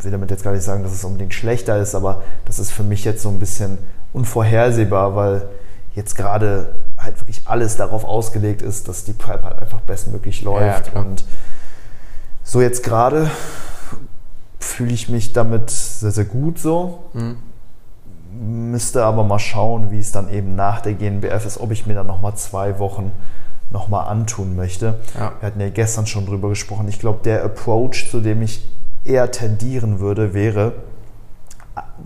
will 0.04 0.10
damit 0.10 0.30
jetzt 0.30 0.42
gar 0.42 0.52
nicht 0.52 0.62
sagen, 0.62 0.82
dass 0.82 0.92
es 0.92 1.04
unbedingt 1.04 1.34
schlechter 1.34 1.78
ist, 1.78 1.94
aber 1.94 2.22
das 2.46 2.58
ist 2.58 2.70
für 2.70 2.82
mich 2.82 3.04
jetzt 3.04 3.22
so 3.22 3.28
ein 3.28 3.38
bisschen 3.38 3.78
unvorhersehbar, 4.12 5.14
weil 5.14 5.48
jetzt 5.94 6.16
gerade 6.16 6.74
halt 7.08 7.20
wirklich 7.20 7.42
alles 7.46 7.76
darauf 7.76 8.04
ausgelegt 8.04 8.62
ist, 8.62 8.88
dass 8.88 9.04
die 9.04 9.12
Prep 9.12 9.42
halt 9.42 9.60
einfach 9.60 9.80
bestmöglich 9.80 10.42
läuft. 10.42 10.94
Ja, 10.94 11.00
und 11.00 11.24
so 12.44 12.60
jetzt 12.60 12.82
gerade 12.82 13.30
fühle 14.58 14.92
ich 14.92 15.08
mich 15.08 15.32
damit 15.32 15.70
sehr, 15.70 16.10
sehr 16.10 16.24
gut 16.24 16.58
so. 16.58 17.10
Mhm. 17.12 17.36
Müsste 18.70 19.04
aber 19.04 19.24
mal 19.24 19.38
schauen, 19.38 19.90
wie 19.90 19.98
es 19.98 20.12
dann 20.12 20.30
eben 20.30 20.54
nach 20.54 20.80
der 20.80 20.94
GNBF 20.94 21.44
ist, 21.46 21.58
ob 21.58 21.72
ich 21.72 21.86
mir 21.86 21.94
dann 21.94 22.06
nochmal 22.06 22.34
zwei 22.36 22.78
Wochen 22.78 23.10
nochmal 23.70 24.08
antun 24.08 24.56
möchte. 24.56 25.00
Ja. 25.14 25.32
Wir 25.40 25.46
hatten 25.46 25.60
ja 25.60 25.70
gestern 25.70 26.06
schon 26.06 26.26
drüber 26.26 26.48
gesprochen. 26.48 26.88
Ich 26.88 26.98
glaube, 26.98 27.20
der 27.24 27.44
Approach, 27.44 28.08
zu 28.10 28.20
dem 28.20 28.42
ich 28.42 28.68
eher 29.04 29.30
tendieren 29.30 30.00
würde, 30.00 30.34
wäre 30.34 30.72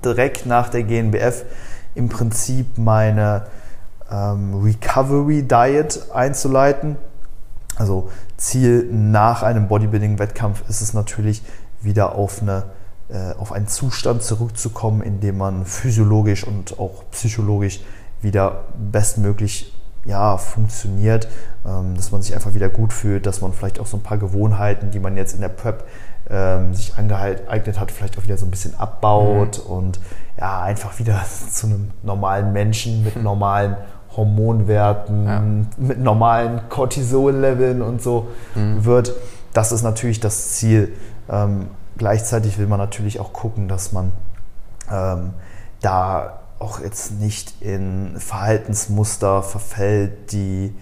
direkt 0.04 0.46
nach 0.46 0.68
der 0.68 0.82
GNBF 0.84 1.44
im 1.94 2.08
Prinzip 2.08 2.78
meine 2.78 3.44
ähm, 4.12 4.62
Recovery 4.62 5.42
Diet 5.42 6.02
einzuleiten. 6.12 6.96
Also 7.76 8.10
Ziel 8.36 8.88
nach 8.92 9.42
einem 9.42 9.68
Bodybuilding-Wettkampf 9.68 10.68
ist 10.68 10.82
es 10.82 10.94
natürlich 10.94 11.42
wieder 11.80 12.14
auf, 12.14 12.42
eine, 12.42 12.64
äh, 13.08 13.32
auf 13.38 13.52
einen 13.52 13.66
Zustand 13.66 14.22
zurückzukommen, 14.22 15.02
in 15.02 15.20
dem 15.20 15.38
man 15.38 15.64
physiologisch 15.64 16.44
und 16.44 16.78
auch 16.78 17.04
psychologisch 17.10 17.80
wieder 18.20 18.64
bestmöglich 18.76 19.72
ja, 20.04 20.36
funktioniert, 20.36 21.28
ähm, 21.66 21.96
dass 21.96 22.10
man 22.10 22.22
sich 22.22 22.34
einfach 22.34 22.54
wieder 22.54 22.68
gut 22.68 22.92
fühlt, 22.92 23.24
dass 23.24 23.40
man 23.40 23.52
vielleicht 23.52 23.78
auch 23.78 23.86
so 23.86 23.96
ein 23.96 24.02
paar 24.02 24.18
Gewohnheiten, 24.18 24.90
die 24.90 24.98
man 24.98 25.16
jetzt 25.16 25.34
in 25.34 25.40
der 25.40 25.48
Prep 25.48 25.84
ähm, 26.28 26.74
sich 26.74 26.94
angeeignet 26.96 27.78
hat, 27.78 27.90
vielleicht 27.90 28.18
auch 28.18 28.24
wieder 28.24 28.36
so 28.36 28.46
ein 28.46 28.50
bisschen 28.50 28.74
abbaut 28.74 29.62
mhm. 29.64 29.72
und 29.72 30.00
ja, 30.38 30.62
einfach 30.62 30.98
wieder 30.98 31.20
zu 31.50 31.66
einem 31.66 31.90
normalen 32.02 32.52
Menschen 32.52 33.04
mit 33.04 33.16
normalen 33.22 33.76
Hormonwerten, 34.16 35.26
ja. 35.26 35.42
mit 35.76 35.98
normalen 35.98 36.60
Cortisol-Leveln 36.68 37.82
und 37.82 38.02
so 38.02 38.28
mhm. 38.54 38.84
wird. 38.84 39.14
Das 39.52 39.72
ist 39.72 39.82
natürlich 39.82 40.20
das 40.20 40.52
Ziel. 40.52 40.92
Ähm, 41.30 41.68
gleichzeitig 41.96 42.58
will 42.58 42.66
man 42.66 42.78
natürlich 42.78 43.20
auch 43.20 43.32
gucken, 43.32 43.68
dass 43.68 43.92
man 43.92 44.12
ähm, 44.90 45.30
da 45.80 46.40
auch 46.58 46.80
jetzt 46.80 47.20
nicht 47.20 47.60
in 47.60 48.14
Verhaltensmuster 48.18 49.42
verfällt, 49.42 50.32
die 50.32 50.74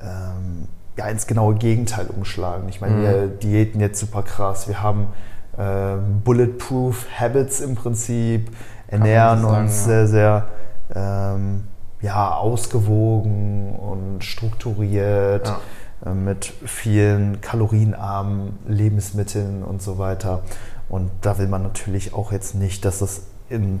ähm, 0.00 0.68
ja, 0.96 1.06
ins 1.06 1.26
genaue 1.26 1.54
Gegenteil 1.54 2.06
umschlagen. 2.06 2.68
Ich 2.68 2.80
meine, 2.80 2.94
mhm. 2.94 3.02
wir 3.02 3.26
diäten 3.28 3.80
jetzt 3.80 4.00
super 4.00 4.22
krass. 4.22 4.66
Wir 4.66 4.82
haben 4.82 5.08
äh, 5.56 5.96
Bulletproof 6.24 7.06
Habits 7.18 7.60
im 7.60 7.74
Prinzip, 7.74 8.50
ernähren 8.88 9.42
sagen, 9.42 9.64
uns 9.64 9.76
ja. 9.80 9.84
sehr, 9.84 10.08
sehr 10.08 10.46
ähm, 10.94 11.64
ja, 12.02 12.34
ausgewogen 12.34 13.74
und 13.74 14.24
strukturiert. 14.24 15.46
Ja. 15.46 15.60
Äh, 16.04 16.14
mit 16.14 16.52
vielen 16.64 17.40
kalorienarmen 17.40 18.58
Lebensmitteln 18.66 19.62
und 19.62 19.82
so 19.82 19.98
weiter. 19.98 20.42
Und 20.88 21.10
da 21.20 21.38
will 21.38 21.46
man 21.46 21.62
natürlich 21.62 22.14
auch 22.14 22.32
jetzt 22.32 22.54
nicht, 22.54 22.84
dass 22.84 23.00
es 23.00 23.22
in 23.48 23.80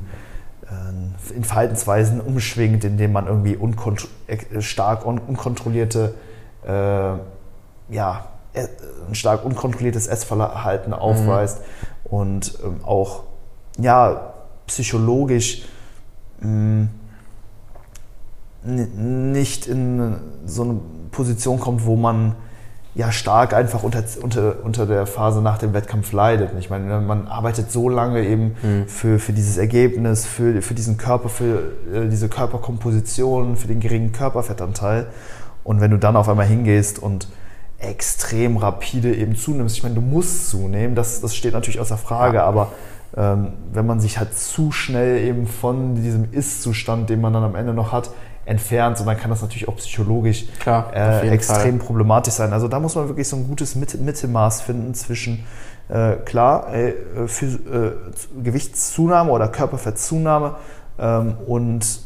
äh, 0.64 1.34
in 1.34 1.44
Verhaltensweisen 1.44 2.20
umschwingt, 2.20 2.84
indem 2.84 3.12
man 3.12 3.26
irgendwie 3.26 3.56
unkont 3.56 4.08
äh, 4.26 4.60
stark 4.60 5.06
un 5.06 5.18
unkontrollierte, 5.18 6.14
äh, 6.66 7.12
ja, 7.92 8.26
ein 8.52 9.14
stark 9.14 9.44
unkontrolliertes 9.44 10.08
Essverhalten 10.08 10.92
aufweist 10.92 11.60
mhm. 11.60 12.10
und 12.10 12.58
ähm, 12.64 12.84
auch 12.84 13.22
ja, 13.78 14.32
psychologisch 14.66 15.66
mh, 16.40 16.48
mm, 16.48 16.88
nicht 18.62 19.66
in 19.66 20.16
so 20.44 20.62
eine 20.62 20.80
Position 21.10 21.60
kommt, 21.60 21.86
wo 21.86 21.96
man 21.96 22.34
ja 22.94 23.12
stark 23.12 23.54
einfach 23.54 23.82
unter, 23.82 24.02
unter, 24.20 24.56
unter 24.64 24.86
der 24.86 25.06
Phase 25.06 25.40
nach 25.40 25.58
dem 25.58 25.72
Wettkampf 25.72 26.12
leidet. 26.12 26.50
Ich 26.58 26.70
meine, 26.70 27.00
man 27.00 27.28
arbeitet 27.28 27.70
so 27.70 27.88
lange 27.88 28.24
eben 28.26 28.56
mhm. 28.62 28.88
für, 28.88 29.18
für 29.18 29.32
dieses 29.32 29.56
Ergebnis, 29.58 30.26
für, 30.26 30.60
für 30.60 30.74
diesen 30.74 30.96
Körper, 30.96 31.28
für 31.28 31.72
äh, 31.92 32.08
diese 32.08 32.28
Körperkomposition, 32.28 33.56
für 33.56 33.68
den 33.68 33.80
geringen 33.80 34.12
Körperfettanteil. 34.12 35.06
Und 35.62 35.80
wenn 35.80 35.92
du 35.92 35.98
dann 35.98 36.16
auf 36.16 36.28
einmal 36.28 36.46
hingehst 36.46 36.98
und 36.98 37.28
extrem 37.78 38.56
rapide 38.56 39.14
eben 39.14 39.36
zunimmst, 39.36 39.76
ich 39.76 39.82
meine, 39.82 39.94
du 39.94 40.00
musst 40.00 40.50
zunehmen, 40.50 40.94
das, 40.94 41.20
das 41.20 41.34
steht 41.36 41.54
natürlich 41.54 41.80
außer 41.80 41.96
Frage, 41.96 42.38
ja. 42.38 42.44
aber 42.44 42.72
ähm, 43.16 43.52
wenn 43.72 43.86
man 43.86 44.00
sich 44.00 44.18
halt 44.18 44.36
zu 44.36 44.72
schnell 44.72 45.24
eben 45.24 45.46
von 45.46 45.94
diesem 45.94 46.32
Ist-Zustand, 46.32 47.08
den 47.08 47.20
man 47.20 47.32
dann 47.32 47.44
am 47.44 47.54
Ende 47.54 47.72
noch 47.72 47.92
hat, 47.92 48.10
entfernt, 48.44 48.98
sondern 48.98 49.16
kann 49.18 49.30
das 49.30 49.42
natürlich 49.42 49.68
auch 49.68 49.76
psychologisch 49.76 50.46
Klar, 50.58 50.92
äh, 50.94 51.28
extrem 51.28 51.78
Fall. 51.78 51.86
problematisch 51.86 52.34
sein. 52.34 52.52
Also 52.52 52.68
da 52.68 52.80
muss 52.80 52.94
man 52.94 53.08
wirklich 53.08 53.28
so 53.28 53.36
ein 53.36 53.46
gutes 53.46 53.74
Mittelmaß 53.74 54.62
finden 54.62 54.94
zwischen 54.94 55.44
äh, 55.88 56.16
klar 56.24 56.72
äh, 56.72 56.94
für, 57.26 57.46
äh, 57.46 57.92
Gewichtszunahme 58.42 59.30
oder 59.30 59.48
Körperfettzunahme 59.48 60.54
ähm, 60.98 61.36
und 61.46 62.00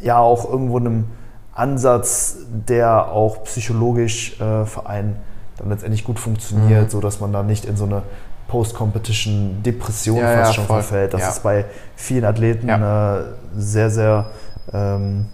ja 0.00 0.18
auch 0.18 0.48
irgendwo 0.48 0.78
einem 0.78 1.06
Ansatz, 1.54 2.38
der 2.50 3.12
auch 3.12 3.44
psychologisch 3.44 4.36
für 4.38 4.86
einen 4.86 5.16
dann 5.58 5.68
letztendlich 5.68 6.02
gut 6.02 6.18
funktioniert, 6.18 6.84
mhm. 6.84 6.88
so 6.88 7.00
dass 7.00 7.20
man 7.20 7.32
da 7.32 7.42
nicht 7.42 7.66
in 7.66 7.76
so 7.76 7.84
eine 7.84 8.02
Post-Competition-Depression 8.48 10.18
ja, 10.18 10.34
fast 10.34 10.50
ja, 10.50 10.54
schon 10.54 10.64
voll. 10.64 10.82
verfällt. 10.82 11.14
Das 11.14 11.20
ja. 11.20 11.28
ist 11.28 11.42
bei 11.42 11.64
vielen 11.96 12.24
Athleten 12.24 12.68
äh, 12.68 13.22
sehr, 13.56 13.90
sehr 13.90 14.30
ähm, 14.72 15.26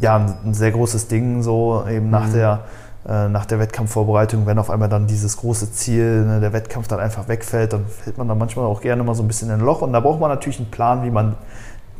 ja, 0.00 0.16
ein 0.44 0.54
sehr 0.54 0.72
großes 0.72 1.08
Ding, 1.08 1.42
so 1.42 1.84
eben 1.88 2.06
mhm. 2.06 2.10
nach 2.10 2.32
der 2.32 2.60
äh, 3.08 3.28
nach 3.28 3.46
der 3.46 3.58
Wettkampfvorbereitung, 3.58 4.44
wenn 4.44 4.58
auf 4.58 4.68
einmal 4.68 4.90
dann 4.90 5.06
dieses 5.06 5.38
große 5.38 5.72
Ziel, 5.72 6.26
ne, 6.26 6.40
der 6.40 6.52
Wettkampf 6.52 6.86
dann 6.86 7.00
einfach 7.00 7.28
wegfällt, 7.28 7.72
dann 7.72 7.86
fällt 7.86 8.18
man 8.18 8.28
dann 8.28 8.36
manchmal 8.36 8.66
auch 8.66 8.82
gerne 8.82 9.02
mal 9.02 9.14
so 9.14 9.22
ein 9.22 9.26
bisschen 9.26 9.48
in 9.48 9.54
ein 9.54 9.60
Loch. 9.60 9.80
Und 9.80 9.94
da 9.94 10.00
braucht 10.00 10.20
man 10.20 10.28
natürlich 10.28 10.58
einen 10.58 10.70
Plan, 10.70 11.02
wie 11.02 11.10
man 11.10 11.34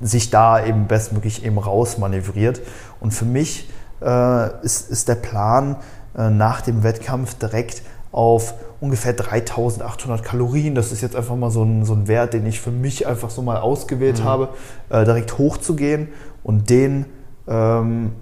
sich 0.03 0.29
da 0.29 0.63
eben 0.63 0.89
bestmöglich 0.89 1.43
eben 1.45 1.57
rausmanövriert. 1.57 2.61
Und 3.01 3.13
für 3.13 3.25
mich 3.25 3.71
äh, 4.03 4.63
ist, 4.63 4.91
ist 4.91 5.09
der 5.09 5.15
Plan 5.15 5.77
äh, 6.19 6.29
nach 6.29 6.61
dem 6.61 6.83
Wettkampf 6.83 7.35
direkt 7.35 7.83
auf 8.13 8.55
ungefähr 8.81 9.15
3800 9.15 10.23
Kalorien. 10.23 10.75
Das 10.75 10.93
ist 10.93 11.01
jetzt 11.01 11.17
einfach 11.17 11.37
mal 11.37 11.51
so 11.51 11.63
ein, 11.63 11.87
so 11.87 11.95
ein 11.95 12.09
Wert, 12.09 12.35
den 12.35 12.45
ich 12.45 12.61
für 12.61 12.71
mich 12.73 13.07
einfach 13.07 13.31
so 13.31 13.41
mal 13.41 13.57
ausgewählt 13.57 14.21
mhm. 14.21 14.25
habe, 14.25 14.49
äh, 14.91 15.07
direkt 15.07 15.39
hochzugehen 15.39 16.09
und 16.43 16.69
den 16.69 17.07
ähm, 17.51 18.13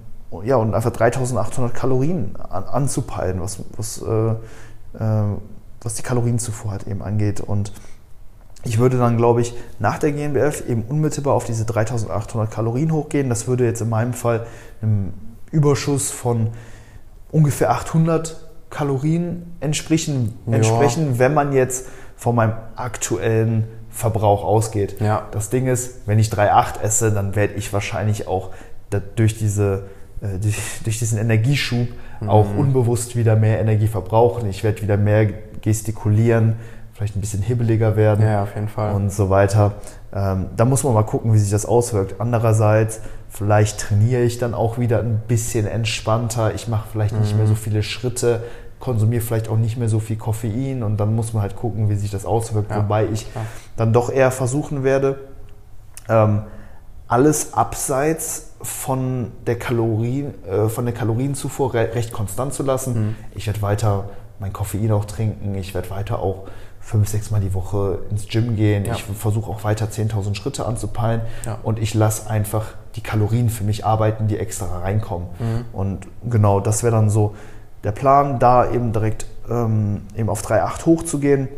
ja, 0.42 0.56
und 0.56 0.74
einfach 0.74 0.90
3800 0.90 1.74
Kalorien 1.74 2.34
an, 2.36 2.64
anzupeilen, 2.64 3.40
was, 3.40 3.60
was, 3.76 4.02
äh, 4.02 4.30
äh, 5.02 5.36
was 5.80 5.94
die 5.94 6.02
Kalorienzufuhr 6.02 6.70
halt 6.70 6.86
eben 6.86 7.02
angeht. 7.02 7.40
Und 7.40 7.72
ich 8.64 8.78
würde 8.78 8.98
dann, 8.98 9.16
glaube 9.16 9.40
ich, 9.40 9.54
nach 9.78 9.98
der 9.98 10.12
GNBF 10.12 10.68
eben 10.68 10.82
unmittelbar 10.82 11.34
auf 11.34 11.44
diese 11.44 11.64
3800 11.64 12.50
Kalorien 12.50 12.92
hochgehen. 12.92 13.28
Das 13.28 13.46
würde 13.46 13.64
jetzt 13.64 13.80
in 13.80 13.88
meinem 13.88 14.12
Fall 14.12 14.46
einem 14.82 15.12
Überschuss 15.50 16.10
von 16.10 16.48
ungefähr 17.30 17.70
800 17.70 18.36
Kalorien 18.70 19.54
entsprechen, 19.60 20.38
ja. 20.46 20.56
entsprechen 20.56 21.18
wenn 21.18 21.32
man 21.32 21.52
jetzt 21.52 21.86
von 22.16 22.34
meinem 22.34 22.54
aktuellen 22.76 23.64
Verbrauch 23.90 24.44
ausgeht. 24.44 25.00
Ja. 25.00 25.26
Das 25.30 25.50
Ding 25.50 25.66
ist, 25.66 26.06
wenn 26.06 26.18
ich 26.18 26.28
3,8 26.28 26.82
esse, 26.82 27.12
dann 27.12 27.34
werde 27.34 27.54
ich 27.54 27.72
wahrscheinlich 27.72 28.28
auch 28.28 28.50
durch 29.16 29.36
diese 29.38 29.84
äh, 30.20 30.38
durch, 30.38 30.56
durch 30.82 30.98
diesen 30.98 31.18
Energieschub 31.18 31.88
mhm. 32.20 32.28
auch 32.28 32.46
unbewusst 32.56 33.16
wieder 33.16 33.36
mehr 33.36 33.60
Energie 33.60 33.86
verbrauchen. 33.86 34.48
Ich 34.48 34.64
werde 34.64 34.82
wieder 34.82 34.96
mehr 34.96 35.26
gestikulieren, 35.60 36.56
vielleicht 36.92 37.16
ein 37.16 37.20
bisschen 37.20 37.42
hibbeliger 37.42 37.96
werden 37.96 38.24
ja, 38.24 38.42
auf 38.42 38.54
jeden 38.54 38.68
Fall. 38.68 38.94
und 38.94 39.12
so 39.12 39.30
weiter. 39.30 39.74
Ähm, 40.12 40.46
da 40.56 40.64
muss 40.64 40.82
man 40.82 40.94
mal 40.94 41.04
gucken, 41.04 41.32
wie 41.32 41.38
sich 41.38 41.50
das 41.50 41.66
auswirkt. 41.66 42.16
Andererseits, 42.20 43.00
vielleicht 43.28 43.78
trainiere 43.78 44.22
ich 44.22 44.38
dann 44.38 44.54
auch 44.54 44.78
wieder 44.78 45.00
ein 45.00 45.22
bisschen 45.28 45.66
entspannter. 45.66 46.54
Ich 46.54 46.66
mache 46.66 46.88
vielleicht 46.90 47.14
mhm. 47.14 47.20
nicht 47.20 47.36
mehr 47.36 47.46
so 47.46 47.52
mhm. 47.52 47.58
viele 47.58 47.82
Schritte, 47.84 48.42
konsumiere 48.80 49.20
vielleicht 49.20 49.48
auch 49.48 49.56
nicht 49.56 49.76
mehr 49.76 49.88
so 49.88 50.00
viel 50.00 50.16
Koffein 50.16 50.82
und 50.82 50.98
dann 50.98 51.14
muss 51.14 51.32
man 51.32 51.42
halt 51.42 51.54
gucken, 51.54 51.88
wie 51.88 51.94
sich 51.94 52.10
das 52.10 52.24
auswirkt. 52.24 52.70
Ja. 52.70 52.78
Wobei 52.78 53.06
ich 53.06 53.22
ja. 53.22 53.42
dann 53.76 53.92
doch 53.92 54.10
eher 54.10 54.30
versuchen 54.30 54.82
werde, 54.82 55.18
ähm, 56.08 56.42
alles 57.06 57.54
abseits 57.54 58.47
von 58.60 59.32
der, 59.46 59.58
Kalorien, 59.58 60.34
äh, 60.44 60.68
von 60.68 60.84
der 60.84 60.94
Kalorienzufuhr 60.94 61.74
re 61.74 61.90
recht 61.94 62.12
konstant 62.12 62.54
zu 62.54 62.62
lassen. 62.62 63.08
Mhm. 63.08 63.16
Ich 63.34 63.46
werde 63.46 63.62
weiter 63.62 64.08
mein 64.40 64.52
Koffein 64.52 64.92
auch 64.92 65.04
trinken, 65.04 65.54
ich 65.56 65.74
werde 65.74 65.90
weiter 65.90 66.20
auch 66.20 66.46
fünf, 66.80 67.08
sechs 67.08 67.30
Mal 67.30 67.40
die 67.40 67.54
Woche 67.54 67.98
ins 68.10 68.28
Gym 68.28 68.56
gehen. 68.56 68.84
Ja. 68.84 68.94
Ich 68.94 69.02
versuche 69.02 69.50
auch 69.50 69.64
weiter 69.64 69.86
10.000 69.86 70.34
Schritte 70.34 70.64
anzupeilen 70.64 71.20
ja. 71.44 71.58
und 71.62 71.78
ich 71.78 71.94
lasse 71.94 72.30
einfach 72.30 72.66
die 72.96 73.02
Kalorien 73.02 73.50
für 73.50 73.64
mich 73.64 73.84
arbeiten, 73.84 74.26
die 74.26 74.38
extra 74.38 74.78
reinkommen. 74.78 75.28
Mhm. 75.38 75.64
Und 75.72 76.06
genau, 76.28 76.60
das 76.60 76.82
wäre 76.82 76.92
dann 76.92 77.10
so 77.10 77.34
der 77.84 77.92
Plan, 77.92 78.38
da 78.38 78.70
eben 78.70 78.92
direkt 78.92 79.26
ähm, 79.50 80.02
eben 80.16 80.28
auf 80.28 80.42
3,8 80.42 80.86
hochzugehen 80.86 81.48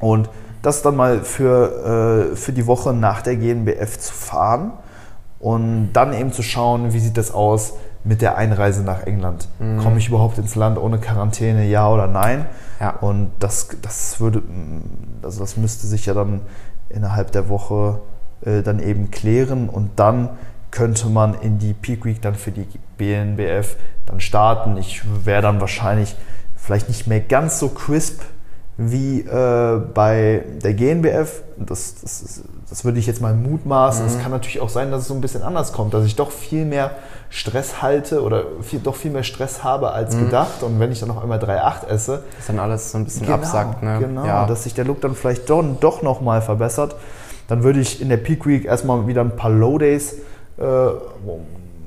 und 0.00 0.28
das 0.62 0.82
dann 0.82 0.96
mal 0.96 1.22
für, 1.22 2.30
äh, 2.32 2.36
für 2.36 2.52
die 2.52 2.66
Woche 2.66 2.92
nach 2.92 3.22
der 3.22 3.36
GNBF 3.36 3.98
zu 3.98 4.14
fahren 4.14 4.72
und 5.42 5.90
dann 5.92 6.14
eben 6.14 6.32
zu 6.32 6.42
schauen, 6.42 6.92
wie 6.92 7.00
sieht 7.00 7.18
das 7.18 7.32
aus 7.32 7.74
mit 8.04 8.22
der 8.22 8.38
Einreise 8.38 8.84
nach 8.84 9.02
England. 9.02 9.48
Mhm. 9.58 9.78
Komme 9.78 9.98
ich 9.98 10.08
überhaupt 10.08 10.38
ins 10.38 10.54
Land 10.54 10.78
ohne 10.78 10.98
Quarantäne, 10.98 11.66
ja 11.66 11.90
oder 11.90 12.06
nein? 12.06 12.46
Ja. 12.80 12.90
Und 12.90 13.32
das, 13.40 13.68
das 13.82 14.20
würde, 14.20 14.40
also 15.20 15.40
das 15.40 15.56
müsste 15.56 15.88
sich 15.88 16.06
ja 16.06 16.14
dann 16.14 16.42
innerhalb 16.88 17.32
der 17.32 17.48
Woche 17.48 18.00
äh, 18.44 18.62
dann 18.62 18.78
eben 18.78 19.10
klären 19.10 19.68
und 19.68 19.90
dann 19.96 20.30
könnte 20.70 21.08
man 21.08 21.34
in 21.34 21.58
die 21.58 21.74
Peak 21.74 22.04
Week 22.04 22.22
dann 22.22 22.36
für 22.36 22.52
die 22.52 22.66
BNBF 22.96 23.76
dann 24.06 24.20
starten. 24.20 24.76
Ich 24.76 25.02
wäre 25.24 25.42
dann 25.42 25.60
wahrscheinlich 25.60 26.14
vielleicht 26.56 26.88
nicht 26.88 27.08
mehr 27.08 27.20
ganz 27.20 27.58
so 27.58 27.68
crisp 27.68 28.22
wie 28.76 29.20
äh, 29.20 29.80
bei 29.92 30.44
der 30.62 30.74
GNBF. 30.74 31.42
Das, 31.58 31.96
das, 32.00 32.42
das 32.68 32.84
würde 32.84 32.98
ich 32.98 33.06
jetzt 33.06 33.20
mal 33.20 33.34
mutmaßen. 33.34 34.06
Es 34.06 34.16
mhm. 34.16 34.22
kann 34.22 34.30
natürlich 34.32 34.60
auch 34.60 34.68
sein, 34.68 34.90
dass 34.90 35.02
es 35.02 35.08
so 35.08 35.14
ein 35.14 35.20
bisschen 35.20 35.42
anders 35.42 35.72
kommt, 35.72 35.94
dass 35.94 36.04
ich 36.04 36.16
doch 36.16 36.30
viel 36.30 36.64
mehr 36.64 36.92
Stress 37.28 37.82
halte 37.82 38.22
oder 38.22 38.44
viel, 38.62 38.80
doch 38.80 38.96
viel 38.96 39.10
mehr 39.10 39.22
Stress 39.22 39.62
habe 39.62 39.92
als 39.92 40.16
mhm. 40.16 40.24
gedacht. 40.24 40.62
Und 40.62 40.80
wenn 40.80 40.90
ich 40.90 41.00
dann 41.00 41.08
noch 41.08 41.22
einmal 41.22 41.38
3,8 41.38 41.86
esse. 41.88 42.22
Dass 42.36 42.46
dann 42.46 42.58
alles 42.58 42.92
so 42.92 42.98
ein 42.98 43.04
bisschen 43.04 43.26
genau, 43.26 43.36
absackt. 43.36 43.82
Ne? 43.82 43.98
Genau, 44.00 44.24
ja. 44.24 44.46
dass 44.46 44.64
sich 44.64 44.74
der 44.74 44.84
Look 44.84 45.00
dann 45.02 45.14
vielleicht 45.14 45.48
doch, 45.50 45.64
doch 45.80 46.02
nochmal 46.02 46.42
verbessert. 46.42 46.96
Dann 47.48 47.62
würde 47.62 47.80
ich 47.80 48.00
in 48.00 48.08
der 48.08 48.16
Peak 48.16 48.46
Week 48.46 48.64
erstmal 48.64 49.06
wieder 49.06 49.20
ein 49.20 49.36
paar 49.36 49.50
Low 49.50 49.76
Days 49.76 50.14
äh, 50.56 50.64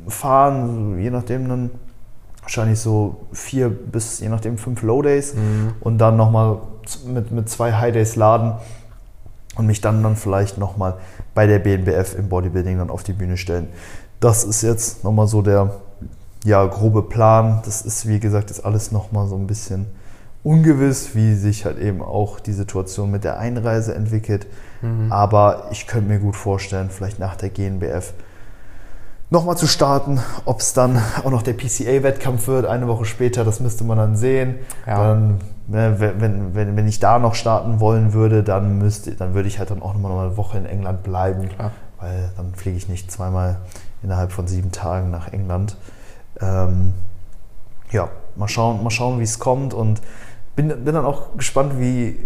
fahren, 0.08 1.00
je 1.00 1.10
nachdem 1.10 1.50
dann 1.50 1.72
wahrscheinlich 2.42 2.80
so 2.80 3.26
vier 3.32 3.70
bis 3.70 4.20
je 4.20 4.30
nachdem 4.30 4.60
fünf 4.60 4.84
Low 4.84 5.02
Days 5.02 5.34
mhm. 5.34 5.74
und 5.82 5.98
dann 5.98 6.16
nochmal 6.16 6.60
mit, 7.06 7.32
mit 7.32 7.50
zwei 7.50 7.74
High 7.74 7.94
Days 7.94 8.16
laden 8.16 8.54
und 9.56 9.68
mich 9.68 9.82
dann, 9.82 10.04
dann 10.04 10.16
vielleicht 10.16 10.58
nochmal 10.58 10.96
bei 11.34 11.48
der 11.48 11.60
BNBF 11.60 12.16
im 12.18 12.30
Bodybuilding 12.30 12.78
dann 12.78 12.90
auf 12.90 13.04
die 13.04 13.14
Bühne 13.14 13.38
stellen. 13.38 13.68
Das 14.20 14.44
ist 14.44 14.62
jetzt 14.62 15.04
nochmal 15.04 15.28
so 15.28 15.42
der 15.42 15.72
ja, 16.44 16.66
grobe 16.66 17.04
Plan. 17.04 17.62
Das 17.66 17.82
ist, 17.82 18.08
wie 18.08 18.20
gesagt, 18.20 18.52
ist 18.52 18.62
alles 18.62 18.92
nochmal 18.92 19.28
so 19.28 19.36
ein 19.36 19.48
bisschen 19.48 19.88
ungewiss, 20.44 21.16
wie 21.16 21.34
sich 21.34 21.66
halt 21.66 21.80
eben 21.80 22.02
auch 22.02 22.40
die 22.40 22.54
Situation 22.54 23.10
mit 23.10 23.24
der 23.24 23.40
Einreise 23.40 23.96
entwickelt. 23.96 24.46
Mhm. 24.82 25.12
Aber 25.12 25.68
ich 25.72 25.88
könnte 25.88 26.08
mir 26.08 26.20
gut 26.20 26.36
vorstellen, 26.36 26.90
vielleicht 26.92 27.20
nach 27.20 27.36
der 27.36 27.50
GNBF 27.50 28.14
nochmal 29.32 29.58
zu 29.58 29.68
starten. 29.68 30.20
Ob 30.46 30.60
es 30.60 30.74
dann 30.74 31.02
auch 31.24 31.32
noch 31.32 31.42
der 31.42 31.54
PCA-Wettkampf 31.54 32.48
wird, 32.48 32.66
eine 32.68 32.88
Woche 32.88 33.06
später, 33.06 33.44
das 33.44 33.60
müsste 33.60 33.84
man 33.84 33.98
dann 33.98 34.16
sehen. 34.16 34.56
Ja. 34.86 35.08
Dann, 35.08 35.40
wenn, 35.68 36.54
wenn, 36.56 36.76
wenn 36.76 36.88
ich 36.88 37.00
da 37.00 37.20
noch 37.20 37.36
starten 37.36 37.80
wollen 37.80 38.14
würde, 38.14 38.44
dann, 38.44 38.78
müsste, 38.78 39.16
dann 39.16 39.34
würde 39.34 39.48
ich 39.48 39.60
halt 39.60 39.72
dann 39.72 39.82
auch 39.82 39.94
nochmal 39.94 40.28
eine 40.28 40.38
Woche 40.38 40.58
in 40.58 40.66
England 40.66 41.04
bleiben, 41.04 41.50
Klar. 41.50 41.72
weil 42.00 42.32
dann 42.38 42.54
fliege 42.54 42.78
ich 42.78 42.88
nicht 42.88 43.12
zweimal 43.12 43.58
innerhalb 44.04 44.32
von 44.32 44.48
sieben 44.48 44.72
Tagen 44.72 45.10
nach 45.10 45.32
England. 45.34 45.78
Ähm, 46.40 46.94
ja, 47.92 48.10
mal 48.36 48.48
schauen, 48.48 48.84
mal 48.84 48.92
schauen, 48.92 49.20
wie 49.20 49.24
es 49.24 49.40
kommt 49.40 49.74
und 49.74 50.02
bin, 50.56 50.70
bin 50.70 50.94
dann 50.94 51.06
auch 51.06 51.36
gespannt, 51.36 51.74
wie, 51.80 52.18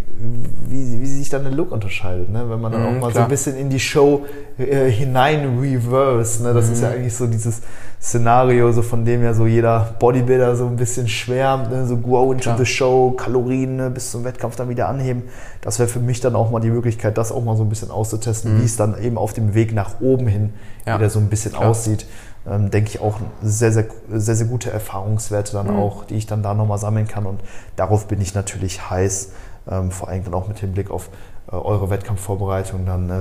wie, 0.68 1.02
wie 1.02 1.06
sich 1.08 1.30
dann 1.30 1.44
der 1.44 1.52
Look 1.52 1.72
unterscheidet. 1.72 2.30
Ne? 2.30 2.48
Wenn 2.48 2.62
man 2.62 2.72
dann 2.72 2.82
mhm, 2.82 2.88
auch 2.88 2.92
mal 2.92 3.12
klar. 3.12 3.14
so 3.14 3.20
ein 3.22 3.28
bisschen 3.28 3.58
in 3.58 3.70
die 3.70 3.80
Show 3.80 4.26
äh, 4.60 4.90
hinein 4.92 5.58
reverse. 5.60 6.44
Ne? 6.44 6.54
Das 6.54 6.68
mhm. 6.68 6.74
ist 6.74 6.82
ja 6.84 6.90
eigentlich 6.90 7.16
so 7.16 7.26
dieses 7.26 7.62
Szenario, 8.00 8.72
so 8.72 8.84
von 8.84 9.04
dem 9.04 9.24
ja 9.24 9.34
so 9.34 9.48
jeder 9.48 9.96
Bodybuilder 10.00 10.56
so 10.56 10.68
ein 10.68 10.76
bisschen 10.76 11.08
schwärmt. 11.08 11.72
Ne? 11.72 11.88
So 11.88 11.98
go 11.98 12.32
into 12.32 12.44
klar. 12.44 12.58
the 12.58 12.66
show, 12.66 13.12
Kalorien 13.12 13.78
ne? 13.78 13.90
bis 13.90 14.12
zum 14.12 14.24
Wettkampf 14.24 14.56
dann 14.56 14.70
wieder 14.70 14.88
anheben. 14.90 15.24
Das 15.62 15.80
wäre 15.80 15.90
für 15.90 16.00
mich 16.00 16.20
dann 16.20 16.36
auch 16.36 16.52
mal 16.52 16.60
die 16.60 16.70
Möglichkeit, 16.70 17.18
das 17.18 17.32
auch 17.32 17.44
mal 17.44 17.58
so 17.58 17.64
ein 17.64 17.70
bisschen 17.70 17.90
auszutesten, 17.90 18.58
mhm. 18.58 18.62
wie 18.62 18.66
es 18.66 18.78
dann 18.78 19.02
eben 19.02 19.18
auf 19.18 19.34
dem 19.34 19.56
Weg 19.56 19.74
nach 19.74 20.02
oben 20.02 20.28
hin 20.28 20.54
ja. 20.86 21.00
wieder 21.00 21.10
so 21.10 21.18
ein 21.18 21.30
bisschen 21.30 21.54
klar. 21.54 21.70
aussieht 21.70 22.06
ähm, 22.48 22.72
denke 22.72 22.90
ich, 22.90 23.02
auch 23.02 23.20
sehr, 23.42 23.72
sehr, 23.72 23.86
sehr, 24.12 24.36
sehr 24.36 24.48
gute 24.48 24.72
Erfahrungswerte 24.72 25.54
dann 25.54 25.68
mhm. 25.68 25.80
auch, 25.80 26.06
die 26.06 26.16
ich 26.16 26.26
dann 26.26 26.44
da 26.44 26.54
nochmal 26.54 26.78
sammeln 26.78 27.08
kann. 27.08 27.26
Und 27.26 27.42
darauf 27.76 28.08
bin 28.08 28.22
ich 28.22 28.34
natürlich 28.34 28.90
heiß, 28.90 29.32
ähm, 29.70 29.92
vor 29.92 30.10
allem 30.10 30.24
dann 30.24 30.34
auch 30.34 30.48
mit 30.48 30.60
Hinblick 30.60 30.90
auf 30.92 31.10
äh, 31.52 31.56
eure 31.56 31.90
Wettkampfvorbereitung. 31.90 32.86
Dann, 32.86 33.10
äh, 33.10 33.14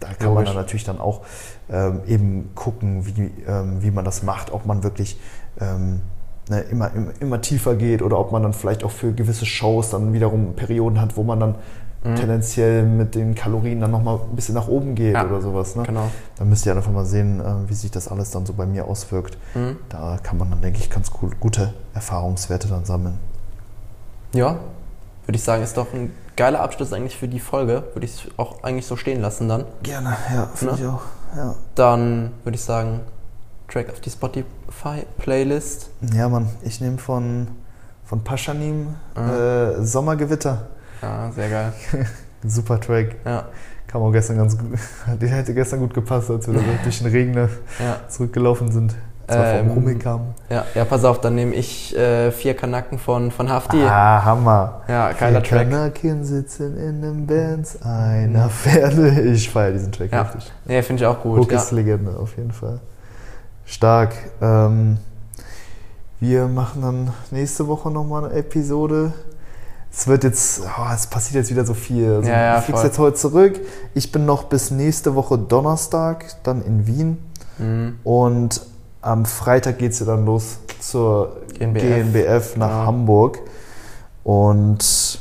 da 0.00 0.08
kann 0.08 0.28
Logisch. 0.28 0.34
man 0.34 0.44
dann 0.44 0.54
natürlich 0.56 0.84
dann 0.84 1.00
auch 1.00 1.22
ähm, 1.70 2.00
eben 2.06 2.50
gucken, 2.54 3.06
wie, 3.06 3.30
ähm, 3.46 3.82
wie 3.82 3.90
man 3.90 4.04
das 4.04 4.22
macht, 4.22 4.52
ob 4.52 4.66
man 4.66 4.82
wirklich 4.82 5.18
ähm, 5.60 6.00
ne, 6.48 6.60
immer, 6.62 6.92
immer, 6.94 7.12
immer 7.20 7.40
tiefer 7.40 7.74
geht 7.74 8.02
oder 8.02 8.18
ob 8.18 8.32
man 8.32 8.42
dann 8.42 8.52
vielleicht 8.52 8.84
auch 8.84 8.90
für 8.90 9.12
gewisse 9.12 9.46
Shows 9.46 9.90
dann 9.90 10.12
wiederum 10.12 10.54
Perioden 10.54 11.00
hat, 11.00 11.16
wo 11.16 11.22
man 11.22 11.40
dann 11.40 11.54
mhm. 12.04 12.16
tendenziell 12.16 12.84
mit 12.84 13.14
den 13.14 13.34
Kalorien 13.34 13.80
dann 13.80 13.90
nochmal 13.90 14.20
ein 14.30 14.36
bisschen 14.36 14.54
nach 14.54 14.68
oben 14.68 14.94
geht 14.94 15.14
ja, 15.14 15.24
oder 15.26 15.40
sowas. 15.40 15.76
Ne? 15.76 15.84
Genau. 15.84 16.10
Dann 16.36 16.48
müsst 16.48 16.66
ihr 16.66 16.74
einfach 16.74 16.90
mal 16.90 17.04
sehen, 17.04 17.40
äh, 17.40 17.68
wie 17.68 17.74
sich 17.74 17.90
das 17.90 18.08
alles 18.08 18.30
dann 18.30 18.46
so 18.46 18.52
bei 18.52 18.66
mir 18.66 18.86
auswirkt. 18.86 19.36
Mhm. 19.54 19.76
Da 19.88 20.18
kann 20.22 20.38
man 20.38 20.50
dann, 20.50 20.62
denke 20.62 20.78
ich, 20.78 20.90
ganz 20.90 21.10
cool, 21.20 21.30
gute 21.38 21.74
Erfahrungswerte 21.94 22.68
dann 22.68 22.84
sammeln. 22.84 23.18
Ja, 24.32 24.58
würde 25.26 25.36
ich 25.36 25.42
sagen, 25.42 25.62
ist 25.62 25.76
doch 25.76 25.92
ein 25.92 26.12
geiler 26.36 26.60
Abschluss 26.60 26.92
eigentlich 26.92 27.16
für 27.16 27.28
die 27.28 27.40
Folge. 27.40 27.84
Würde 27.94 28.06
ich 28.06 28.30
auch 28.36 28.62
eigentlich 28.62 28.86
so 28.86 28.96
stehen 28.96 29.20
lassen 29.20 29.48
dann. 29.48 29.64
Gerne, 29.82 30.16
ja, 30.34 30.46
finde 30.54 30.74
ne? 30.74 30.80
ich 30.80 30.86
auch. 30.86 31.02
Ja. 31.36 31.54
Dann 31.74 32.32
würde 32.44 32.56
ich 32.56 32.64
sagen, 32.64 33.00
Track 33.68 33.90
auf 33.90 34.00
die 34.00 34.10
Spotify-Playlist. 34.10 35.90
Ja, 36.14 36.28
Mann, 36.28 36.48
ich 36.62 36.80
nehme 36.80 36.98
von, 36.98 37.48
von 38.04 38.24
Paschanim 38.24 38.94
mhm. 39.16 39.30
äh, 39.30 39.84
Sommergewitter. 39.84 40.66
Ja, 41.02 41.30
sehr 41.32 41.48
geil. 41.48 41.72
Super 42.44 42.80
Track. 42.80 43.16
Ja. 43.24 43.46
Kam 43.86 44.02
auch 44.02 44.12
gestern 44.12 44.36
ganz 44.36 44.56
gut. 44.56 44.78
Der 45.20 45.28
hätte 45.28 45.52
gestern 45.52 45.80
gut 45.80 45.94
gepasst, 45.94 46.30
als 46.30 46.46
wir 46.46 46.54
da 46.54 46.60
durch 46.82 46.98
den 46.98 47.08
Regen 47.08 47.34
ja. 47.34 47.48
zurückgelaufen 48.08 48.70
sind. 48.70 48.94
Zwar 49.26 49.54
ähm, 49.54 49.70
Rummel 49.70 49.96
kam. 49.96 50.34
Ja, 50.48 50.64
ja, 50.74 50.84
pass 50.84 51.04
auf, 51.04 51.20
dann 51.20 51.36
nehme 51.36 51.54
ich 51.54 51.96
äh, 51.96 52.32
vier 52.32 52.54
Kanacken 52.54 52.98
von, 52.98 53.30
von 53.30 53.48
Hafti. 53.48 53.80
Ah, 53.80 54.24
Hammer. 54.24 54.82
Ja, 54.88 55.12
geiler 55.12 55.40
vier 55.40 55.50
Track. 55.50 55.70
Kanaken 55.70 56.24
sitzen 56.24 56.76
in 56.76 57.04
einem 57.04 57.26
Bands, 57.26 57.80
einer 57.82 58.48
Pferde. 58.48 59.20
Ich 59.32 59.48
feiere 59.48 59.72
diesen 59.72 59.92
Track 59.92 60.10
ja. 60.10 60.22
richtig. 60.22 60.52
Nee, 60.64 60.82
finde 60.82 61.02
ich 61.02 61.06
auch 61.06 61.20
gut. 61.22 61.38
Hook 61.38 61.52
ja. 61.52 61.58
ist 61.58 61.70
Legende, 61.70 62.16
auf 62.18 62.36
jeden 62.36 62.50
Fall. 62.50 62.80
Stark. 63.64 64.14
Ähm, 64.42 64.98
wir 66.18 66.48
machen 66.48 66.82
dann 66.82 67.10
nächste 67.30 67.68
Woche 67.68 67.88
nochmal 67.88 68.24
eine 68.24 68.34
Episode. 68.34 69.12
Es 69.92 70.06
wird 70.06 70.24
jetzt, 70.24 70.60
oh, 70.60 70.92
es 70.94 71.06
passiert 71.08 71.34
jetzt 71.36 71.50
wieder 71.50 71.64
so 71.64 71.74
viel. 71.74 72.14
Also, 72.14 72.28
ja, 72.28 72.40
ja, 72.40 72.56
du 72.56 72.62
fliegst 72.62 72.84
jetzt 72.84 72.98
heute 72.98 73.16
zurück. 73.16 73.60
Ich 73.94 74.12
bin 74.12 74.24
noch 74.24 74.44
bis 74.44 74.70
nächste 74.70 75.14
Woche 75.14 75.36
Donnerstag 75.36 76.26
dann 76.44 76.62
in 76.62 76.86
Wien. 76.86 77.18
Mhm. 77.58 77.98
Und 78.04 78.62
am 79.02 79.24
Freitag 79.24 79.78
geht 79.78 79.92
es 79.92 80.00
ja 80.00 80.06
dann 80.06 80.24
los 80.26 80.58
zur 80.78 81.36
GNBF, 81.58 81.82
GNBF 81.82 82.56
nach 82.56 82.68
ja. 82.68 82.86
Hamburg. 82.86 83.40
Und 84.22 85.20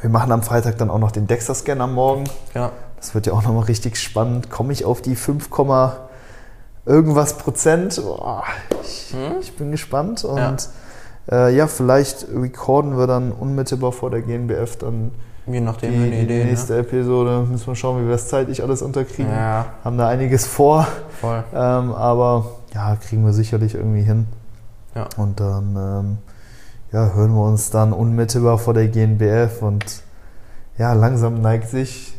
wir 0.00 0.10
machen 0.10 0.32
am 0.32 0.42
Freitag 0.42 0.78
dann 0.78 0.90
auch 0.90 0.98
noch 0.98 1.12
den 1.12 1.26
Dexter-Scan 1.26 1.80
am 1.80 1.94
Morgen. 1.94 2.24
Ja. 2.54 2.72
Das 2.96 3.14
wird 3.14 3.26
ja 3.26 3.34
auch 3.34 3.42
nochmal 3.42 3.64
richtig 3.64 3.98
spannend. 3.98 4.50
Komme 4.50 4.72
ich 4.72 4.84
auf 4.84 5.00
die 5.00 5.14
5, 5.14 5.48
irgendwas 6.86 7.38
Prozent. 7.38 8.00
Boah, 8.02 8.42
ich, 8.82 9.14
hm? 9.14 9.40
ich, 9.40 9.56
bin 9.56 9.70
gespannt. 9.70 10.24
Und 10.24 10.38
ja. 10.38 10.56
Äh, 11.30 11.56
ja. 11.56 11.66
vielleicht 11.66 12.26
recorden 12.34 12.96
wir 12.96 13.06
dann 13.06 13.32
unmittelbar 13.32 13.92
vor 13.92 14.10
der 14.10 14.22
GNBF 14.22 14.76
dann 14.76 15.12
Je 15.46 15.60
nachdem, 15.60 15.92
die, 15.92 15.96
eine 15.98 16.22
Idee, 16.22 16.42
die 16.42 16.50
nächste 16.50 16.72
ne? 16.72 16.80
Episode. 16.80 17.46
Müssen 17.48 17.68
wir 17.68 17.76
schauen, 17.76 18.02
wie 18.02 18.06
wir 18.06 18.12
das 18.12 18.28
zeitlich 18.28 18.62
alles 18.62 18.82
unterkriegen. 18.82 19.30
Ja. 19.30 19.66
Haben 19.84 19.96
da 19.96 20.08
einiges 20.08 20.44
vor. 20.44 20.88
Voll. 21.20 21.44
Ähm, 21.54 21.92
aber 21.92 22.46
ja, 22.74 22.96
kriegen 22.96 23.24
wir 23.24 23.32
sicherlich 23.32 23.76
irgendwie 23.76 24.02
hin. 24.02 24.26
Ja. 24.96 25.06
Und 25.16 25.38
dann 25.38 25.76
ähm, 25.76 26.18
ja, 26.92 27.12
hören 27.14 27.34
wir 27.34 27.44
uns 27.44 27.70
dann 27.70 27.92
unmittelbar 27.92 28.58
vor 28.58 28.74
der 28.74 28.88
GNBF 28.88 29.62
und 29.62 30.02
ja, 30.78 30.92
langsam 30.94 31.40
neigt 31.40 31.68
sich 31.68 32.15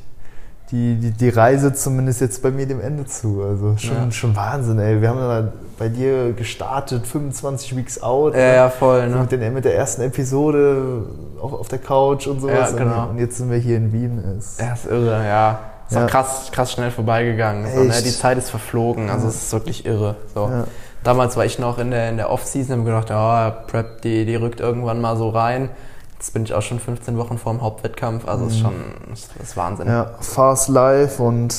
die, 0.72 0.96
die, 0.96 1.12
die 1.12 1.30
Reise 1.30 1.74
zumindest 1.74 2.20
jetzt 2.20 2.44
bei 2.44 2.52
mir 2.52 2.66
dem 2.66 2.82
Ende 2.82 3.06
zu. 3.06 3.42
Also 3.42 3.78
schon, 3.78 3.96
ja. 3.96 4.12
schon 4.12 4.36
Wahnsinn, 4.36 4.80
ey. 4.80 5.02
Wir 5.02 5.10
haben 5.10 5.20
dann 5.20 5.54
bei 5.80 5.88
dir 5.88 6.34
gestartet, 6.34 7.08
25 7.08 7.78
Weeks 7.78 8.02
out. 8.02 8.36
Ja, 8.36 8.54
ja 8.54 8.70
voll. 8.70 9.08
Ne? 9.08 9.16
mit, 9.16 9.32
den, 9.32 9.54
mit 9.54 9.64
der 9.64 9.76
ersten 9.76 10.02
Episode 10.02 11.04
auf, 11.42 11.54
auf 11.54 11.68
der 11.70 11.80
Couch 11.80 12.28
und 12.28 12.42
sowas. 12.42 12.72
Ja, 12.72 12.78
genau. 12.78 13.10
Und 13.10 13.20
jetzt 13.20 13.38
sind 13.38 13.50
wir 13.50 13.58
hier 13.58 13.78
in 13.78 13.94
Wien. 13.94 14.38
Ist 14.38 14.60
ja, 14.60 14.74
ist 14.74 14.86
irre, 14.86 15.26
ja. 15.26 15.60
Ist 15.90 15.96
ja. 15.96 16.06
krass, 16.06 16.50
krass 16.52 16.74
schnell 16.74 16.92
vorbeigegangen. 16.92 17.72
So, 17.74 17.84
ne? 17.84 17.94
Die 18.04 18.12
Zeit 18.12 18.38
ist 18.38 18.50
verflogen, 18.50 19.10
also 19.10 19.30
es 19.30 19.36
ist 19.36 19.54
wirklich 19.54 19.86
irre. 19.86 20.18
So. 20.34 20.50
Ja. 20.50 20.66
Damals 21.04 21.38
war 21.38 21.46
ich 21.46 21.60
noch 21.60 21.78
in 21.78 21.92
der, 21.92 22.10
in 22.10 22.18
der 22.18 22.30
Off-Season 22.30 22.80
und 22.80 22.86
gedacht, 22.86 23.10
ja, 23.10 23.52
Prep, 23.52 24.02
die, 24.02 24.26
die 24.26 24.36
rückt 24.36 24.60
irgendwann 24.60 25.00
mal 25.00 25.16
so 25.16 25.30
rein. 25.30 25.70
Jetzt 26.18 26.34
bin 26.34 26.44
ich 26.44 26.54
auch 26.54 26.62
schon 26.62 26.80
15 26.80 27.18
Wochen 27.18 27.38
vor 27.38 27.54
dem 27.54 27.62
Hauptwettkampf, 27.62 28.28
also 28.28 28.46
mhm. 28.46 28.50
ist 28.50 28.60
schon 28.60 28.74
ist, 29.14 29.30
ist 29.42 29.58
Wahnsinn. 29.58 29.88
Ja, 29.88 30.16
Fast 30.20 30.70
Live 30.70 31.20
und 31.20 31.56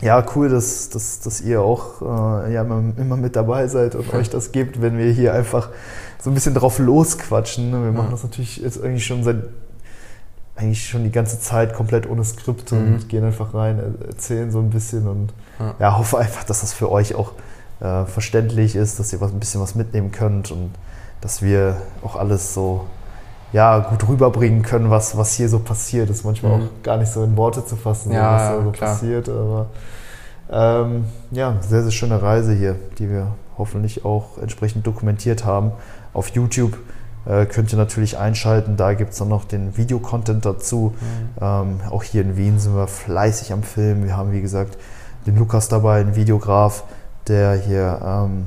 ja, 0.00 0.24
cool, 0.34 0.48
dass, 0.48 0.88
dass, 0.88 1.20
dass 1.20 1.40
ihr 1.40 1.62
auch 1.62 2.02
äh, 2.02 2.52
ja, 2.52 2.62
immer 2.62 3.16
mit 3.16 3.36
dabei 3.36 3.68
seid 3.68 3.94
und 3.94 4.12
euch 4.14 4.28
das 4.30 4.50
gibt, 4.50 4.82
wenn 4.82 4.98
wir 4.98 5.12
hier 5.12 5.32
einfach 5.32 5.68
so 6.20 6.30
ein 6.30 6.34
bisschen 6.34 6.54
drauf 6.54 6.80
losquatschen. 6.80 7.70
Ne? 7.70 7.84
Wir 7.84 7.92
machen 7.92 8.10
das 8.10 8.24
natürlich 8.24 8.56
jetzt 8.56 8.82
eigentlich 8.82 9.06
schon 9.06 9.22
seit 9.22 9.44
eigentlich 10.56 10.88
schon 10.88 11.04
die 11.04 11.12
ganze 11.12 11.40
Zeit 11.40 11.72
komplett 11.72 12.08
ohne 12.08 12.24
Skript 12.24 12.72
und 12.72 12.90
mhm. 12.90 13.08
gehen 13.08 13.24
einfach 13.24 13.54
rein, 13.54 13.96
erzählen 14.06 14.50
so 14.50 14.58
ein 14.58 14.70
bisschen 14.70 15.06
und 15.08 15.32
ja, 15.58 15.74
ja 15.78 15.98
hoffe 15.98 16.18
einfach, 16.18 16.44
dass 16.44 16.60
das 16.60 16.72
für 16.72 16.90
euch 16.90 17.14
auch 17.14 17.32
äh, 17.80 18.04
verständlich 18.04 18.76
ist, 18.76 18.98
dass 18.98 19.12
ihr 19.12 19.20
was, 19.20 19.32
ein 19.32 19.40
bisschen 19.40 19.60
was 19.60 19.74
mitnehmen 19.74 20.12
könnt 20.12 20.50
und 20.50 20.70
dass 21.20 21.42
wir 21.42 21.76
auch 22.02 22.16
alles 22.16 22.54
so 22.54 22.86
ja, 23.52 23.78
gut 23.78 24.08
rüberbringen 24.08 24.62
können, 24.62 24.90
was, 24.90 25.16
was 25.16 25.34
hier 25.34 25.48
so 25.48 25.58
passiert. 25.58 26.08
Das 26.08 26.18
ist 26.18 26.24
manchmal 26.24 26.56
mhm. 26.56 26.62
auch 26.62 26.82
gar 26.82 26.96
nicht 26.96 27.12
so 27.12 27.22
in 27.22 27.36
Worte 27.36 27.64
zu 27.64 27.76
fassen, 27.76 28.12
ja, 28.12 28.34
was 28.34 28.42
da 28.42 28.62
so 28.62 28.70
klar. 28.70 28.90
passiert. 28.90 29.28
Aber 29.28 29.66
ähm, 30.50 31.04
ja, 31.30 31.56
sehr, 31.60 31.82
sehr 31.82 31.92
schöne 31.92 32.20
Reise 32.22 32.54
hier, 32.54 32.76
die 32.98 33.10
wir 33.10 33.28
hoffentlich 33.58 34.04
auch 34.04 34.38
entsprechend 34.38 34.86
dokumentiert 34.86 35.44
haben. 35.44 35.72
Auf 36.14 36.28
YouTube 36.28 36.78
äh, 37.26 37.46
könnt 37.46 37.72
ihr 37.72 37.78
natürlich 37.78 38.18
einschalten, 38.18 38.76
da 38.76 38.94
gibt 38.94 39.12
es 39.12 39.18
dann 39.18 39.28
noch 39.28 39.44
den 39.44 39.76
Videocontent 39.76 40.44
dazu. 40.44 40.94
Mhm. 40.98 41.44
Ähm, 41.44 41.80
auch 41.90 42.02
hier 42.02 42.22
in 42.22 42.36
Wien 42.36 42.58
sind 42.58 42.74
wir 42.74 42.86
fleißig 42.86 43.52
am 43.52 43.62
Film. 43.62 44.04
Wir 44.04 44.16
haben, 44.16 44.32
wie 44.32 44.42
gesagt, 44.42 44.78
den 45.26 45.36
Lukas 45.36 45.68
dabei, 45.68 46.00
einen 46.00 46.16
Videograf, 46.16 46.84
der 47.28 47.54
hier 47.54 48.00
ähm, 48.04 48.46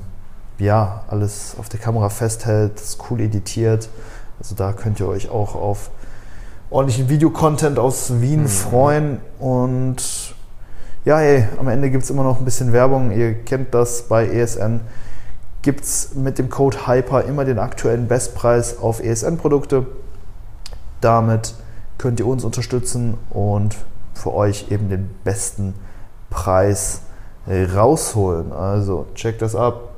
ja, 0.57 1.03
alles 1.07 1.55
auf 1.59 1.69
der 1.69 1.79
Kamera 1.79 2.09
festhält, 2.09 2.79
das 2.79 2.97
cool 3.09 3.21
editiert. 3.21 3.89
Also 4.39 4.55
da 4.55 4.73
könnt 4.73 4.99
ihr 4.99 5.07
euch 5.07 5.29
auch 5.29 5.55
auf 5.55 5.91
ordentlichen 6.69 7.09
Videocontent 7.09 7.79
aus 7.79 8.21
Wien 8.21 8.43
mhm. 8.43 8.47
freuen. 8.47 9.21
Und 9.39 10.35
ja, 11.05 11.17
hey, 11.17 11.47
am 11.59 11.67
Ende 11.67 11.89
gibt 11.89 12.03
es 12.03 12.09
immer 12.09 12.23
noch 12.23 12.39
ein 12.39 12.45
bisschen 12.45 12.73
Werbung. 12.73 13.11
Ihr 13.11 13.33
kennt 13.43 13.73
das 13.73 14.03
bei 14.03 14.27
ESN. 14.27 14.81
Gibt 15.61 15.83
es 15.83 16.15
mit 16.15 16.37
dem 16.37 16.49
Code 16.49 16.87
HYPER 16.87 17.25
immer 17.25 17.45
den 17.45 17.59
aktuellen 17.59 18.07
Bestpreis 18.07 18.77
auf 18.79 19.03
ESN-Produkte. 19.03 19.87
Damit 21.01 21.55
könnt 21.97 22.19
ihr 22.19 22.27
uns 22.27 22.43
unterstützen 22.43 23.17
und 23.29 23.75
für 24.13 24.33
euch 24.33 24.71
eben 24.71 24.89
den 24.89 25.09
besten 25.23 25.73
Preis 26.29 27.01
rausholen. 27.47 28.51
Also 28.51 29.07
checkt 29.15 29.41
das 29.41 29.55
ab. 29.55 29.89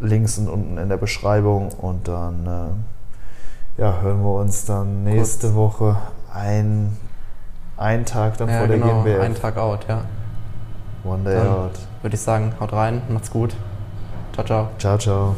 Links 0.00 0.36
sind 0.36 0.48
unten 0.48 0.78
in 0.78 0.88
der 0.88 0.96
Beschreibung 0.96 1.70
und 1.72 2.06
dann 2.06 2.46
äh, 2.46 2.97
ja, 3.78 4.00
hören 4.02 4.22
wir 4.22 4.34
uns 4.34 4.66
dann 4.66 5.04
nächste 5.04 5.48
Kurz. 5.52 5.56
Woche 5.56 5.96
ein, 6.34 6.96
einen 7.76 8.04
Tag 8.04 8.36
dann 8.36 8.48
ja, 8.48 8.58
vor 8.58 8.66
der 8.68 8.78
genau, 8.78 9.02
GmbF. 9.02 9.20
Einen 9.20 9.34
Tag 9.34 9.56
out, 9.56 9.86
ja. 9.88 10.04
One 11.04 11.22
day 11.24 11.34
dann 11.34 11.48
out. 11.48 11.78
Würde 12.02 12.14
ich 12.14 12.20
sagen, 12.20 12.52
haut 12.60 12.72
rein, 12.72 13.02
macht's 13.08 13.30
gut. 13.30 13.54
Ciao, 14.34 14.44
ciao. 14.44 14.68
Ciao, 14.78 14.98
ciao. 14.98 15.34